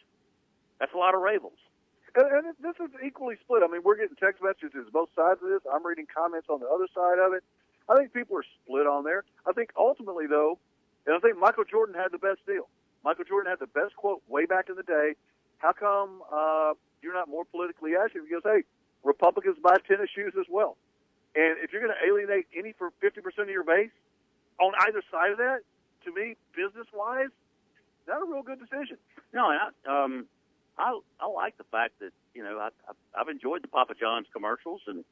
That's 0.79 0.93
a 0.93 0.97
lot 0.97 1.15
of 1.15 1.21
Ravens. 1.21 1.59
And, 2.15 2.47
and 2.47 2.55
this 2.61 2.75
is 2.79 2.89
equally 3.05 3.35
split. 3.43 3.61
I 3.63 3.67
mean, 3.67 3.81
we're 3.83 3.97
getting 3.97 4.15
text 4.15 4.41
messages 4.41 4.87
both 4.91 5.09
sides 5.15 5.39
of 5.43 5.49
this. 5.49 5.61
I'm 5.71 5.85
reading 5.85 6.07
comments 6.07 6.47
on 6.49 6.59
the 6.59 6.67
other 6.67 6.87
side 6.95 7.19
of 7.19 7.33
it. 7.33 7.43
I 7.89 7.95
think 7.95 8.13
people 8.13 8.37
are 8.37 8.45
split 8.63 8.87
on 8.87 9.03
there. 9.03 9.23
I 9.45 9.53
think 9.53 9.71
ultimately, 9.77 10.27
though, 10.27 10.59
and 11.05 11.15
I 11.15 11.19
think 11.19 11.37
Michael 11.37 11.63
Jordan 11.63 11.95
had 11.95 12.11
the 12.11 12.17
best 12.17 12.45
deal. 12.45 12.67
Michael 13.03 13.23
Jordan 13.23 13.49
had 13.49 13.59
the 13.59 13.71
best 13.71 13.95
quote 13.95 14.21
way 14.27 14.45
back 14.45 14.69
in 14.69 14.75
the 14.75 14.83
day. 14.83 15.15
How 15.59 15.71
come 15.71 16.21
uh, 16.31 16.73
you're 17.01 17.13
not 17.13 17.29
more 17.29 17.45
politically 17.45 17.95
active? 17.95 18.23
Goes, 18.29 18.41
"Hey, 18.43 18.63
Republicans 19.03 19.57
buy 19.61 19.77
tennis 19.87 20.09
shoes 20.13 20.33
as 20.39 20.45
well." 20.49 20.77
And 21.35 21.57
if 21.59 21.71
you're 21.71 21.81
going 21.81 21.93
to 21.93 22.05
alienate 22.07 22.47
any 22.55 22.73
for 22.73 22.91
50% 22.99 23.43
of 23.43 23.49
your 23.49 23.63
base 23.63 23.91
on 24.59 24.73
either 24.87 25.03
side 25.11 25.31
of 25.31 25.37
that, 25.37 25.59
to 26.05 26.11
me, 26.11 26.35
business 26.55 26.87
wise, 26.93 27.29
not 28.07 28.21
a 28.21 28.25
real 28.25 28.41
good 28.41 28.59
decision. 28.59 28.97
No, 29.33 29.51
and 29.51 29.59
I, 29.59 30.03
um, 30.03 30.25
I 30.77 30.99
I 31.19 31.27
like 31.27 31.57
the 31.57 31.65
fact 31.65 31.99
that 31.99 32.11
you 32.33 32.43
know 32.43 32.57
I, 32.57 32.69
I 32.87 33.21
I've 33.21 33.27
enjoyed 33.29 33.61
the 33.63 33.67
Papa 33.67 33.93
John's 33.99 34.27
commercials, 34.33 34.81
and 34.87 35.03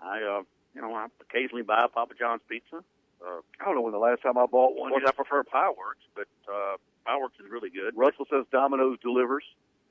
I 0.00 0.22
uh, 0.22 0.42
you 0.74 0.80
know 0.80 0.94
I 0.94 1.06
occasionally 1.20 1.62
buy 1.62 1.84
a 1.84 1.88
Papa 1.88 2.14
John's 2.18 2.42
pizza. 2.48 2.76
Uh, 3.20 3.40
I 3.60 3.64
don't 3.64 3.74
know 3.74 3.80
when 3.82 3.92
the 3.92 3.98
last 3.98 4.22
time 4.22 4.38
I 4.38 4.46
bought 4.46 4.72
of 4.72 4.76
one. 4.76 4.90
course, 4.90 5.04
I 5.06 5.12
prefer 5.12 5.42
Fireworks, 5.44 6.04
but 6.14 6.28
uh, 6.46 6.76
Fireworks 7.04 7.34
is 7.44 7.50
really 7.50 7.70
good. 7.70 7.96
Russell 7.96 8.26
says 8.30 8.44
Domino's 8.52 8.98
delivers. 9.02 9.44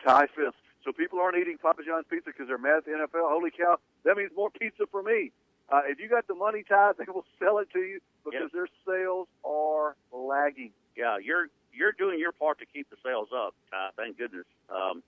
Tie 0.05 0.27
fifth. 0.35 0.55
So 0.87 0.93
people 0.93 1.19
aren't 1.19 1.37
eating 1.37 1.57
Papa 1.57 1.81
John's 1.85 2.05
pizza 2.09 2.31
because 2.31 2.47
they're 2.47 2.57
mad 2.57 2.77
at 2.77 2.85
the 2.85 2.91
NFL. 2.91 3.27
Holy 3.27 3.51
cow! 3.51 3.75
That 4.05 4.15
means 4.15 4.31
more 4.33 4.49
pizza 4.49 4.85
for 4.89 5.03
me. 5.03 5.33
Uh, 5.67 5.81
if 5.85 5.99
you 5.99 6.07
got 6.07 6.25
the 6.27 6.33
money, 6.33 6.63
Ty, 6.63 6.93
they 6.97 7.11
will 7.11 7.25
sell 7.43 7.57
it 7.57 7.67
to 7.73 7.79
you 7.79 7.99
because 8.23 8.49
their 8.53 8.69
sales 8.87 9.27
are 9.43 9.97
lagging. 10.13 10.71
Yeah, 10.95 11.17
you're 11.21 11.47
you're 11.73 11.91
doing 11.91 12.19
your 12.19 12.31
part 12.31 12.59
to 12.59 12.65
keep 12.65 12.89
the 12.89 12.95
sales 13.03 13.27
up. 13.35 13.53
Uh, 13.73 13.89
thank 13.97 14.17
goodness. 14.17 14.45
Um, 14.69 15.03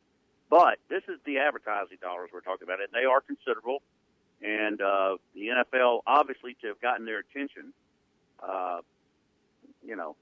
but 0.50 0.80
this 0.90 1.04
is 1.08 1.16
the 1.26 1.38
advertising 1.38 1.98
dollars 2.02 2.30
we're 2.34 2.42
talking 2.42 2.68
about, 2.68 2.82
and 2.82 2.90
they 2.92 3.06
are 3.06 3.22
considerable. 3.22 3.82
And 4.42 4.82
uh, 4.82 5.16
the 5.34 5.48
NFL, 5.48 6.02
obviously, 6.06 6.58
to 6.62 6.68
have 6.68 6.82
gotten 6.82 7.06
their 7.06 7.20
attention, 7.20 7.72
uh, 8.44 8.80
you 9.86 9.96
know, 9.96 10.18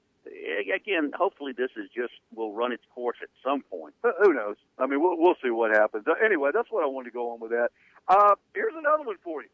again, 0.74 1.10
hopefully 1.16 1.52
this 1.56 1.70
is 1.76 1.88
just 1.94 2.12
will 2.34 2.52
run 2.52 2.72
its 2.72 2.82
course 2.94 3.16
at 3.22 3.28
some 3.44 3.62
point. 3.62 3.94
Uh, 4.04 4.10
Who 4.22 4.32
knows? 4.32 4.56
I 4.78 4.86
mean, 4.86 5.00
we'll, 5.00 5.16
we'll 5.18 5.36
see 5.42 5.50
what 5.50 5.70
happens. 5.70 6.04
Uh, 6.06 6.14
anyway, 6.24 6.50
that's 6.52 6.70
what 6.70 6.82
I 6.82 6.86
wanted 6.86 7.10
to 7.10 7.14
go 7.14 7.30
on 7.32 7.40
with 7.40 7.50
that. 7.50 7.70
Uh, 8.08 8.34
here's 8.54 8.74
another 8.76 9.04
one 9.04 9.16
for 9.22 9.42
you. 9.42 9.48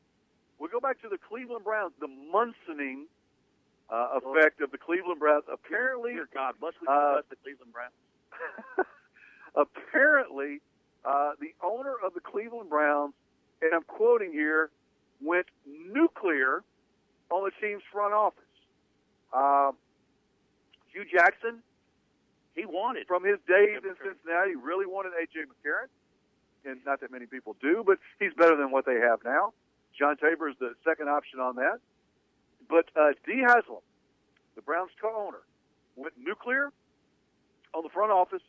We'll 0.59 0.71
go 0.71 0.81
back 0.81 1.01
to 1.03 1.09
the 1.09 1.19
Cleveland 1.19 1.65
Browns, 1.65 1.93
the 2.01 2.09
Munsoning 2.09 3.05
uh, 3.91 4.19
effect 4.19 4.61
of 4.61 4.71
the 4.71 4.79
Cleveland 4.79 5.21
Browns. 5.21 5.45
Apparently, 5.53 6.13
Dear 6.15 6.29
God, 6.33 6.55
must 6.61 6.81
we 6.81 6.87
Uh, 6.89 7.21
the 7.29 7.37
Cleveland 7.37 7.73
Browns? 7.73 7.93
apparently, 9.57 10.61
uh, 11.05 11.33
the 11.41 11.55
owner 11.63 11.95
of 12.05 12.15
the 12.15 12.21
Cleveland 12.21 12.71
Browns, 12.71 13.15
and 13.63 13.73
I'm 13.75 13.83
quoting 13.83 14.33
here, 14.33 14.71
went 15.21 15.47
nuclear 15.67 16.63
on 17.31 17.45
the 17.45 17.51
team's 17.67 17.83
front 17.93 18.15
office. 18.15 18.43
Um, 19.33 19.77
Hue 20.95 21.05
Jackson, 21.05 21.59
he 22.55 22.65
wanted 22.65 23.07
from 23.07 23.25
his 23.25 23.39
days 23.47 23.83
in 23.83 23.95
Cincinnati, 23.99 24.55
really 24.55 24.87
wanted 24.87 25.13
AJ 25.13 25.51
McCarron, 25.51 25.91
and 26.65 26.81
not 26.87 27.01
that 27.01 27.11
many 27.11 27.27
people 27.27 27.57
do, 27.61 27.83
but 27.85 27.99
he's 28.21 28.33
better 28.39 28.57
than 28.57 28.71
what 28.71 28.87
they 28.87 29.01
have 29.03 29.19
now. 29.25 29.53
John 29.99 30.17
Tabor 30.17 30.49
is 30.49 30.57
the 30.61 30.75
second 30.87 31.09
option 31.09 31.41
on 31.41 31.57
that. 31.57 31.79
But 32.69 32.87
uh, 32.97 33.13
Dee 33.27 33.43
Haslam, 33.43 33.83
the 34.55 34.63
Browns 34.63 34.91
co-owner, 35.03 35.43
went 35.97 36.15
nuclear 36.17 36.71
on 37.75 37.83
the 37.83 37.91
front 37.91 38.13
office 38.13 38.43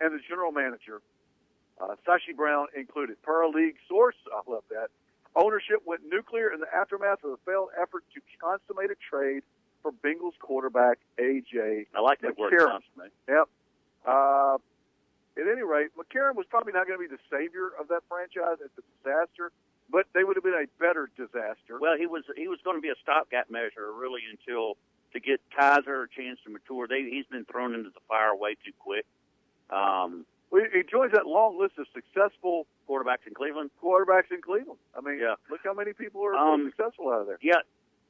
and 0.00 0.12
the 0.12 0.20
general 0.28 0.52
manager, 0.52 1.00
uh, 1.80 1.94
Sashi 2.06 2.36
Brown 2.36 2.66
included. 2.76 3.22
Per 3.22 3.46
league 3.48 3.76
source, 3.88 4.16
I 4.32 4.50
love 4.50 4.64
that. 4.70 4.88
Ownership 5.36 5.82
went 5.86 6.02
nuclear 6.10 6.52
in 6.52 6.60
the 6.60 6.66
aftermath 6.74 7.22
of 7.22 7.30
a 7.30 7.36
failed 7.46 7.68
effort 7.80 8.02
to 8.14 8.20
consummate 8.42 8.90
a 8.90 8.98
trade 8.98 9.42
for 9.82 9.92
Bengals 9.92 10.38
quarterback 10.40 10.98
AJ. 11.18 11.86
I 11.94 12.00
like 12.00 12.20
that 12.20 12.38
word, 12.38 12.52
McCarron. 12.52 12.80
consummate. 12.80 13.12
Yep. 13.28 13.48
Uh, 14.06 14.54
at 15.36 15.46
any 15.46 15.62
rate, 15.62 15.90
McCarron 15.96 16.34
was 16.34 16.46
probably 16.50 16.72
not 16.72 16.86
going 16.86 16.98
to 17.00 17.08
be 17.08 17.14
the 17.14 17.20
savior 17.30 17.68
of 17.78 17.88
that 17.88 18.02
franchise. 18.08 18.58
It's 18.64 18.76
a 18.78 18.82
disaster, 19.02 19.52
but 19.90 20.06
they 20.14 20.24
would 20.24 20.36
have 20.36 20.44
been 20.44 20.54
a 20.54 20.66
better 20.78 21.08
disaster. 21.16 21.78
Well, 21.80 21.96
he 21.96 22.06
was 22.06 22.24
he 22.36 22.48
was 22.48 22.58
going 22.64 22.76
to 22.76 22.82
be 22.82 22.88
a 22.90 22.98
stopgap 23.02 23.50
measure 23.50 23.92
really 23.92 24.20
until 24.30 24.76
to 25.12 25.20
get 25.20 25.40
Kizer 25.58 26.04
a 26.04 26.08
chance 26.08 26.38
to 26.44 26.50
mature. 26.50 26.86
They 26.88 27.02
he's 27.02 27.26
been 27.26 27.44
thrown 27.44 27.74
into 27.74 27.90
the 27.90 28.00
fire 28.08 28.34
way 28.34 28.54
too 28.64 28.72
quick. 28.78 29.06
Um, 29.70 30.26
Well, 30.50 30.64
he 30.72 30.82
joins 30.82 31.12
that 31.12 31.26
long 31.26 31.58
list 31.58 31.78
of 31.78 31.86
successful 31.94 32.66
quarterbacks 32.88 33.26
in 33.26 33.34
Cleveland. 33.34 33.70
quarterbacks 33.82 34.32
in 34.32 34.42
Cleveland. 34.42 34.78
I 34.96 35.00
mean, 35.00 35.18
Yeah. 35.20 35.36
look 35.48 35.60
how 35.64 35.74
many 35.74 35.92
people 35.92 36.24
are 36.26 36.34
Um, 36.34 36.66
successful 36.76 37.10
out 37.12 37.20
of 37.22 37.26
there. 37.28 37.38
Yeah, 37.40 37.60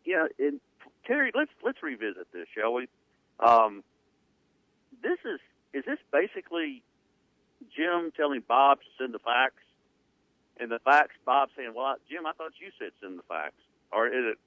yeah. 0.05 0.27
And 0.39 0.61
Terry, 1.07 1.33
let's 1.35 1.51
let's 1.63 1.83
revisit 1.83 2.33
this, 2.33 2.47
shall 2.57 2.75
we? 2.75 2.89
Um, 3.39 3.83
this 5.03 5.19
is 5.25 5.41
is 5.73 5.85
this 5.85 5.99
basically 6.13 6.83
Jim 7.75 8.13
telling 8.17 8.43
Bob 8.47 8.79
to 8.81 8.87
send 8.99 9.15
the 9.15 9.19
fax, 9.19 9.55
and 10.59 10.71
the 10.71 10.79
fax 10.81 11.11
Bob 11.25 11.49
saying, 11.57 11.73
"Well, 11.75 11.97
Jim, 12.11 12.27
I 12.27 12.33
thought 12.33 12.53
you 12.61 12.71
said 12.79 12.93
send 13.01 13.19
the 13.19 13.27
fax," 13.29 13.55
or 13.93 14.09
is 14.09 14.35
it 14.35 14.39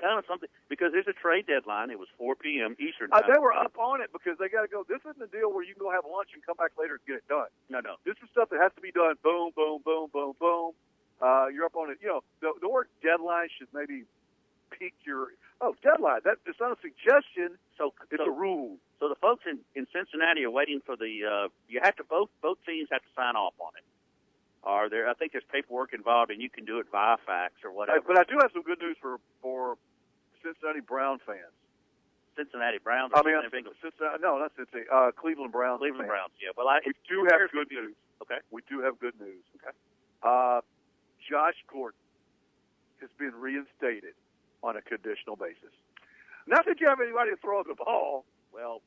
kind 0.00 0.18
of 0.18 0.24
something? 0.26 0.48
Because 0.68 0.92
there's 0.92 1.08
a 1.08 1.16
trade 1.16 1.46
deadline. 1.46 1.90
It 1.90 1.98
was 1.98 2.08
4 2.18 2.36
p.m. 2.36 2.76
Eastern 2.78 3.10
Uh, 3.12 3.22
they 3.26 3.38
were 3.38 3.52
up 3.52 3.74
on 3.78 4.00
it 4.00 4.10
because 4.12 4.38
they 4.38 4.48
got 4.48 4.62
to 4.62 4.70
go. 4.70 4.84
This 4.88 5.02
isn't 5.02 5.22
a 5.22 5.26
deal 5.26 5.52
where 5.52 5.64
you 5.64 5.74
can 5.74 5.82
go 5.82 5.90
have 5.90 6.06
lunch 6.06 6.30
and 6.34 6.42
come 6.46 6.56
back 6.56 6.72
later 6.78 7.02
and 7.02 7.04
get 7.06 7.16
it 7.18 7.28
done. 7.28 7.50
No, 7.68 7.80
no. 7.80 7.96
This 8.06 8.14
is 8.22 8.30
stuff 8.30 8.48
that 8.50 8.60
has 8.62 8.72
to 8.76 8.80
be 8.80 8.92
done. 8.92 9.16
Boom, 9.22 9.50
boom, 9.54 9.82
boom, 9.84 10.08
boom, 10.12 10.32
boom. 10.38 10.72
Uh, 11.20 11.46
you're 11.52 11.64
up 11.64 11.76
on 11.76 11.90
it. 11.90 11.98
You 12.00 12.08
know, 12.08 12.20
the, 12.40 12.52
the 12.60 12.68
word 12.68 12.86
deadline 13.02 13.48
should 13.58 13.68
maybe 13.74 14.04
pique 14.70 14.94
your. 15.04 15.28
Oh, 15.60 15.74
deadline. 15.82 16.20
That 16.24 16.38
it's 16.46 16.60
not 16.60 16.70
a 16.70 16.80
suggestion. 16.80 17.58
So 17.76 17.92
It's 18.10 18.22
so, 18.22 18.30
a 18.30 18.34
rule. 18.34 18.76
So 19.00 19.08
the 19.08 19.16
folks 19.16 19.44
in, 19.50 19.58
in 19.74 19.86
Cincinnati 19.92 20.44
are 20.44 20.50
waiting 20.50 20.80
for 20.84 20.96
the. 20.96 21.10
Uh, 21.26 21.48
you 21.68 21.80
have 21.82 21.96
to 21.96 22.04
both 22.04 22.30
both 22.42 22.58
teams 22.66 22.88
have 22.92 23.02
to 23.02 23.12
sign 23.16 23.34
off 23.34 23.54
on 23.58 23.72
it. 23.76 23.84
Are 24.62 24.90
there? 24.90 25.08
I 25.08 25.14
think 25.14 25.32
there's 25.32 25.46
paperwork 25.50 25.94
involved, 25.94 26.30
and 26.30 26.42
you 26.42 26.50
can 26.50 26.64
do 26.64 26.78
it 26.78 26.86
via 26.90 27.16
fax 27.26 27.54
or 27.64 27.72
whatever. 27.72 28.02
But 28.06 28.18
I 28.18 28.24
do 28.24 28.38
have 28.42 28.50
some 28.52 28.62
good 28.62 28.78
news 28.80 28.96
for 29.00 29.18
for 29.42 29.78
Cincinnati 30.42 30.80
Brown 30.80 31.18
fans. 31.26 31.54
Cincinnati 32.38 32.78
Browns. 32.78 33.10
I 33.14 33.22
mean, 33.26 33.34
or 33.34 33.42
I'm 33.42 33.50
Cincinnati 33.50 33.74
Bengals? 33.74 33.82
Cincinnati, 33.82 34.22
no, 34.22 34.38
not 34.38 34.52
Cincinnati. 34.54 34.86
Uh, 34.86 35.10
Cleveland 35.10 35.50
Browns. 35.50 35.82
Cleveland 35.82 36.06
fans. 36.06 36.30
Browns. 36.30 36.34
Yeah. 36.38 36.54
Well, 36.54 36.70
I 36.70 36.78
We 36.86 36.94
do 37.10 37.26
have 37.26 37.50
good 37.50 37.66
news. 37.70 37.98
Okay. 38.22 38.38
We 38.54 38.62
do 38.70 38.78
have 38.86 38.94
good 39.02 39.18
news. 39.18 39.42
Okay. 39.58 39.74
Uh, 40.22 40.62
Josh 41.28 41.60
Gordon 41.70 42.00
has 43.00 43.10
been 43.18 43.34
reinstated 43.36 44.16
on 44.62 44.76
a 44.76 44.82
conditional 44.82 45.36
basis. 45.36 45.74
Not 46.46 46.64
that 46.64 46.80
you 46.80 46.88
have 46.88 47.00
anybody 47.00 47.30
to 47.30 47.36
throw 47.36 47.62
the 47.62 47.76
ball. 47.76 48.24
Well, 48.52 48.80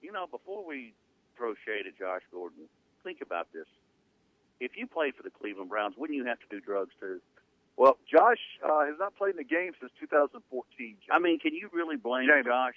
you 0.00 0.12
know, 0.12 0.26
before 0.30 0.64
we 0.64 0.94
throw 1.36 1.54
shade 1.66 1.86
at 1.86 1.98
Josh 1.98 2.22
Gordon, 2.30 2.70
think 3.02 3.18
about 3.20 3.48
this. 3.52 3.66
If 4.60 4.72
you 4.76 4.86
played 4.86 5.16
for 5.16 5.22
the 5.22 5.30
Cleveland 5.30 5.68
Browns, 5.68 5.96
wouldn't 5.98 6.16
you 6.16 6.24
have 6.26 6.38
to 6.40 6.48
do 6.48 6.60
drugs 6.60 6.92
too? 7.00 7.20
Well, 7.76 7.98
Josh 8.04 8.40
uh, 8.62 8.86
has 8.86 8.96
not 8.98 9.16
played 9.16 9.32
in 9.32 9.40
the 9.40 9.48
game 9.48 9.72
since 9.80 9.90
2014. 10.00 10.44
I 11.10 11.18
mean, 11.18 11.40
can 11.40 11.54
you 11.54 11.68
really 11.72 11.96
blame 11.96 12.28
Jamie. 12.28 12.44
Josh? 12.44 12.76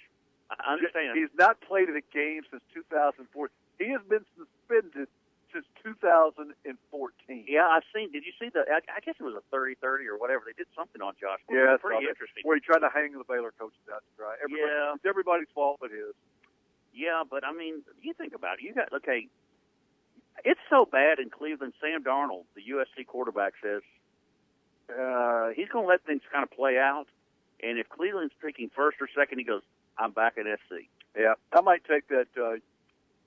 I 0.50 0.72
understand. 0.72 1.16
He's 1.16 1.32
not 1.38 1.60
played 1.60 1.88
in 1.88 1.96
a 1.96 2.06
game 2.12 2.42
since 2.50 2.62
2014. 2.72 3.28
He 3.78 3.92
has 3.92 4.00
been 4.08 4.24
suspended 4.34 5.08
since 5.54 5.64
2014. 5.86 7.46
Yeah, 7.46 7.70
I've 7.70 7.86
seen. 7.94 8.10
Did 8.10 8.26
you 8.26 8.34
see 8.40 8.50
the? 8.50 8.66
I, 8.66 8.82
I 8.90 9.00
guess 9.00 9.14
it 9.18 9.22
was 9.22 9.38
a 9.38 9.44
thirty-thirty 9.54 10.04
or 10.10 10.18
whatever. 10.18 10.42
They 10.44 10.52
did 10.58 10.66
something 10.74 11.00
on 11.00 11.14
Josh. 11.16 11.38
Gordon. 11.46 11.70
Yeah, 11.70 11.76
pretty 11.78 12.04
interesting. 12.10 12.42
Where 12.42 12.58
he 12.58 12.60
tried 12.60 12.82
to 12.82 12.90
hang 12.92 13.14
the 13.14 13.22
Baylor 13.24 13.54
coaches 13.54 13.78
out 13.88 14.02
to 14.02 14.10
dry. 14.18 14.34
Everybody, 14.42 14.66
Yeah. 14.66 14.98
It's 14.98 15.06
everybody's 15.06 15.48
fault 15.54 15.78
but 15.80 15.94
his. 15.94 16.12
Yeah, 16.92 17.22
but 17.22 17.46
I 17.46 17.54
mean, 17.54 17.82
you 18.02 18.12
think 18.14 18.34
about 18.34 18.58
it. 18.58 18.66
You 18.66 18.74
got 18.74 18.92
okay. 18.92 19.30
It's 20.44 20.60
so 20.68 20.84
bad 20.84 21.18
in 21.22 21.30
Cleveland. 21.30 21.72
Sam 21.80 22.02
Darnold, 22.02 22.44
the 22.58 22.62
USC 22.74 23.06
quarterback, 23.06 23.54
says 23.62 23.82
uh, 24.90 25.50
he's 25.54 25.68
going 25.70 25.86
to 25.86 25.88
let 25.88 26.02
things 26.04 26.22
kind 26.32 26.42
of 26.42 26.50
play 26.50 26.76
out. 26.76 27.06
And 27.62 27.78
if 27.78 27.88
Cleveland's 27.88 28.34
picking 28.42 28.70
first 28.74 28.98
or 29.00 29.08
second, 29.16 29.38
he 29.38 29.44
goes, 29.44 29.62
"I'm 29.96 30.10
back 30.10 30.34
at 30.38 30.44
SC." 30.66 30.90
Yeah, 31.16 31.34
I 31.54 31.60
might 31.62 31.84
take 31.84 32.08
that 32.08 32.26
uh, 32.36 32.58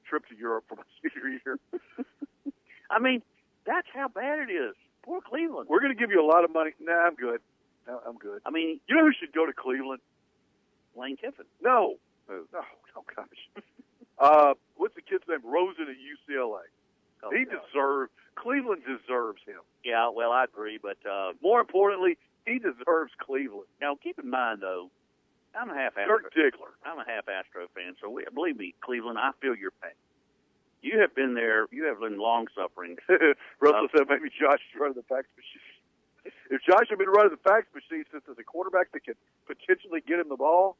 trip 0.07 0.25
to 0.29 0.35
Europe 0.35 0.65
for 0.67 0.75
my 0.75 0.83
senior 1.01 1.29
year. 1.45 1.59
I 2.89 2.99
mean, 2.99 3.21
that's 3.65 3.87
how 3.93 4.07
bad 4.07 4.39
it 4.39 4.51
is. 4.51 4.75
Poor 5.03 5.21
Cleveland. 5.21 5.67
We're 5.69 5.79
going 5.81 5.93
to 5.93 5.99
give 5.99 6.11
you 6.11 6.21
a 6.23 6.25
lot 6.27 6.43
of 6.43 6.53
money. 6.53 6.71
Nah, 6.81 6.93
I'm 7.07 7.15
good. 7.15 7.39
No, 7.87 7.99
I'm 8.05 8.17
good. 8.17 8.41
I 8.45 8.49
mean, 8.49 8.79
You 8.87 8.95
know 8.95 9.05
who 9.05 9.13
should 9.17 9.33
go 9.33 9.45
to 9.45 9.53
Cleveland? 9.53 10.01
Lane 10.95 11.15
Kiffin. 11.17 11.45
No. 11.63 11.95
No, 12.29 12.43
no, 12.51 12.59
oh, 12.97 13.03
gosh. 13.15 13.63
uh, 14.19 14.53
what's 14.75 14.95
the 14.95 15.01
kid's 15.01 15.23
name? 15.29 15.39
Rosen 15.43 15.83
at 15.89 15.95
UCLA. 15.95 16.61
Oh, 17.23 17.29
he 17.31 17.45
God. 17.45 17.55
deserves, 17.71 18.11
Cleveland 18.35 18.81
deserves 18.85 19.41
him. 19.45 19.61
Yeah, 19.83 20.09
well, 20.13 20.31
I 20.31 20.43
agree, 20.43 20.77
but 20.81 20.97
uh, 21.09 21.31
More 21.41 21.61
importantly, 21.61 22.17
he 22.45 22.59
deserves 22.59 23.11
Cleveland. 23.19 23.67
now 23.81 23.95
keep 24.01 24.19
in 24.19 24.29
mind 24.29 24.59
though, 24.61 24.89
I'm 25.57 25.69
a 25.69 25.75
half 25.75 25.95
Dirk 25.95 26.33
Diggler. 26.33 26.77
I'm 26.85 26.99
a 26.99 27.05
half 27.07 27.27
Astro 27.27 27.67
fan, 27.73 27.95
so 28.01 28.09
we, 28.09 28.23
believe 28.33 28.57
me, 28.57 28.75
Cleveland, 28.81 29.17
I 29.17 29.31
feel 29.41 29.55
your 29.55 29.71
pain. 29.81 29.97
You 30.81 30.99
have 31.01 31.15
been 31.15 31.33
there. 31.33 31.65
You 31.71 31.85
have 31.85 31.99
been 31.99 32.19
long 32.19 32.47
suffering. 32.53 32.97
Russell 33.59 33.87
said 33.95 34.05
maybe 34.07 34.29
Josh 34.29 34.59
should 34.71 34.79
run 34.79 34.93
the 34.95 35.03
fax 35.03 35.27
machine. 35.35 35.65
If 36.51 36.59
Josh 36.63 36.87
had 36.89 36.99
been 36.99 37.07
running 37.07 37.31
the 37.31 37.49
fax 37.49 37.67
machine 37.73 38.03
since 38.11 38.23
there's 38.25 38.37
a 38.37 38.43
quarterback 38.43 38.91
that 38.91 39.05
could 39.05 39.15
potentially 39.47 40.03
get 40.05 40.19
him 40.19 40.27
the 40.27 40.35
ball, 40.35 40.75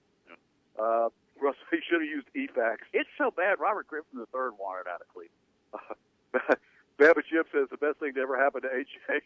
uh, 0.78 1.08
Russell, 1.40 1.64
he 1.72 1.80
should 1.88 2.02
have 2.04 2.10
used 2.10 2.28
eFax. 2.36 2.84
It's 2.92 3.10
so 3.18 3.32
bad. 3.32 3.60
Robert 3.60 3.88
Griffin 3.88 4.20
III 4.20 4.60
wanted 4.60 4.92
out 4.92 5.00
of 5.00 5.08
Cleveland. 5.08 6.60
Babbitt 6.98 7.26
Jim 7.32 7.44
says 7.54 7.68
the 7.72 7.78
best 7.78 8.00
thing 8.00 8.14
to 8.16 8.22
ever 8.22 8.38
happen 8.38 8.62
to 8.64 8.68
AJ. 8.68 9.22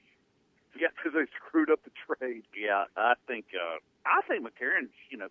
Yeah, 0.80 0.88
because 0.95 1.13
they 1.13 1.28
screwed 1.36 1.69
up 1.69 1.84
the 1.84 1.91
trade. 2.07 2.43
Yeah, 2.55 2.86
I 2.95 3.13
think 3.28 3.45
uh, 3.53 3.78
I 4.05 4.22
think 4.28 4.43
McCarron. 4.43 4.88
You 5.09 5.17
know, 5.17 5.28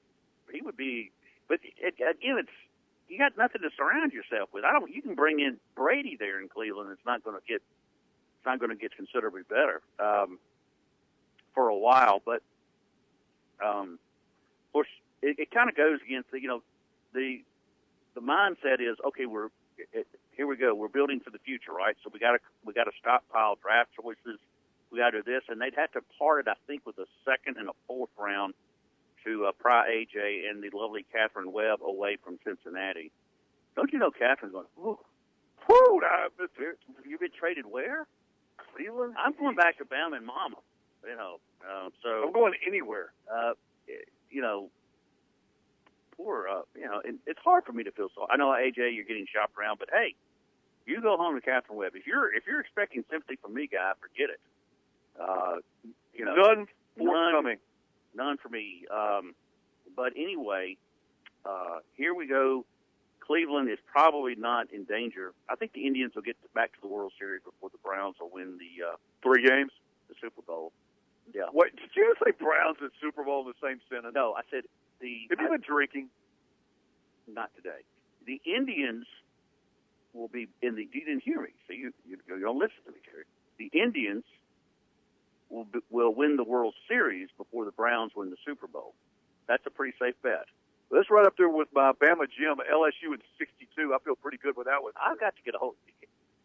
he 0.53 0.61
would 0.61 0.77
be. 0.77 1.13
But 1.49 1.61
it, 1.65 1.95
again, 1.95 2.37
it's 2.39 2.53
you 3.09 3.19
got 3.19 3.37
nothing 3.37 3.63
to 3.63 3.71
surround 3.77 4.13
yourself 4.13 4.51
with. 4.53 4.65
I 4.65 4.73
don't. 4.73 4.95
You 4.95 5.03
can 5.03 5.15
bring 5.15 5.41
in 5.41 5.57
Brady 5.75 6.17
there 6.19 6.41
in 6.41 6.49
Cleveland. 6.49 6.91
It's 6.93 7.05
not 7.05 7.25
going 7.25 7.37
to 7.37 7.43
get. 7.47 7.57
It's 7.57 8.47
not 8.47 8.61
going 8.61 8.71
to 8.71 8.77
get 8.77 8.95
considerably 8.97 9.43
better 9.49 9.83
um, 9.99 10.39
for 11.55 11.69
a 11.69 11.77
while. 11.77 12.23
But 12.25 12.43
um, 13.65 13.99
of 14.69 14.73
course, 14.73 14.89
it, 15.23 15.39
it 15.39 15.51
kind 15.51 15.69
of 15.69 15.77
goes 15.77 15.99
against 16.07 16.31
the. 16.31 16.41
You 16.41 16.49
know, 16.49 16.63
the 17.13 17.43
the 18.15 18.21
mindset 18.21 18.81
is 18.81 18.97
okay. 19.09 19.27
We're 19.27 19.49
it, 19.93 20.07
here. 20.37 20.47
We 20.47 20.57
go. 20.57 20.75
We're 20.75 20.89
building 20.89 21.21
for 21.21 21.31
the 21.31 21.41
future, 21.41 21.73
right? 21.73 21.97
So 22.05 22.11
we 22.13 22.21
got 22.21 22.33
to 22.33 22.39
we 22.65 22.73
got 22.73 22.85
to 22.85 22.93
stockpile 23.01 23.59
draft 23.61 23.91
choices. 24.01 24.39
We 24.91 24.99
got 24.99 25.11
to 25.11 25.23
do 25.23 25.33
this, 25.33 25.43
and 25.49 25.61
they'd 25.61 25.75
have 25.77 25.93
to 25.93 26.01
part 26.19 26.47
it, 26.47 26.51
I 26.51 26.55
think, 26.67 26.85
with 26.87 26.99
a 26.99 27.07
second 27.25 27.57
and 27.59 27.69
a 27.69 27.73
fourth 27.87 28.11
round 28.19 28.55
to 29.25 29.47
uh, 29.47 29.53
pry 29.53 29.87
AJ 29.89 30.49
and 30.49 30.63
the 30.63 30.71
lovely 30.77 31.05
Katherine 31.13 31.53
Webb 31.53 31.81
away 31.83 32.17
from 32.25 32.39
Cincinnati. 32.45 33.13
Don't 33.77 33.93
you 33.93 33.99
know 33.99 34.11
Katherine's 34.11 34.53
going? 34.53 34.67
Whew, 34.77 34.99
whew, 35.67 36.01
I 36.05 36.29
missed 36.41 36.53
it. 36.59 36.79
You've 37.07 37.21
been 37.21 37.31
traded 37.39 37.67
where? 37.67 38.07
Cleveland. 38.75 39.15
I'm 39.19 39.35
going 39.39 39.57
back 39.57 39.79
to 39.79 39.85
Bama 39.85 40.17
and 40.17 40.27
Mama. 40.27 40.57
You 41.07 41.17
know, 41.17 41.37
uh, 41.65 41.89
so 42.03 42.25
I'm 42.27 42.33
going 42.33 42.55
anywhere. 42.67 43.13
uh, 43.33 43.53
you 44.31 44.41
know, 44.43 44.71
poor, 46.17 46.47
uh, 46.49 46.63
you 46.75 46.87
know, 46.87 47.01
and 47.05 47.19
it's 47.27 47.41
hard 47.43 47.65
for 47.65 47.73
me 47.73 47.83
to 47.85 47.91
feel 47.93 48.09
sorry. 48.15 48.29
I 48.31 48.37
know 48.37 48.49
AJ, 48.49 48.95
you're 48.95 49.05
getting 49.05 49.27
shopped 49.33 49.57
around, 49.59 49.79
but 49.79 49.89
hey, 49.93 50.15
you 50.87 51.01
go 51.01 51.17
home 51.17 51.35
to 51.35 51.41
Katherine 51.41 51.79
Webb. 51.79 51.93
If 51.95 52.07
you're 52.07 52.33
if 52.35 52.45
you're 52.47 52.61
expecting 52.61 53.05
sympathy 53.11 53.39
from 53.41 53.55
me, 53.55 53.69
guy, 53.71 53.93
forget 54.01 54.31
it. 54.31 54.41
Uh, 55.21 55.57
you 56.15 56.25
know, 56.25 56.35
None 56.35 56.57
none, 56.57 56.67
forthcoming. 56.99 57.59
none 58.15 58.37
for 58.39 58.49
me. 58.49 58.85
Um, 58.93 59.35
but 59.97 60.13
anyway, 60.17 60.77
uh, 61.45 61.79
here 61.97 62.15
we 62.15 62.27
go. 62.27 62.65
Cleveland 63.21 63.71
is 63.71 63.79
probably 63.87 64.35
not 64.35 64.73
in 64.73 64.85
danger. 64.85 65.33
I 65.49 65.55
think 65.55 65.73
the 65.73 65.87
Indians 65.87 66.15
will 66.15 66.23
get 66.23 66.37
back 66.55 66.73
to 66.73 66.79
the 66.81 66.89
World 66.89 67.13
Series 67.19 67.43
before 67.45 67.71
the 67.71 67.79
Browns 67.85 68.17
will 68.21 68.31
win 68.33 68.59
the 68.59 68.87
uh, 68.87 68.97
Three 69.23 69.47
games. 69.47 69.71
the 70.09 70.15
Super 70.21 70.43
Bowl. 70.43 70.73
Yeah. 71.35 71.43
What 71.53 71.71
did 71.77 71.91
you 71.95 72.15
say? 72.25 72.33
Browns 72.33 72.79
and 72.81 72.91
Super 73.01 73.23
Bowl 73.23 73.43
in 73.47 73.53
the 73.55 73.67
same 73.67 73.79
sentence? 73.89 74.15
No, 74.15 74.35
I 74.35 74.41
said 74.51 74.65
the. 75.01 75.29
Have 75.31 75.39
you 75.41 75.49
been 75.49 75.61
drinking? 75.67 76.09
not 77.33 77.51
today. 77.55 77.85
The 78.27 78.41
Indians 78.45 79.07
will 80.13 80.27
be 80.29 80.49
in 80.63 80.75
the. 80.75 80.89
You 80.93 81.05
didn't 81.05 81.23
hear 81.23 81.41
me, 81.41 81.51
so 81.69 81.73
you 81.75 81.93
you, 82.09 82.17
you 82.27 82.41
don't 82.41 82.59
listen 82.59 82.83
to 82.87 82.91
me, 82.91 82.99
Terry. 83.09 83.25
The 83.59 83.71
Indians 83.79 84.25
will 85.51 85.65
be, 85.65 85.81
will 85.91 86.15
win 86.15 86.37
the 86.37 86.45
World 86.45 86.75
Series 86.89 87.29
before 87.37 87.65
the 87.65 87.73
Browns 87.73 88.13
win 88.15 88.31
the 88.31 88.37
Super 88.47 88.67
Bowl. 88.67 88.95
That's 89.49 89.63
a 89.67 89.71
pretty 89.71 89.97
safe 90.01 90.15
bet. 90.23 90.47
That's 90.91 91.11
right 91.11 91.27
up 91.27 91.37
there 91.37 91.49
with 91.49 91.69
my 91.73 91.93
Bama 91.93 92.27
Jim, 92.27 92.59
LSU 92.67 93.15
in 93.15 93.23
62. 93.39 93.95
I 93.95 93.99
feel 94.05 94.17
pretty 94.17 94.39
good 94.39 94.57
with 94.57 94.67
that 94.67 94.83
one. 94.83 94.93
I've 94.99 95.21
got 95.21 95.37
to 95.37 95.43
get 95.43 95.55
a 95.55 95.59
hold. 95.59 95.75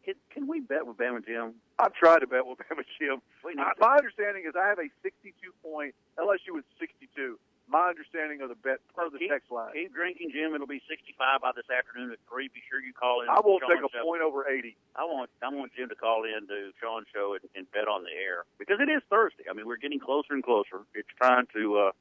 Can, 0.06 0.14
can 0.30 0.47
we 0.47 0.60
bet 0.60 0.86
with 0.86 0.97
Bama 0.97 1.26
Jim? 1.26 1.56
I've 1.80 1.93
tried 1.93 2.20
to 2.20 2.28
bet 2.28 2.45
with 2.45 2.60
Bama 2.60 2.86
Jim. 2.99 3.22
I, 3.58 3.72
my 3.80 3.97
understanding 3.97 4.45
is 4.47 4.53
I 4.56 4.68
have 4.68 4.78
a 4.78 4.89
62 5.01 5.34
point 5.64 5.95
LSU 6.20 6.60
is 6.60 6.66
62. 6.80 7.39
My 7.68 7.89
understanding 7.89 8.41
of 8.45 8.49
the 8.49 8.59
bet 8.61 8.78
per 8.93 9.09
the 9.09 9.18
keep, 9.18 9.30
text 9.30 9.49
line. 9.49 9.74
Keep 9.74 9.93
drinking, 9.93 10.30
Jim. 10.30 10.53
It'll 10.53 10.70
be 10.70 10.86
65 10.86 11.41
by 11.41 11.49
this 11.57 11.66
afternoon 11.66 12.13
at 12.13 12.22
three. 12.30 12.47
Be 12.53 12.61
sure 12.70 12.78
you 12.78 12.93
call 12.93 13.26
in. 13.26 13.30
I 13.30 13.41
won't 13.41 13.63
take 13.66 13.82
a 13.82 13.89
Show. 13.89 14.05
point 14.05 14.22
over 14.22 14.45
80. 14.45 14.78
I 14.95 15.03
want 15.03 15.30
I 15.41 15.49
want 15.49 15.74
Jim 15.74 15.89
to 15.89 15.97
call 15.97 16.26
in 16.30 16.45
to 16.45 16.70
Sean's 16.78 17.09
show 17.09 17.34
and, 17.34 17.41
and 17.57 17.66
bet 17.74 17.89
on 17.89 18.05
the 18.05 18.13
air 18.13 18.45
because 18.61 18.78
it 18.80 18.89
is 18.89 19.01
Thursday. 19.09 19.49
I 19.49 19.53
mean, 19.53 19.66
we're 19.66 19.82
getting 19.82 19.99
closer 19.99 20.38
and 20.38 20.43
closer. 20.45 20.86
It's 20.93 21.09
time 21.18 21.49
to 21.57 21.89
uh, 21.89 21.91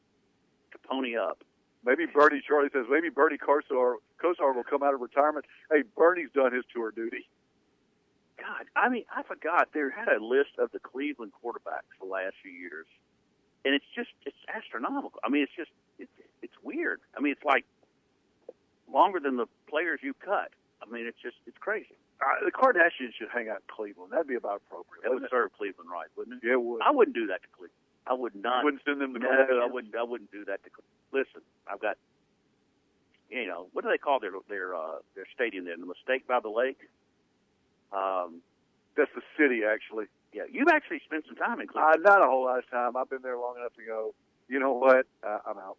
to 0.73 0.79
pony 0.85 1.17
up. 1.17 1.41
Maybe 1.85 2.05
Bernie 2.07 2.43
Charlie 2.47 2.69
says 2.73 2.85
maybe 2.89 3.09
Bernie 3.09 3.41
Kosar 3.41 3.97
Kosar 4.21 4.55
will 4.55 4.69
come 4.69 4.83
out 4.83 4.93
of 4.93 5.01
retirement. 5.01 5.45
Hey, 5.71 5.83
Bernie's 5.97 6.31
done 6.35 6.53
his 6.53 6.65
tour 6.73 6.91
duty. 6.91 7.29
God, 8.37 8.67
I 8.75 8.89
mean, 8.89 9.05
I 9.15 9.23
forgot 9.23 9.69
there 9.73 9.91
had 9.91 10.09
a 10.09 10.23
list 10.23 10.59
of 10.59 10.73
the 10.73 10.79
Cleveland 10.79 11.33
quarterbacks 11.33 11.95
the 12.01 12.07
last 12.07 12.35
few 12.43 12.51
years, 12.51 12.87
and 13.65 13.75
it's 13.75 13.85
just 13.95 14.11
it's 14.27 14.37
astronomical. 14.53 15.13
I 15.25 15.29
mean, 15.29 15.43
it's 15.43 15.55
just 15.57 15.71
it's 15.99 16.11
it's 16.43 16.55
weird. 16.63 17.01
I 17.17 17.21
mean, 17.21 17.33
it's 17.33 17.45
like 17.45 17.65
longer 18.93 19.21
than 19.21 19.37
the 19.37 19.47
players 19.69 20.01
you 20.03 20.15
cut. 20.15 20.51
I 20.83 20.91
mean, 20.91 21.07
it's 21.07 21.21
just 21.23 21.37
it's 21.47 21.59
crazy. 21.59 21.97
Uh, 22.21 22.45
the 22.45 22.53
Kardashians 22.53 23.13
should 23.19 23.29
hang 23.33 23.49
out 23.49 23.57
in 23.67 23.69
Cleveland. 23.75 24.13
That'd 24.13 24.29
be 24.29 24.37
about 24.37 24.63
appropriate. 24.67 25.03
That 25.03 25.11
would 25.11 25.15
wouldn't 25.27 25.31
serve 25.31 25.51
Cleveland 25.59 25.91
right, 25.91 26.07
wouldn't 26.17 26.43
it? 26.43 26.47
it? 26.47 26.49
Yeah, 26.49 26.55
it 26.55 26.63
would. 26.63 26.83
I 26.83 26.91
wouldn't 26.91 27.15
do 27.17 27.27
that 27.27 27.43
to 27.43 27.49
Cleveland. 27.57 27.81
I 28.07 28.13
would 28.15 28.35
not. 28.37 28.65
wouldn't 28.65 28.83
send 28.85 29.01
them 29.01 29.15
to 29.15 29.19
No, 29.19 29.29
Cleveland. 29.29 29.63
I 29.63 29.67
wouldn't. 29.67 29.95
I 29.97 30.03
wouldn't 30.05 30.31
do 30.31 30.45
that 30.45 30.63
to. 30.65 30.71
Cle- 30.71 30.85
Listen, 31.13 31.43
I've 31.67 31.81
got. 31.81 31.97
You 33.31 33.47
know 33.47 33.67
what 33.73 33.83
do 33.85 33.91
they 33.91 33.99
call 33.99 34.21
their 34.21 34.33
their 34.49 34.75
uh, 34.77 35.01
their 35.17 35.27
stadium 35.35 35.65
there? 35.65 35.77
The 35.77 35.87
Mistake 35.87 36.27
by 36.29 36.39
the 36.41 36.51
Lake. 36.51 36.79
Um, 37.93 38.43
That's 38.97 39.11
the 39.15 39.23
city, 39.39 39.63
actually. 39.65 40.07
Yeah, 40.35 40.43
you've 40.51 40.69
actually 40.69 41.01
spent 41.07 41.25
some 41.27 41.37
time 41.37 41.61
in 41.61 41.69
Cleveland. 41.69 42.05
Uh, 42.05 42.11
not 42.11 42.21
a 42.21 42.27
whole 42.27 42.45
lot 42.45 42.59
of 42.59 42.69
time. 42.69 42.97
I've 42.97 43.09
been 43.09 43.23
there 43.23 43.39
long 43.39 43.55
enough 43.57 43.73
to 43.77 43.85
go. 43.87 44.15
You 44.49 44.59
know 44.59 44.73
what? 44.73 45.07
Uh, 45.23 45.39
I'm 45.47 45.57
out. 45.59 45.77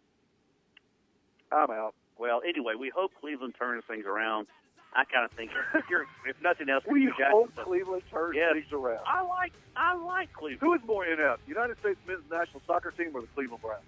I'm 1.52 1.70
out. 1.70 1.94
well, 2.18 2.40
anyway, 2.46 2.72
we 2.78 2.88
hope 2.88 3.12
Cleveland 3.20 3.54
turns 3.58 3.84
things 3.86 4.06
around. 4.06 4.46
I 4.94 5.04
kind 5.04 5.26
of 5.26 5.30
think 5.32 5.50
if, 5.74 5.84
you're, 5.90 6.06
if 6.26 6.40
nothing 6.42 6.70
else, 6.70 6.82
We 6.88 7.12
hope 7.30 7.54
Cleveland 7.56 8.02
turns 8.10 8.34
Yes. 8.34 8.54
things 8.54 8.72
around. 8.72 9.00
I 9.06 9.22
like 9.22 9.52
I 9.76 9.94
like 9.94 10.32
Cleveland. 10.32 10.60
Who 10.62 10.72
is 10.72 10.80
more 10.86 11.04
inept, 11.04 11.46
United 11.46 11.78
States 11.80 11.98
men's 12.08 12.22
national 12.30 12.62
soccer 12.66 12.90
team 12.92 13.10
or 13.14 13.20
the 13.20 13.26
Cleveland 13.28 13.60
Browns? 13.62 13.84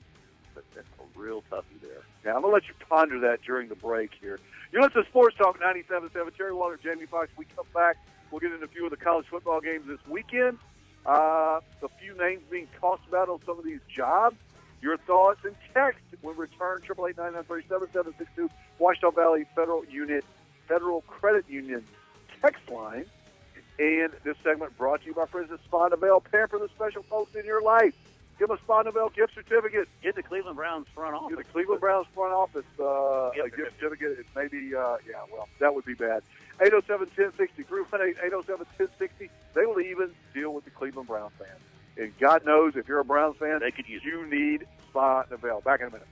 But 0.54 0.64
that's 0.74 0.86
a 1.00 1.18
real 1.18 1.42
toughie 1.50 1.80
there. 1.80 2.02
Yeah, 2.26 2.34
I'm 2.36 2.42
gonna 2.42 2.52
let 2.52 2.68
you 2.68 2.74
ponder 2.90 3.18
that 3.20 3.40
during 3.42 3.68
the 3.70 3.74
break 3.74 4.10
here. 4.20 4.38
You 4.70 4.82
listen 4.82 5.02
to 5.02 5.08
Sports 5.08 5.36
Talk 5.38 5.58
97.7. 5.60 6.36
Terry 6.36 6.52
Waldrop, 6.52 6.82
Jamie 6.82 7.06
Fox. 7.06 7.30
We 7.38 7.46
come 7.56 7.64
back. 7.74 7.96
We'll 8.30 8.40
get 8.40 8.52
into 8.52 8.64
a 8.64 8.68
few 8.68 8.84
of 8.84 8.90
the 8.90 8.96
college 8.96 9.26
football 9.26 9.60
games 9.60 9.86
this 9.86 9.98
weekend. 10.08 10.58
Uh, 11.06 11.60
a 11.82 11.88
few 12.00 12.16
names 12.18 12.42
being 12.50 12.68
tossed 12.80 13.06
about 13.08 13.28
on 13.28 13.40
some 13.46 13.58
of 13.58 13.64
these 13.64 13.80
jobs. 13.88 14.36
Your 14.82 14.96
thoughts 14.98 15.40
and 15.44 15.56
text 15.74 16.00
when 16.22 16.36
return. 16.36 16.80
Triple 16.82 17.08
eight 17.08 17.16
nine 17.16 17.32
nine 17.32 17.44
three 17.44 17.64
seven 17.68 17.88
seven 17.92 18.14
six 18.18 18.30
two. 18.36 18.50
Ouachita 18.78 19.10
Valley 19.14 19.46
Federal 19.54 19.84
Unit 19.86 20.24
Federal 20.68 21.00
Credit 21.02 21.44
Union 21.48 21.84
text 22.42 22.68
line. 22.70 23.06
And 23.78 24.12
this 24.24 24.36
segment 24.42 24.76
brought 24.76 25.00
to 25.02 25.06
you 25.06 25.14
by 25.14 25.26
friends 25.26 25.50
at 25.52 25.62
Spa 25.64 25.88
Novell. 25.88 26.22
Pamper 26.30 26.58
the 26.58 26.68
special 26.74 27.02
folks 27.04 27.34
in 27.34 27.44
your 27.44 27.62
life. 27.62 27.94
Give 28.38 28.50
Spa 28.62 28.84
Novell 28.84 29.12
gift 29.12 29.34
certificate. 29.34 29.88
Get 30.02 30.14
the 30.14 30.22
Cleveland 30.22 30.56
Browns 30.56 30.86
front 30.94 31.14
office. 31.14 31.36
Get 31.36 31.46
the 31.46 31.52
Cleveland 31.52 31.80
Browns 31.80 32.06
front 32.14 32.32
office 32.32 32.64
uh, 32.78 33.30
Gift 33.34 33.46
a 33.46 33.56
gift 33.56 33.72
certificate. 33.80 34.18
It's 34.20 34.28
maybe, 34.36 34.74
uh, 34.74 34.98
yeah, 35.08 35.24
well, 35.32 35.48
that 35.58 35.74
would 35.74 35.84
be 35.84 35.94
bad. 35.94 36.22
807-1060, 36.60 37.66
318-807-1060. 37.66 39.30
They 39.54 39.66
will 39.66 39.80
even 39.80 40.12
deal 40.34 40.54
with 40.54 40.64
the 40.64 40.70
Cleveland 40.70 41.08
Browns 41.08 41.32
fans. 41.38 41.60
And 41.96 42.16
God 42.20 42.44
knows 42.44 42.76
if 42.76 42.86
you're 42.86 43.00
a 43.00 43.04
Browns 43.04 43.36
fan, 43.38 43.58
They 43.60 43.72
could 43.72 43.88
use 43.88 44.04
you 44.04 44.24
need 44.26 44.66
Spa 44.88 45.24
Novell. 45.24 45.64
Back 45.64 45.80
in 45.80 45.88
a 45.88 45.90
minute. 45.90 46.06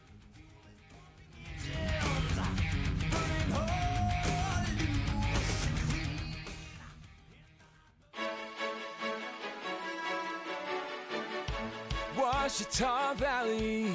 Ouachita 12.46 13.16
Valley, 13.16 13.90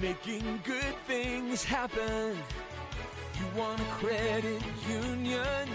making 0.00 0.62
good 0.64 0.94
things 1.06 1.62
happen. 1.62 2.34
You 3.38 3.46
want 3.54 3.78
a 3.78 3.84
credit 4.00 4.62
union 4.88 5.68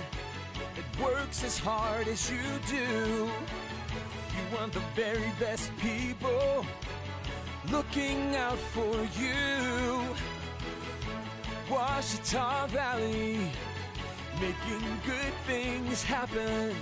that 0.76 1.00
works 1.00 1.44
as 1.44 1.60
hard 1.60 2.08
as 2.08 2.32
you 2.32 2.40
do. 2.68 3.30
You 4.36 4.58
want 4.58 4.74
the 4.74 4.82
very 4.96 5.32
best 5.40 5.70
people 5.78 6.66
looking 7.72 8.36
out 8.36 8.58
for 8.58 8.96
you. 9.22 10.02
Ouachita 11.70 12.68
Valley, 12.70 13.52
making 14.42 14.88
good 15.06 15.34
things 15.46 16.02
happen. 16.02 16.76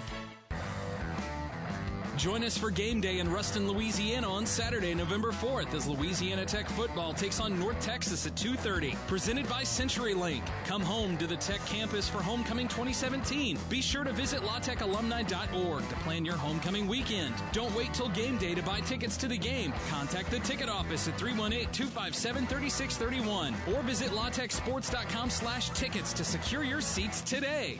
Join 2.17 2.43
us 2.43 2.57
for 2.57 2.69
game 2.69 2.99
day 3.01 3.19
in 3.19 3.31
Ruston, 3.31 3.67
Louisiana 3.67 4.29
on 4.29 4.45
Saturday, 4.45 4.93
November 4.93 5.31
4th 5.31 5.73
as 5.73 5.87
Louisiana 5.87 6.45
Tech 6.45 6.69
football 6.69 7.11
takes 7.11 7.39
on 7.39 7.57
North 7.57 7.79
Texas 7.79 8.27
at 8.27 8.35
2:30. 8.35 8.95
Presented 9.07 9.49
by 9.49 9.63
CenturyLink. 9.63 10.43
Come 10.65 10.83
home 10.83 11.17
to 11.17 11.25
the 11.25 11.37
Tech 11.37 11.65
campus 11.65 12.07
for 12.07 12.21
Homecoming 12.21 12.67
2017. 12.67 13.57
Be 13.67 13.81
sure 13.81 14.03
to 14.03 14.13
visit 14.13 14.41
latechalumni.org 14.41 15.89
to 15.89 15.95
plan 15.95 16.23
your 16.23 16.37
homecoming 16.37 16.87
weekend. 16.87 17.33
Don't 17.51 17.73
wait 17.75 17.95
till 17.95 18.09
game 18.09 18.37
day 18.37 18.53
to 18.53 18.61
buy 18.61 18.79
tickets 18.81 19.17
to 19.17 19.27
the 19.27 19.37
game. 19.37 19.73
Contact 19.89 20.29
the 20.29 20.37
ticket 20.39 20.69
office 20.69 21.07
at 21.07 21.17
318-257-3631 21.17 23.55
or 23.73 23.81
visit 23.81 24.11
latechsports.com/tickets 24.11 26.13
to 26.13 26.23
secure 26.23 26.63
your 26.63 26.81
seats 26.81 27.21
today. 27.21 27.79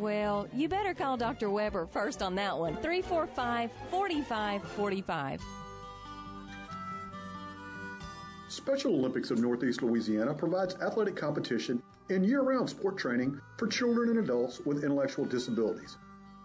Well, 0.00 0.48
you 0.54 0.66
better 0.66 0.94
call 0.94 1.18
Dr. 1.18 1.50
Weber 1.50 1.84
first 1.84 2.22
on 2.22 2.34
that 2.36 2.58
one. 2.58 2.74
345 2.76 3.70
4545. 3.90 5.42
Special 8.48 8.94
Olympics 8.94 9.30
of 9.30 9.38
Northeast 9.38 9.82
Louisiana 9.82 10.32
provides 10.32 10.74
athletic 10.80 11.16
competition 11.16 11.82
and 12.08 12.24
year 12.24 12.40
round 12.40 12.70
sport 12.70 12.96
training 12.96 13.38
for 13.58 13.66
children 13.66 14.08
and 14.08 14.20
adults 14.20 14.60
with 14.64 14.82
intellectual 14.84 15.26
disabilities. 15.26 15.98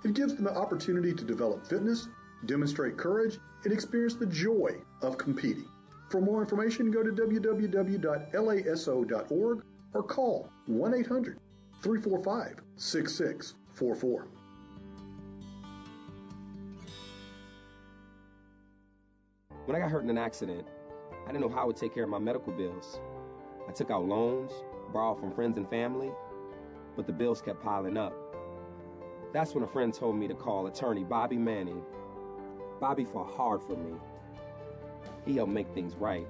It 0.03 0.13
gives 0.13 0.35
them 0.35 0.43
the 0.43 0.55
opportunity 0.55 1.13
to 1.13 1.23
develop 1.23 1.65
fitness, 1.65 2.09
demonstrate 2.45 2.97
courage, 2.97 3.39
and 3.63 3.71
experience 3.71 4.15
the 4.15 4.25
joy 4.25 4.75
of 5.01 5.17
competing. 5.17 5.69
For 6.09 6.19
more 6.19 6.41
information, 6.41 6.91
go 6.91 7.03
to 7.03 7.11
www.laso.org 7.11 8.03
or 9.93 10.03
call 10.03 10.49
1 10.67 10.93
800 10.93 11.39
345 11.85 12.61
6644. 12.77 14.27
When 19.65 19.75
I 19.75 19.79
got 19.79 19.91
hurt 19.91 20.03
in 20.03 20.09
an 20.09 20.17
accident, 20.17 20.65
I 21.25 21.27
didn't 21.27 21.41
know 21.41 21.55
how 21.55 21.61
I 21.61 21.65
would 21.65 21.75
take 21.75 21.93
care 21.93 22.03
of 22.03 22.09
my 22.09 22.17
medical 22.17 22.51
bills. 22.53 22.99
I 23.69 23.71
took 23.71 23.91
out 23.91 24.05
loans, 24.05 24.51
borrowed 24.91 25.19
from 25.19 25.31
friends 25.31 25.59
and 25.59 25.69
family, 25.69 26.09
but 26.95 27.05
the 27.05 27.13
bills 27.13 27.39
kept 27.39 27.61
piling 27.61 27.97
up. 27.97 28.15
That's 29.31 29.53
when 29.53 29.63
a 29.63 29.67
friend 29.67 29.93
told 29.93 30.15
me 30.15 30.27
to 30.27 30.33
call 30.33 30.65
attorney 30.65 31.03
Bobby 31.03 31.37
Manning. 31.37 31.83
Bobby 32.81 33.05
fought 33.05 33.31
hard 33.35 33.61
for 33.61 33.77
me. 33.77 33.93
He 35.23 35.35
helped 35.35 35.51
make 35.51 35.71
things 35.75 35.93
right. 35.93 36.25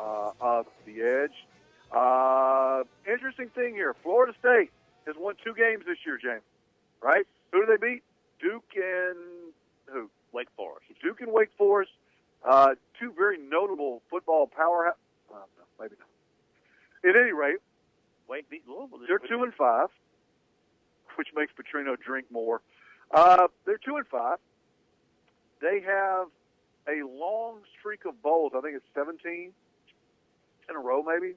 uh, 0.00 0.30
of 0.40 0.66
The 0.86 1.02
Edge. 1.02 1.46
Uh, 1.92 2.84
interesting 3.10 3.48
thing 3.50 3.74
here 3.74 3.94
Florida 4.02 4.32
State 4.38 4.70
has 5.06 5.16
won 5.18 5.34
two 5.44 5.54
games 5.54 5.84
this 5.86 5.98
year, 6.06 6.18
James. 6.22 6.42
Right? 7.02 7.26
Who 7.52 7.64
do 7.64 7.66
they 7.66 7.86
beat? 7.86 8.02
Duke 8.40 8.64
and 8.74 9.52
who? 9.86 10.10
Wake 10.32 10.48
Forest. 10.56 10.86
Duke 11.02 11.20
and 11.20 11.32
Wake 11.32 11.50
Forest. 11.58 11.90
Uh, 12.44 12.74
two 12.98 13.12
very 13.16 13.38
notable 13.38 14.02
football 14.10 14.46
powerhouse. 14.46 14.96
Uh, 15.30 15.36
no, 15.58 15.64
maybe 15.80 15.94
not. 15.98 17.10
At 17.10 17.20
any 17.20 17.32
rate, 17.32 17.58
Wake 18.28 18.48
beat 18.48 18.62
Louisville. 18.66 19.00
they're 19.06 19.18
two 19.18 19.42
and 19.42 19.52
five, 19.54 19.88
which 21.16 21.28
makes 21.34 21.52
Petrino 21.52 21.96
drink 21.98 22.26
more. 22.30 22.60
Uh, 23.10 23.48
they're 23.64 23.78
two 23.78 23.96
and 23.96 24.06
five. 24.06 24.38
They 25.60 25.80
have 25.80 26.28
a 26.88 27.06
long 27.06 27.60
streak 27.78 28.04
of 28.04 28.20
bowls. 28.22 28.52
I 28.56 28.60
think 28.60 28.76
it's 28.76 28.86
17 28.94 29.52
in 30.68 30.76
a 30.76 30.78
row, 30.78 31.02
maybe 31.02 31.34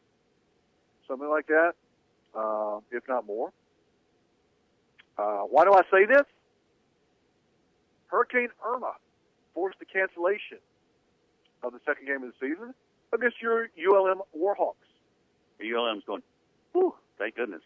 something 1.07 1.29
like 1.29 1.47
that, 1.47 1.73
uh, 2.35 2.79
if 2.91 3.03
not 3.07 3.25
more. 3.25 3.51
Uh, 5.17 5.41
why 5.41 5.65
do 5.65 5.73
I 5.73 5.81
say 5.91 6.05
this? 6.05 6.23
Hurricane 8.07 8.49
Irma 8.65 8.93
forced 9.53 9.79
the 9.79 9.85
cancellation 9.85 10.59
of 11.63 11.73
the 11.73 11.79
second 11.85 12.07
game 12.07 12.23
of 12.23 12.31
the 12.33 12.47
season 12.47 12.73
against 13.13 13.41
your 13.41 13.69
ULM 13.77 14.21
Warhawks. 14.37 14.87
ULM's 15.61 16.03
going, 16.05 16.23
whew, 16.73 16.95
thank 17.17 17.35
goodness. 17.35 17.61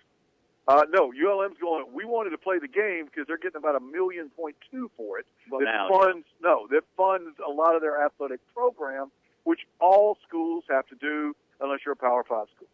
Uh, 0.68 0.82
no, 0.90 1.14
ULM's 1.14 1.58
going. 1.62 1.86
We 1.94 2.06
wanted 2.06 2.32
to 2.32 2.40
play 2.40 2.58
the 2.58 2.68
game 2.68 3.06
because 3.06 3.28
they're 3.28 3.38
getting 3.38 3.58
about 3.58 3.76
a 3.76 3.80
million 3.80 4.30
point 4.32 4.56
two 4.72 4.90
for 4.98 5.20
it. 5.20 5.28
Well, 5.50 5.60
that 5.60 5.66
now- 5.66 5.90
funds 5.90 6.26
no, 6.42 6.68
that 6.72 6.84
funds 6.98 7.38
a 7.46 7.52
lot 7.52 7.76
of 7.76 7.82
their 7.82 8.04
athletic 8.04 8.40
program, 8.54 9.12
which 9.44 9.62
all 9.80 10.18
schools 10.28 10.64
have 10.70 10.88
to 10.88 10.96
do 10.96 11.36
unless 11.62 11.80
you're 11.86 11.94
a 11.94 11.96
Power 11.96 12.24
Five 12.28 12.48
school. 12.56 12.68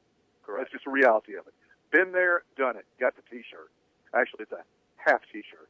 Correct. 0.45 0.63
That's 0.63 0.71
just 0.71 0.85
the 0.85 0.91
reality 0.91 1.35
of 1.35 1.47
it. 1.47 1.53
Been 1.91 2.13
there, 2.13 2.43
done 2.57 2.77
it. 2.77 2.85
Got 2.99 3.15
the 3.17 3.21
T-shirt. 3.29 3.69
Actually, 4.13 4.43
it's 4.43 4.51
a 4.53 4.63
half 4.95 5.21
T-shirt 5.31 5.67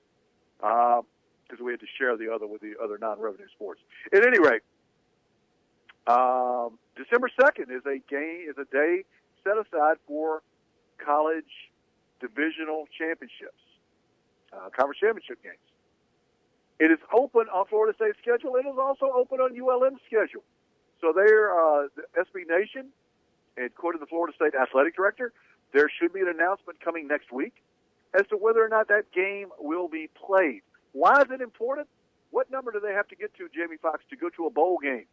because 0.59 1.59
we 1.63 1.71
had 1.71 1.79
to 1.79 1.87
share 1.97 2.15
the 2.17 2.31
other 2.31 2.45
with 2.45 2.61
the 2.61 2.73
other 2.81 2.99
non-revenue 2.99 3.47
sports. 3.55 3.81
At 4.13 4.25
any 4.25 4.39
rate, 4.39 4.61
um, 6.05 6.77
December 6.95 7.29
second 7.41 7.71
is 7.71 7.81
a 7.85 7.97
game 8.09 8.45
is 8.47 8.57
a 8.57 8.65
day 8.71 9.03
set 9.43 9.57
aside 9.57 9.97
for 10.07 10.43
college 11.03 11.70
divisional 12.21 12.85
championships, 12.93 13.59
uh, 14.53 14.69
conference 14.69 15.01
championship 15.01 15.41
games. 15.43 15.65
It 16.79 16.89
is 16.89 16.99
open 17.13 17.45
on 17.53 17.65
Florida 17.67 17.93
State's 17.95 18.17
schedule. 18.21 18.55
It 18.55 18.65
is 18.65 18.77
also 18.79 19.11
open 19.13 19.39
on 19.39 19.53
ULM's 19.53 20.01
schedule. 20.07 20.45
So 21.01 21.13
they're 21.13 21.49
uh, 21.49 21.89
the 21.97 22.05
SB 22.17 22.49
Nation, 22.49 22.89
and 23.57 23.65
according 23.67 23.99
to 23.99 24.05
the 24.05 24.09
Florida 24.09 24.33
State 24.35 24.53
athletic 24.53 24.95
director, 24.95 25.33
there 25.73 25.89
should 25.89 26.13
be 26.13 26.21
an 26.21 26.29
announcement 26.29 26.79
coming 26.79 27.07
next 27.07 27.31
week 27.31 27.53
as 28.13 28.25
to 28.27 28.37
whether 28.37 28.63
or 28.63 28.69
not 28.69 28.87
that 28.89 29.11
game 29.11 29.49
will 29.59 29.87
be 29.87 30.09
played. 30.13 30.61
Why 30.93 31.21
is 31.21 31.27
it 31.31 31.41
important? 31.41 31.87
What 32.31 32.49
number 32.51 32.71
do 32.71 32.79
they 32.79 32.93
have 32.93 33.07
to 33.09 33.15
get 33.15 33.33
to, 33.37 33.49
Jamie 33.53 33.77
Fox, 33.81 34.03
to 34.09 34.15
go 34.15 34.29
to 34.29 34.45
a 34.45 34.49
bowl 34.49 34.77
game? 34.81 35.05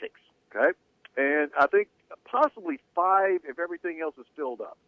Six. 0.00 0.12
Okay, 0.50 0.76
and 1.16 1.50
I 1.58 1.66
think 1.66 1.88
possibly 2.24 2.78
five 2.94 3.40
if 3.44 3.58
everything 3.58 4.00
else 4.02 4.14
is 4.18 4.26
filled 4.36 4.60
up. 4.60 4.78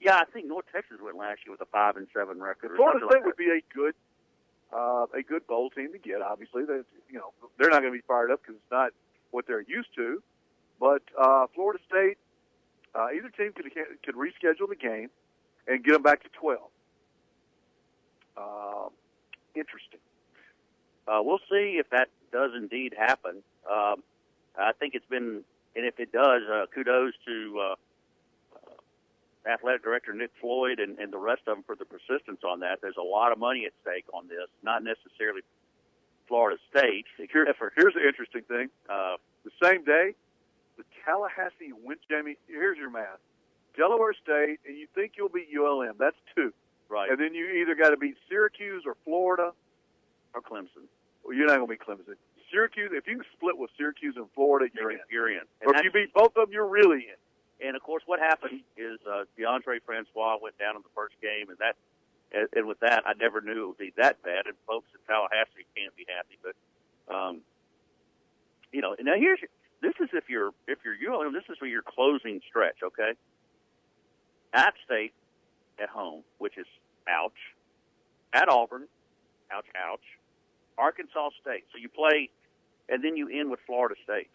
Yeah, 0.00 0.16
I 0.16 0.24
think 0.24 0.46
North 0.46 0.66
Texas 0.72 0.98
went 1.02 1.16
last 1.16 1.40
year 1.46 1.52
with 1.52 1.60
a 1.60 1.70
five 1.70 1.96
and 1.96 2.06
seven 2.14 2.40
record. 2.42 2.72
Or 2.72 2.76
Florida 2.76 3.06
State 3.08 3.18
like 3.18 3.26
would 3.26 3.36
be 3.36 3.50
a 3.50 3.62
good, 3.74 3.94
uh, 4.72 5.06
a 5.14 5.22
good 5.22 5.46
bowl 5.46 5.70
team 5.70 5.92
to 5.92 5.98
get. 5.98 6.20
Obviously, 6.20 6.64
they, 6.64 6.80
you 7.08 7.18
know, 7.18 7.32
they're 7.58 7.70
not 7.70 7.80
going 7.80 7.92
to 7.92 7.98
be 7.98 8.04
fired 8.06 8.30
up 8.30 8.42
because 8.42 8.56
it's 8.56 8.70
not 8.70 8.90
what 9.30 9.46
they're 9.46 9.62
used 9.62 9.94
to. 9.96 10.22
But 10.78 11.02
uh, 11.18 11.46
Florida 11.54 11.82
State, 11.88 12.18
uh, 12.94 13.08
either 13.16 13.30
team 13.30 13.52
could 13.52 13.66
could 14.04 14.14
reschedule 14.14 14.68
the 14.68 14.76
game 14.76 15.08
and 15.66 15.82
get 15.82 15.92
them 15.92 16.02
back 16.02 16.22
to 16.24 16.28
twelve. 16.38 16.70
Um, 18.36 18.90
interesting. 19.54 20.00
Uh, 21.06 21.20
we'll 21.22 21.38
see 21.50 21.78
if 21.78 21.88
that 21.90 22.08
does 22.32 22.50
indeed 22.56 22.94
happen. 22.98 23.42
Um, 23.70 24.02
I 24.58 24.72
think 24.72 24.94
it's 24.94 25.06
been, 25.06 25.42
and 25.76 25.86
if 25.86 26.00
it 26.00 26.12
does, 26.12 26.42
uh, 26.50 26.66
kudos 26.74 27.12
to 27.26 27.60
uh, 27.60 27.74
athletic 29.46 29.82
director 29.84 30.12
Nick 30.12 30.30
Floyd 30.40 30.80
and, 30.80 30.98
and 30.98 31.12
the 31.12 31.18
rest 31.18 31.42
of 31.46 31.56
them 31.56 31.64
for 31.66 31.76
the 31.76 31.84
persistence 31.84 32.40
on 32.46 32.60
that. 32.60 32.80
There's 32.80 32.96
a 32.98 33.02
lot 33.04 33.32
of 33.32 33.38
money 33.38 33.66
at 33.66 33.72
stake 33.82 34.04
on 34.12 34.28
this, 34.28 34.48
not 34.62 34.82
necessarily 34.82 35.42
Florida 36.28 36.58
State. 36.70 37.04
Here, 37.18 37.46
here's 37.76 37.94
the 37.94 38.06
interesting 38.06 38.42
thing. 38.48 38.68
uh, 38.88 39.16
The 39.44 39.50
same 39.62 39.84
day, 39.84 40.14
the 40.78 40.84
Tallahassee 41.04 41.72
went, 41.84 42.00
Jamie, 42.10 42.36
here's 42.48 42.78
your 42.78 42.90
math. 42.90 43.20
Delaware 43.76 44.14
State, 44.14 44.60
and 44.66 44.76
you 44.78 44.86
think 44.94 45.12
you'll 45.16 45.28
beat 45.28 45.48
ULM. 45.54 45.96
That's 45.98 46.16
two. 46.34 46.52
right 46.88 47.10
And 47.10 47.18
then 47.20 47.34
you 47.34 47.46
either 47.60 47.74
got 47.74 47.90
to 47.90 47.96
beat 47.96 48.16
Syracuse 48.28 48.84
or 48.86 48.96
Florida. 49.04 49.52
or 50.34 50.40
Clemson. 50.40 50.86
Well, 51.24 51.36
you're 51.36 51.46
not 51.46 51.56
going 51.58 51.68
to 51.68 51.72
beat 51.74 51.80
Clemson. 51.80 52.14
Syracuse, 52.50 52.90
if 52.92 53.06
you 53.08 53.16
can 53.16 53.24
split 53.36 53.58
with 53.58 53.70
Syracuse 53.76 54.14
and 54.16 54.26
Florida, 54.34 54.70
you're 54.74 54.92
in. 54.92 54.98
You're 55.10 55.28
in. 55.30 55.40
And 55.60 55.66
Or 55.70 55.76
if 55.76 55.84
you 55.84 55.90
beat 55.90 56.12
both 56.14 56.36
of 56.36 56.46
them, 56.46 56.52
you're 56.52 56.68
really 56.68 56.98
in. 57.10 57.18
And 57.60 57.76
of 57.76 57.82
course, 57.82 58.02
what 58.06 58.20
happened 58.20 58.62
is 58.76 58.98
uh, 59.06 59.24
Deondre 59.38 59.78
Francois 59.84 60.38
went 60.42 60.58
down 60.58 60.76
in 60.76 60.82
the 60.82 60.94
first 60.94 61.14
game, 61.22 61.48
and 61.48 61.58
that, 61.58 61.76
and, 62.32 62.48
and 62.54 62.66
with 62.66 62.80
that, 62.80 63.04
I 63.06 63.12
never 63.14 63.40
knew 63.40 63.64
it 63.64 63.66
would 63.68 63.78
be 63.78 63.92
that 63.96 64.22
bad. 64.22 64.46
And 64.46 64.54
folks 64.66 64.88
in 64.92 65.00
Tallahassee 65.06 65.66
can't 65.76 65.94
be 65.96 66.06
happy, 66.08 66.38
but 66.42 66.54
um, 67.14 67.40
you 68.72 68.80
know. 68.80 68.96
Now 69.00 69.14
here's 69.16 69.40
this 69.80 69.94
is 70.00 70.08
if 70.12 70.24
you're 70.28 70.50
if 70.66 70.78
you're 70.84 70.96
ULM, 70.96 71.32
this 71.32 71.44
is 71.48 71.58
for 71.58 71.66
your 71.66 71.82
closing 71.82 72.40
stretch, 72.48 72.82
okay? 72.82 73.12
App 74.52 74.74
State 74.84 75.12
at 75.80 75.88
home, 75.88 76.22
which 76.38 76.56
is 76.58 76.66
ouch. 77.08 77.32
At 78.32 78.48
Auburn, 78.48 78.86
ouch, 79.52 79.66
ouch. 79.76 80.00
Arkansas 80.78 81.30
State. 81.40 81.64
So 81.72 81.78
you 81.78 81.88
play, 81.88 82.30
and 82.88 83.04
then 83.04 83.16
you 83.16 83.28
end 83.28 83.50
with 83.50 83.60
Florida 83.66 83.94
State. 84.02 84.30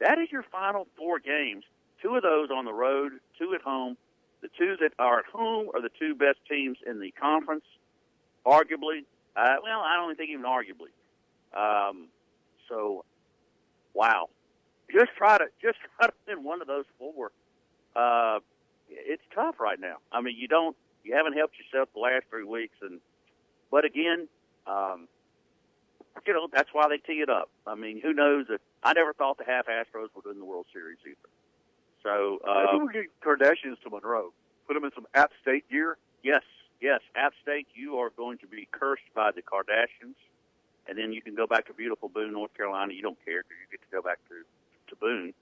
That 0.00 0.18
is 0.18 0.30
your 0.30 0.44
final 0.50 0.86
four 0.98 1.18
games. 1.18 1.64
Two 2.02 2.16
of 2.16 2.22
those 2.22 2.50
on 2.50 2.64
the 2.64 2.72
road, 2.72 3.12
two 3.38 3.54
at 3.54 3.62
home. 3.62 3.96
The 4.42 4.48
two 4.58 4.74
that 4.80 4.90
are 4.98 5.20
at 5.20 5.26
home 5.26 5.68
are 5.72 5.80
the 5.80 5.90
two 6.00 6.16
best 6.16 6.38
teams 6.50 6.76
in 6.84 6.98
the 6.98 7.12
conference, 7.12 7.64
arguably. 8.44 9.06
Uh, 9.36 9.56
well, 9.62 9.80
I 9.80 9.94
don't 9.96 10.16
think 10.16 10.30
even 10.30 10.44
arguably. 10.44 10.90
Um, 11.56 12.08
so, 12.68 13.04
wow. 13.94 14.28
Just 14.90 15.12
try 15.16 15.38
to 15.38 15.44
just 15.62 15.78
try 15.96 16.08
to 16.08 16.14
win 16.26 16.42
one 16.42 16.60
of 16.60 16.66
those 16.66 16.84
four. 16.98 17.30
Uh, 17.94 18.40
it's 18.88 19.22
tough 19.34 19.60
right 19.60 19.78
now. 19.78 19.96
I 20.10 20.20
mean, 20.20 20.34
you 20.36 20.48
don't 20.48 20.76
you 21.04 21.14
haven't 21.14 21.34
helped 21.34 21.54
yourself 21.56 21.88
the 21.94 22.00
last 22.00 22.24
three 22.28 22.44
weeks, 22.44 22.74
and 22.82 23.00
but 23.70 23.84
again, 23.84 24.28
um, 24.66 25.06
you 26.26 26.32
know 26.32 26.48
that's 26.52 26.70
why 26.72 26.88
they 26.88 26.98
tee 26.98 27.20
it 27.20 27.30
up. 27.30 27.48
I 27.66 27.76
mean, 27.76 28.00
who 28.02 28.12
knows? 28.12 28.46
That 28.48 28.60
I 28.82 28.92
never 28.92 29.12
thought 29.12 29.38
the 29.38 29.44
half 29.44 29.66
Astros 29.66 30.08
would 30.16 30.24
win 30.26 30.38
the 30.40 30.44
World 30.44 30.66
Series 30.72 30.98
either. 31.06 31.28
So 32.02 32.40
uh, 32.46 32.72
Maybe 32.72 32.84
we 32.84 32.92
get 32.92 33.20
Kardashians 33.22 33.80
to 33.84 33.90
Monroe. 33.90 34.32
Put 34.66 34.74
them 34.74 34.84
in 34.84 34.90
some 34.94 35.06
App 35.14 35.30
State 35.40 35.68
gear. 35.70 35.96
Yes, 36.22 36.42
yes, 36.80 37.00
App 37.16 37.32
State, 37.42 37.66
you 37.74 37.96
are 37.98 38.10
going 38.10 38.38
to 38.38 38.46
be 38.46 38.68
cursed 38.70 39.02
by 39.14 39.30
the 39.32 39.42
Kardashians, 39.42 40.14
and 40.88 40.98
then 40.98 41.12
you 41.12 41.22
can 41.22 41.34
go 41.34 41.46
back 41.46 41.66
to 41.66 41.74
beautiful 41.74 42.08
Boone, 42.08 42.32
North 42.32 42.54
Carolina. 42.54 42.92
You 42.92 43.02
don't 43.02 43.18
care 43.24 43.42
because 43.42 43.56
you 43.60 43.70
get 43.70 43.82
to 43.82 43.90
go 43.90 44.02
back 44.02 44.18
to 44.28 44.42
to 44.90 44.96
Boone. 44.96 45.34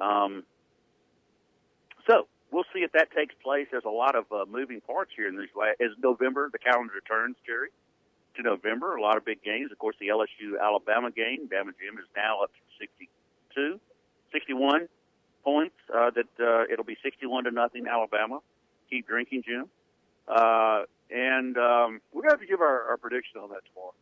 Um, 0.00 0.44
so 2.06 2.26
we'll 2.50 2.68
see 2.72 2.80
if 2.80 2.92
that 2.92 3.10
takes 3.12 3.34
place. 3.42 3.66
There's 3.70 3.84
a 3.84 3.90
lot 3.90 4.14
of 4.14 4.24
uh, 4.32 4.44
moving 4.48 4.80
parts 4.80 5.12
here 5.16 5.28
in 5.28 5.36
this. 5.36 5.48
As 5.80 5.90
November, 6.02 6.50
the 6.52 6.58
calendar 6.58 7.00
turns, 7.06 7.36
Jerry, 7.46 7.68
to 8.36 8.42
November. 8.42 8.96
A 8.96 9.02
lot 9.02 9.16
of 9.16 9.24
big 9.24 9.42
games. 9.42 9.72
Of 9.72 9.78
course, 9.78 9.96
the 10.00 10.08
LSU 10.08 10.60
Alabama 10.60 11.10
game. 11.10 11.48
Bama 11.48 11.72
Jim 11.80 11.98
is 11.98 12.08
now 12.16 12.42
up 12.42 12.50
to 12.52 12.60
62, 12.78 13.80
61 14.32 14.88
points. 15.44 15.76
Uh, 15.92 16.10
that 16.10 16.26
uh, 16.40 16.64
it'll 16.72 16.84
be 16.84 16.96
61 17.02 17.44
to 17.44 17.50
nothing 17.50 17.86
Alabama. 17.86 18.40
Keep 18.90 19.06
drinking, 19.06 19.42
Jim. 19.46 19.66
Uh, 20.26 20.82
and 21.10 21.56
um, 21.58 22.00
We're 22.12 22.22
going 22.22 22.30
to 22.30 22.36
have 22.36 22.40
to 22.40 22.46
give 22.46 22.60
our, 22.60 22.88
our 22.90 22.96
prediction 22.96 23.40
on 23.40 23.50
that 23.50 23.60
tomorrow. 23.72 23.94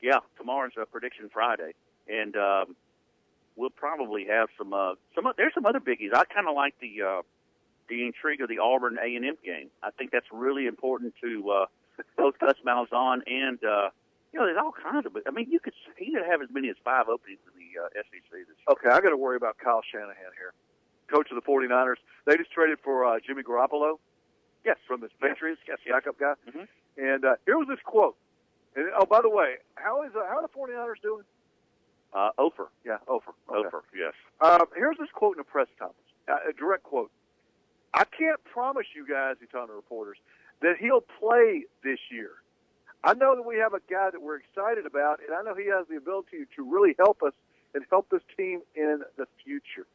yeah, 0.00 0.20
tomorrow's 0.38 0.72
a 0.80 0.86
prediction 0.86 1.28
Friday, 1.32 1.74
and 2.08 2.36
um, 2.36 2.76
we'll 3.56 3.70
probably 3.70 4.26
have 4.26 4.48
some. 4.56 4.72
Uh, 4.72 4.94
some 5.14 5.24
there's 5.36 5.54
some 5.54 5.66
other 5.66 5.80
biggies. 5.80 6.14
I 6.14 6.24
kind 6.24 6.48
of 6.48 6.54
like 6.54 6.74
the 6.80 7.02
uh, 7.02 7.22
the 7.88 8.06
intrigue 8.06 8.40
of 8.40 8.48
the 8.48 8.58
Auburn 8.58 8.98
A 9.02 9.16
and 9.16 9.24
M 9.24 9.36
game. 9.44 9.70
I 9.82 9.90
think 9.90 10.12
that's 10.12 10.26
really 10.32 10.66
important 10.66 11.14
to 11.22 11.50
uh, 11.50 11.66
both 12.16 12.38
Gus 12.38 12.54
Malzahn 12.64 13.20
and 13.26 13.58
uh, 13.64 13.90
you 14.32 14.38
know, 14.38 14.46
there's 14.46 14.58
all 14.58 14.72
kinds 14.72 15.06
of. 15.06 15.16
I 15.26 15.30
mean, 15.30 15.50
you 15.50 15.58
could 15.60 15.72
he 15.96 16.12
could 16.12 16.24
have 16.24 16.42
as 16.42 16.48
many 16.50 16.68
as 16.68 16.76
five 16.84 17.08
openings 17.08 17.40
in 17.48 17.54
the 17.56 17.80
uh, 17.80 17.88
SEC 17.94 18.28
this 18.30 18.46
year. 18.46 18.68
Okay, 18.68 18.88
I 18.88 19.00
got 19.00 19.10
to 19.10 19.16
worry 19.16 19.36
about 19.36 19.56
Kyle 19.58 19.82
Shanahan 19.90 20.32
here, 20.36 20.52
coach 21.10 21.28
of 21.30 21.36
the 21.36 21.42
49ers. 21.42 21.96
They 22.26 22.36
just 22.36 22.50
traded 22.52 22.78
for 22.84 23.04
uh, 23.04 23.18
Jimmy 23.26 23.42
Garoppolo. 23.42 23.98
Yes, 24.64 24.76
from 24.86 25.00
the 25.00 25.08
Patriots, 25.20 25.60
yes, 25.66 25.78
backup 25.88 26.18
guy. 26.18 26.34
Mhm. 26.48 26.68
And 26.96 27.24
uh, 27.24 27.34
here 27.46 27.56
was 27.58 27.68
this 27.68 27.78
quote. 27.84 28.16
And 28.76 28.86
oh, 28.98 29.06
by 29.06 29.20
the 29.22 29.30
way, 29.30 29.54
how 29.76 30.02
is 30.02 30.10
uh, 30.14 30.20
how 30.28 30.38
are 30.38 30.42
the 30.42 30.48
49ers 30.48 31.00
doing? 31.02 31.24
Uh, 32.12 32.30
Ofer, 32.38 32.68
Yeah, 32.84 32.98
Ofer. 33.06 33.32
Okay. 33.50 33.66
Ofer, 33.68 33.82
yes. 33.94 34.14
Um, 34.40 34.66
here's 34.74 34.96
this 34.98 35.08
quote 35.12 35.36
in 35.36 35.40
a 35.40 35.44
press 35.44 35.68
conference, 35.78 36.08
uh, 36.28 36.48
a 36.48 36.52
direct 36.54 36.82
quote. 36.82 37.10
I 37.94 38.04
can't 38.04 38.42
promise 38.44 38.86
you 38.96 39.06
guys, 39.06 39.36
he's 39.40 39.48
talking 39.50 39.68
to 39.68 39.74
reporters, 39.74 40.16
that 40.62 40.76
he'll 40.80 41.02
play 41.20 41.64
this 41.84 41.98
year. 42.10 42.30
I 43.04 43.14
know 43.14 43.36
that 43.36 43.42
we 43.46 43.56
have 43.58 43.74
a 43.74 43.80
guy 43.90 44.10
that 44.10 44.20
we're 44.20 44.36
excited 44.36 44.86
about, 44.86 45.20
and 45.20 45.34
I 45.36 45.42
know 45.42 45.54
he 45.54 45.66
has 45.68 45.86
the 45.88 45.96
ability 45.96 46.46
to 46.56 46.62
really 46.70 46.94
help 46.98 47.22
us 47.22 47.32
and 47.74 47.84
help 47.90 48.08
this 48.10 48.22
team 48.36 48.60
in 48.74 49.00
the 49.16 49.26
future. 49.44 49.86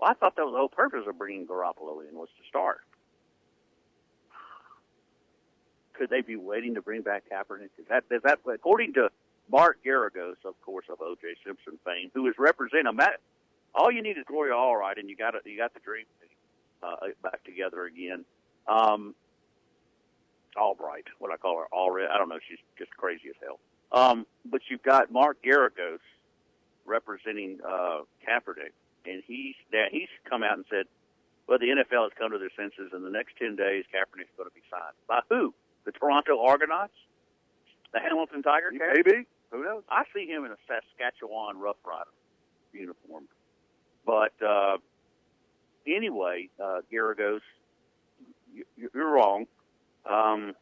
Well, 0.00 0.10
I 0.10 0.14
thought 0.14 0.36
that 0.36 0.44
was 0.44 0.52
the 0.52 0.58
whole 0.58 0.68
purpose 0.68 1.04
of 1.06 1.18
bringing 1.18 1.46
Garoppolo 1.46 2.08
in 2.08 2.16
was 2.16 2.28
to 2.38 2.48
start. 2.48 2.80
Could 5.92 6.08
they 6.08 6.22
be 6.22 6.36
waiting 6.36 6.74
to 6.76 6.82
bring 6.82 7.02
back 7.02 7.24
Kaepernick? 7.30 7.68
Is 7.78 7.84
that, 7.90 8.04
is 8.10 8.22
that 8.24 8.38
according 8.52 8.94
to 8.94 9.10
Mark 9.50 9.78
Geragos, 9.84 10.36
of 10.46 10.58
course, 10.62 10.86
of 10.88 11.02
O.J. 11.02 11.36
Simpson 11.44 11.78
fame, 11.84 12.10
who 12.14 12.26
is 12.28 12.34
representing 12.38 12.96
Matt? 12.96 13.20
All 13.74 13.92
you 13.92 14.02
need 14.02 14.16
is 14.16 14.24
Gloria 14.26 14.54
Allright, 14.54 14.98
and 14.98 15.10
you 15.10 15.16
got 15.16 15.34
it. 15.34 15.42
You 15.44 15.58
got 15.58 15.74
the 15.74 15.80
dream 15.80 16.06
uh, 16.82 16.96
back 17.22 17.44
together 17.44 17.84
again. 17.84 18.24
Um, 18.66 19.14
Albright, 20.56 21.04
what 21.18 21.30
I 21.30 21.36
call 21.36 21.58
her, 21.58 21.66
Allred. 21.72 22.10
I 22.10 22.16
don't 22.16 22.28
know. 22.28 22.38
She's 22.48 22.58
just 22.78 22.90
crazy 22.96 23.28
as 23.28 23.36
hell. 23.42 23.60
Um, 23.92 24.26
but 24.46 24.62
you've 24.70 24.82
got 24.82 25.12
Mark 25.12 25.38
Geragos 25.44 25.98
representing 26.86 27.58
uh, 27.66 28.00
Kaepernick, 28.26 28.72
and 29.10 29.22
he's 29.26 29.54
now 29.72 29.86
he's 29.90 30.08
come 30.28 30.42
out 30.42 30.56
and 30.56 30.64
said, 30.70 30.86
"Well, 31.46 31.58
the 31.58 31.66
NFL 31.66 32.04
has 32.04 32.12
come 32.18 32.30
to 32.32 32.38
their 32.38 32.54
senses. 32.56 32.92
In 32.94 33.02
the 33.02 33.10
next 33.10 33.36
ten 33.38 33.56
days, 33.56 33.84
Kaepernick's 33.90 34.34
going 34.36 34.48
to 34.48 34.54
be 34.54 34.62
signed 34.70 34.96
by 35.08 35.20
who? 35.28 35.54
The 35.84 35.92
Toronto 35.92 36.40
Argonauts, 36.40 36.94
the 37.92 38.00
Hamilton 38.00 38.42
Tiger 38.42 38.70
Cats? 38.70 39.00
Maybe. 39.04 39.26
Who 39.50 39.64
knows? 39.64 39.82
I 39.90 40.04
see 40.14 40.26
him 40.26 40.44
in 40.44 40.52
a 40.52 40.60
Saskatchewan 40.68 41.58
Rough 41.58 41.82
Rider 41.84 42.10
uniform. 42.72 43.24
But 44.06 44.32
uh, 44.46 44.78
anyway, 45.86 46.48
uh, 46.62 46.80
Geragos, 46.92 47.40
you, 48.54 48.64
you're 48.94 49.10
wrong. 49.10 49.46
Um, 50.08 50.54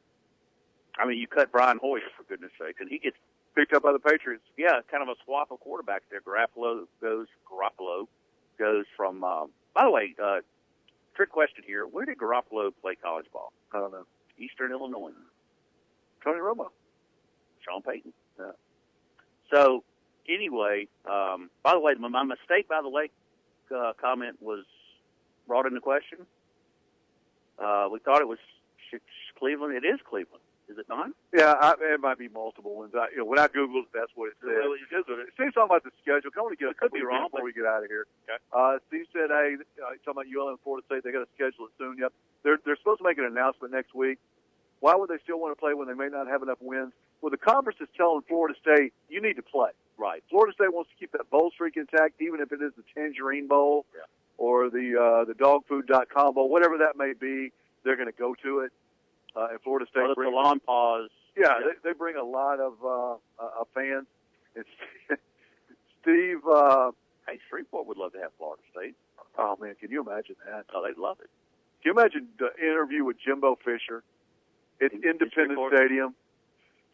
I 0.98 1.06
mean, 1.06 1.18
you 1.18 1.26
cut 1.26 1.52
Brian 1.52 1.78
Hoyer 1.78 2.00
for 2.16 2.24
goodness 2.24 2.50
sake, 2.58 2.76
and 2.80 2.88
he 2.88 2.98
gets 2.98 3.16
Picked 3.58 3.74
up 3.74 3.82
by 3.82 3.90
the 3.90 3.98
Patriots. 3.98 4.44
yeah, 4.56 4.78
kind 4.88 5.02
of 5.02 5.08
a 5.08 5.18
swap 5.24 5.50
of 5.50 5.58
quarterbacks 5.58 6.06
there. 6.12 6.20
Garoppolo 6.20 6.86
goes 7.02 7.26
Garoppolo 7.42 8.06
goes 8.58 8.84
from. 8.96 9.22
Um, 9.24 9.50
by 9.74 9.84
the 9.84 9.90
way, 9.90 10.14
uh, 10.22 10.40
trick 11.14 11.30
question 11.30 11.64
here: 11.66 11.86
Where 11.86 12.04
did 12.04 12.18
Garoppolo 12.18 12.70
play 12.80 12.94
college 12.96 13.26
ball? 13.32 13.52
I 13.72 13.78
don't 13.78 13.92
know. 13.92 14.06
Eastern 14.38 14.72
Illinois. 14.72 15.12
Tony 16.22 16.40
Romo. 16.40 16.68
Sean 17.64 17.82
Payton. 17.82 18.12
Yeah. 18.38 18.52
So 19.52 19.84
anyway, 20.28 20.88
um, 21.10 21.50
by 21.62 21.72
the 21.72 21.80
way, 21.80 21.94
my, 21.98 22.08
my 22.08 22.24
mistake, 22.24 22.68
by 22.68 22.80
the 22.82 22.88
way, 22.88 23.10
uh, 23.74 23.92
comment 24.00 24.36
was 24.40 24.64
brought 25.46 25.66
into 25.66 25.80
question. 25.80 26.18
Uh, 27.58 27.88
we 27.90 27.98
thought 27.98 28.20
it 28.20 28.28
was 28.28 28.38
Cleveland. 29.38 29.74
It 29.74 29.86
is 29.86 29.98
Cleveland, 30.08 30.42
is 30.68 30.76
it 30.78 30.86
not? 30.88 31.10
Yeah, 31.34 31.54
I, 31.60 31.74
it 31.80 32.00
might 32.00 32.18
be 32.18 32.28
multiple 32.28 32.74
ones. 32.76 32.92
I, 32.94 33.08
you 33.12 33.18
know, 33.18 33.24
when 33.24 33.38
I 33.38 33.48
googled, 33.48 33.88
that's 33.92 34.12
what 34.14 34.28
it 34.28 34.36
said. 34.40 34.50
You 34.52 34.86
Googled 34.92 35.20
it. 35.24 35.28
Steve's 35.34 35.54
talking 35.54 35.70
about 35.72 35.84
the 35.84 35.90
schedule. 36.02 36.30
Can 36.30 36.40
I 36.40 36.44
only 36.44 36.56
get 36.56 36.68
a 36.70 36.74
Could 36.74 36.92
be 36.92 37.02
wrong, 37.02 37.28
before 37.32 37.44
we 37.44 37.52
get 37.52 37.64
out 37.66 37.82
of 37.82 37.88
here. 37.88 38.06
Okay. 38.28 38.36
Uh, 38.52 38.78
Steve 38.88 39.06
said, 39.12 39.28
"Hey, 39.32 39.56
uh, 39.80 39.96
talking 40.04 40.22
about 40.22 40.26
ULM 40.28 40.56
and 40.56 40.60
Florida 40.64 40.84
State. 40.86 41.04
They 41.04 41.12
got 41.12 41.24
to 41.24 41.32
schedule 41.34 41.66
it 41.66 41.72
soon. 41.78 41.96
Yep, 41.98 42.12
they're 42.44 42.58
they're 42.64 42.76
supposed 42.76 42.98
to 43.00 43.04
make 43.04 43.18
an 43.18 43.24
announcement 43.24 43.72
next 43.72 43.94
week. 43.94 44.18
Why 44.80 44.94
would 44.94 45.08
they 45.10 45.18
still 45.24 45.40
want 45.40 45.56
to 45.56 45.60
play 45.60 45.74
when 45.74 45.88
they 45.88 45.94
may 45.94 46.08
not 46.08 46.28
have 46.28 46.42
enough 46.42 46.58
wins? 46.60 46.92
Well, 47.20 47.30
the 47.30 47.36
conference 47.40 47.80
is 47.80 47.88
telling 47.96 48.22
Florida 48.28 48.54
State 48.60 48.92
you 49.08 49.20
need 49.20 49.34
to 49.36 49.42
play. 49.42 49.70
Right. 49.96 50.22
Florida 50.30 50.54
State 50.54 50.72
wants 50.72 50.90
to 50.90 50.96
keep 50.96 51.10
that 51.12 51.28
bowl 51.30 51.50
streak 51.50 51.76
intact, 51.76 52.20
even 52.22 52.38
if 52.40 52.52
it 52.52 52.62
is 52.62 52.70
the 52.76 52.84
Tangerine 52.94 53.48
Bowl 53.48 53.84
Yeah. 53.92 54.02
or 54.36 54.70
the 54.70 54.94
uh, 54.94 55.24
the 55.24 55.34
Dogfood.com 55.34 56.34
Bowl, 56.34 56.48
whatever 56.48 56.78
that 56.78 56.96
may 56.96 57.12
be. 57.14 57.50
They're 57.84 57.96
going 57.96 58.10
to 58.10 58.18
go 58.18 58.34
to 58.42 58.60
it. 58.60 58.72
Uh, 59.38 59.48
and 59.52 59.60
Florida 59.62 59.86
State 59.88 60.00
Well, 60.00 60.08
the 60.08 60.14
brings- 60.16 60.32
salon 60.32 60.60
pause. 60.60 61.10
yeah, 61.36 61.60
They, 61.62 61.90
they 61.90 61.94
bring 61.96 62.16
a 62.16 62.24
lot 62.24 62.58
of 62.58 62.74
uh, 62.84 63.12
uh, 63.38 63.64
fans. 63.72 64.06
And 64.56 64.64
Steve, 66.02 66.38
uh, 66.50 66.90
Hey, 67.28 67.38
Shreveport 67.48 67.86
would 67.86 67.98
love 67.98 68.12
to 68.14 68.18
have 68.20 68.32
Florida 68.38 68.62
State. 68.72 68.94
oh 69.38 69.56
man, 69.60 69.74
can 69.80 69.90
you 69.90 70.00
imagine 70.02 70.34
that? 70.46 70.64
Oh, 70.74 70.82
they'd 70.82 70.96
love 71.00 71.18
it. 71.20 71.28
Can 71.82 71.92
you 71.94 72.00
imagine 72.00 72.28
the 72.38 72.48
interview 72.60 73.04
with 73.04 73.16
Jimbo 73.24 73.56
Fisher 73.64 74.02
at 74.82 74.92
Independence 74.92 75.60
Stadium? 75.76 76.14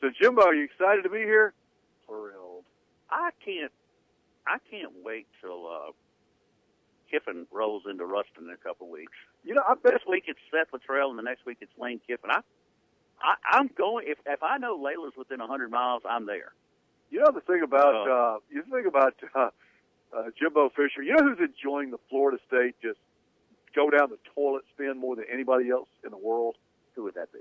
So, 0.01 0.09
Jimbo, 0.21 0.43
are 0.43 0.55
you 0.55 0.65
excited 0.65 1.03
to 1.05 1.09
be 1.09 1.19
here? 1.21 1.55
Thrilled. 2.07 2.65
I 3.09 3.31
can't. 3.45 3.73
I 4.47 4.59
can't 4.71 4.93
wait 5.03 5.27
till 5.41 5.67
uh, 5.67 5.93
Kiffin 7.11 7.47
rolls 7.51 7.85
into 7.89 8.05
Ruston 8.05 8.45
in 8.45 8.51
a 8.51 8.57
couple 8.59 8.91
weeks. 8.91 9.17
You 9.45 9.55
know, 9.55 9.63
I 9.67 9.75
this 9.83 10.01
week 10.09 10.25
it's 10.27 10.39
Seth 10.51 10.73
Littrell, 10.73 11.11
and 11.11 11.19
the 11.19 11.23
next 11.23 11.45
week 11.45 11.59
it's 11.61 11.73
Lane 11.79 12.01
Kiffin. 12.07 12.31
I, 12.31 12.41
I 13.21 13.35
I'm 13.59 13.69
going. 13.77 14.07
If 14.09 14.19
if 14.27 14.43
I 14.43 14.59
know 14.59 14.79
Layla's 14.79 15.17
within 15.17 15.41
a 15.41 15.47
hundred 15.47 15.71
miles, 15.71 16.03
I'm 16.09 16.27
there. 16.27 16.53
You 17.11 17.21
know 17.21 17.31
the 17.33 17.43
thing 17.43 17.63
about 17.63 18.09
uh, 18.09 18.39
you 18.51 18.63
think 18.63 18.87
about 18.87 19.15
uh, 19.35 19.51
uh, 20.17 20.23
Jimbo 20.39 20.71
Fisher. 20.71 21.03
You 21.03 21.15
know 21.17 21.29
who's 21.29 21.39
enjoying 21.39 21.91
the 21.91 21.99
Florida 22.09 22.39
State 22.49 22.75
just 22.83 22.99
go 23.77 23.91
down 23.91 24.09
the 24.11 24.19
toilet 24.35 24.65
spin 24.75 24.99
more 24.99 25.15
than 25.17 25.27
anybody 25.33 25.69
else 25.71 25.89
in 26.05 26.11
the 26.11 26.17
world? 26.17 26.57
Who 26.95 27.05
would 27.05 27.15
that 27.15 27.33
be? 27.33 27.41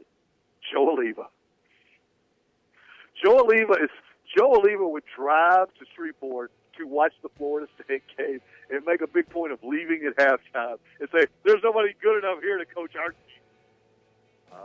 Joe 0.71 0.95
Alleva. 0.95 1.27
Joe 3.23 3.43
Alleva 3.43 3.81
is 3.81 3.89
Joe 4.35 4.51
Alleva 4.53 4.89
would 4.91 5.03
drive 5.15 5.67
to 5.79 5.85
Shreveport 5.95 6.51
to 6.77 6.87
watch 6.87 7.13
the 7.21 7.29
Florida 7.37 7.67
State 7.83 8.03
game 8.17 8.41
and 8.69 8.85
make 8.85 9.01
a 9.01 9.07
big 9.07 9.29
point 9.29 9.51
of 9.51 9.63
leaving 9.63 10.05
at 10.05 10.15
halftime 10.17 10.77
and 10.99 11.09
say, 11.11 11.25
"There's 11.43 11.63
nobody 11.63 11.93
good 12.01 12.19
enough 12.19 12.41
here 12.41 12.57
to 12.57 12.65
coach 12.65 12.95
our 12.95 13.09
team." 13.09 13.17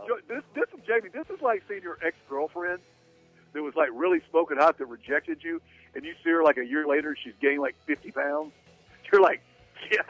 Joe, 0.07 0.19
this, 0.27 0.43
this 0.53 0.65
is 0.73 0.85
Jamie. 0.85 1.09
This 1.09 1.29
is 1.29 1.41
like 1.41 1.63
seeing 1.67 1.81
your 1.81 1.97
ex 2.05 2.15
girlfriend 2.29 2.79
that 3.53 3.61
was 3.61 3.75
like 3.75 3.89
really 3.93 4.21
smoking 4.29 4.57
hot 4.57 4.77
that 4.77 4.85
rejected 4.85 5.43
you, 5.43 5.61
and 5.95 6.03
you 6.05 6.13
see 6.23 6.29
her 6.29 6.43
like 6.43 6.57
a 6.57 6.65
year 6.65 6.85
later, 6.87 7.15
she's 7.21 7.33
gained 7.41 7.61
like 7.61 7.75
50 7.85 8.11
pounds. 8.11 8.51
You're 9.11 9.21
like, 9.21 9.41
yes, 9.91 10.05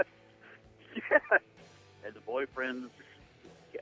yes. 1.10 1.22
And 2.06 2.14
the 2.14 2.20
boyfriend 2.22 2.89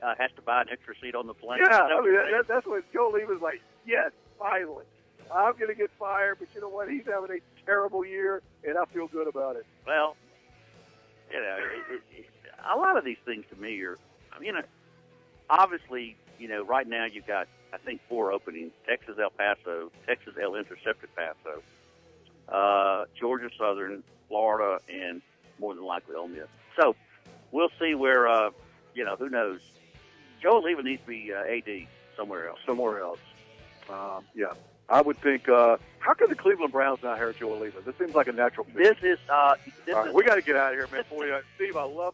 uh, 0.02 0.14
has 0.18 0.30
to 0.36 0.42
buy 0.42 0.62
an 0.62 0.68
extra 0.70 0.94
seat 1.00 1.14
on 1.14 1.26
the 1.26 1.34
plane. 1.34 1.60
Yeah, 1.68 1.80
I 1.80 2.00
mean, 2.00 2.14
that, 2.14 2.46
that's 2.46 2.66
what 2.66 2.84
Joe 2.92 3.10
Lee 3.14 3.24
was 3.24 3.40
like. 3.40 3.60
Yes, 3.86 4.12
finally. 4.38 4.84
I'm 5.34 5.54
going 5.54 5.68
to 5.68 5.74
get 5.74 5.90
fired, 5.98 6.38
but 6.38 6.48
you 6.54 6.60
know 6.60 6.68
what? 6.68 6.90
He's 6.90 7.04
having 7.06 7.30
a 7.30 7.64
terrible 7.66 8.04
year, 8.04 8.42
and 8.66 8.78
I 8.78 8.84
feel 8.86 9.06
good 9.06 9.28
about 9.28 9.56
it. 9.56 9.66
Well, 9.86 10.16
you 11.30 11.40
know, 11.40 11.56
it, 11.58 11.94
it, 11.94 12.20
it, 12.20 12.26
a 12.72 12.76
lot 12.76 12.96
of 12.96 13.04
these 13.04 13.18
things 13.24 13.44
to 13.50 13.56
me 13.60 13.80
are, 13.82 13.96
I 14.32 14.40
mean, 14.40 14.54
obviously, 15.50 16.16
you 16.38 16.48
know, 16.48 16.64
right 16.64 16.86
now 16.86 17.04
you've 17.04 17.26
got, 17.26 17.48
I 17.72 17.78
think, 17.78 18.00
four 18.08 18.32
openings: 18.32 18.72
Texas 18.88 19.16
El 19.20 19.30
Paso, 19.30 19.90
Texas 20.06 20.34
El 20.40 20.54
Intercepted 20.54 21.10
Paso, 21.14 21.62
uh, 22.48 23.04
Georgia 23.18 23.50
Southern, 23.58 24.02
Florida, 24.28 24.82
and 24.88 25.20
more 25.58 25.74
than 25.74 25.84
likely 25.84 26.14
Ole 26.14 26.28
Miss. 26.28 26.46
So 26.80 26.94
we'll 27.52 27.70
see 27.80 27.94
where, 27.94 28.28
uh, 28.28 28.50
you 28.94 29.04
know, 29.04 29.16
who 29.16 29.28
knows. 29.28 29.60
Joe 30.40 30.62
Alleva 30.62 30.84
needs 30.84 31.02
to 31.02 31.08
be 31.08 31.32
uh, 31.34 31.40
AD 31.40 31.88
somewhere 32.16 32.48
else. 32.48 32.60
Somewhere 32.64 33.00
else. 33.00 33.18
Um, 33.90 34.24
yeah. 34.34 34.52
I 34.88 35.02
would 35.02 35.18
think, 35.18 35.48
uh, 35.48 35.76
how 35.98 36.14
can 36.14 36.28
the 36.28 36.34
Cleveland 36.34 36.72
Browns 36.72 37.02
not 37.02 37.18
hire 37.18 37.32
Joe 37.32 37.48
Alleva? 37.48 37.84
This 37.84 37.94
seems 37.98 38.14
like 38.14 38.28
a 38.28 38.32
natural 38.32 38.64
fit. 38.64 38.76
This 38.76 38.96
is, 39.02 39.18
uh, 39.28 39.54
this 39.84 39.94
right, 39.94 40.08
is 40.08 40.14
we 40.14 40.24
got 40.24 40.36
to 40.36 40.42
get 40.42 40.56
out 40.56 40.72
of 40.72 40.78
here, 40.78 40.88
man. 40.90 41.04
For 41.08 41.26
you, 41.26 41.38
Steve, 41.56 41.76
I 41.76 41.82
love 41.82 42.06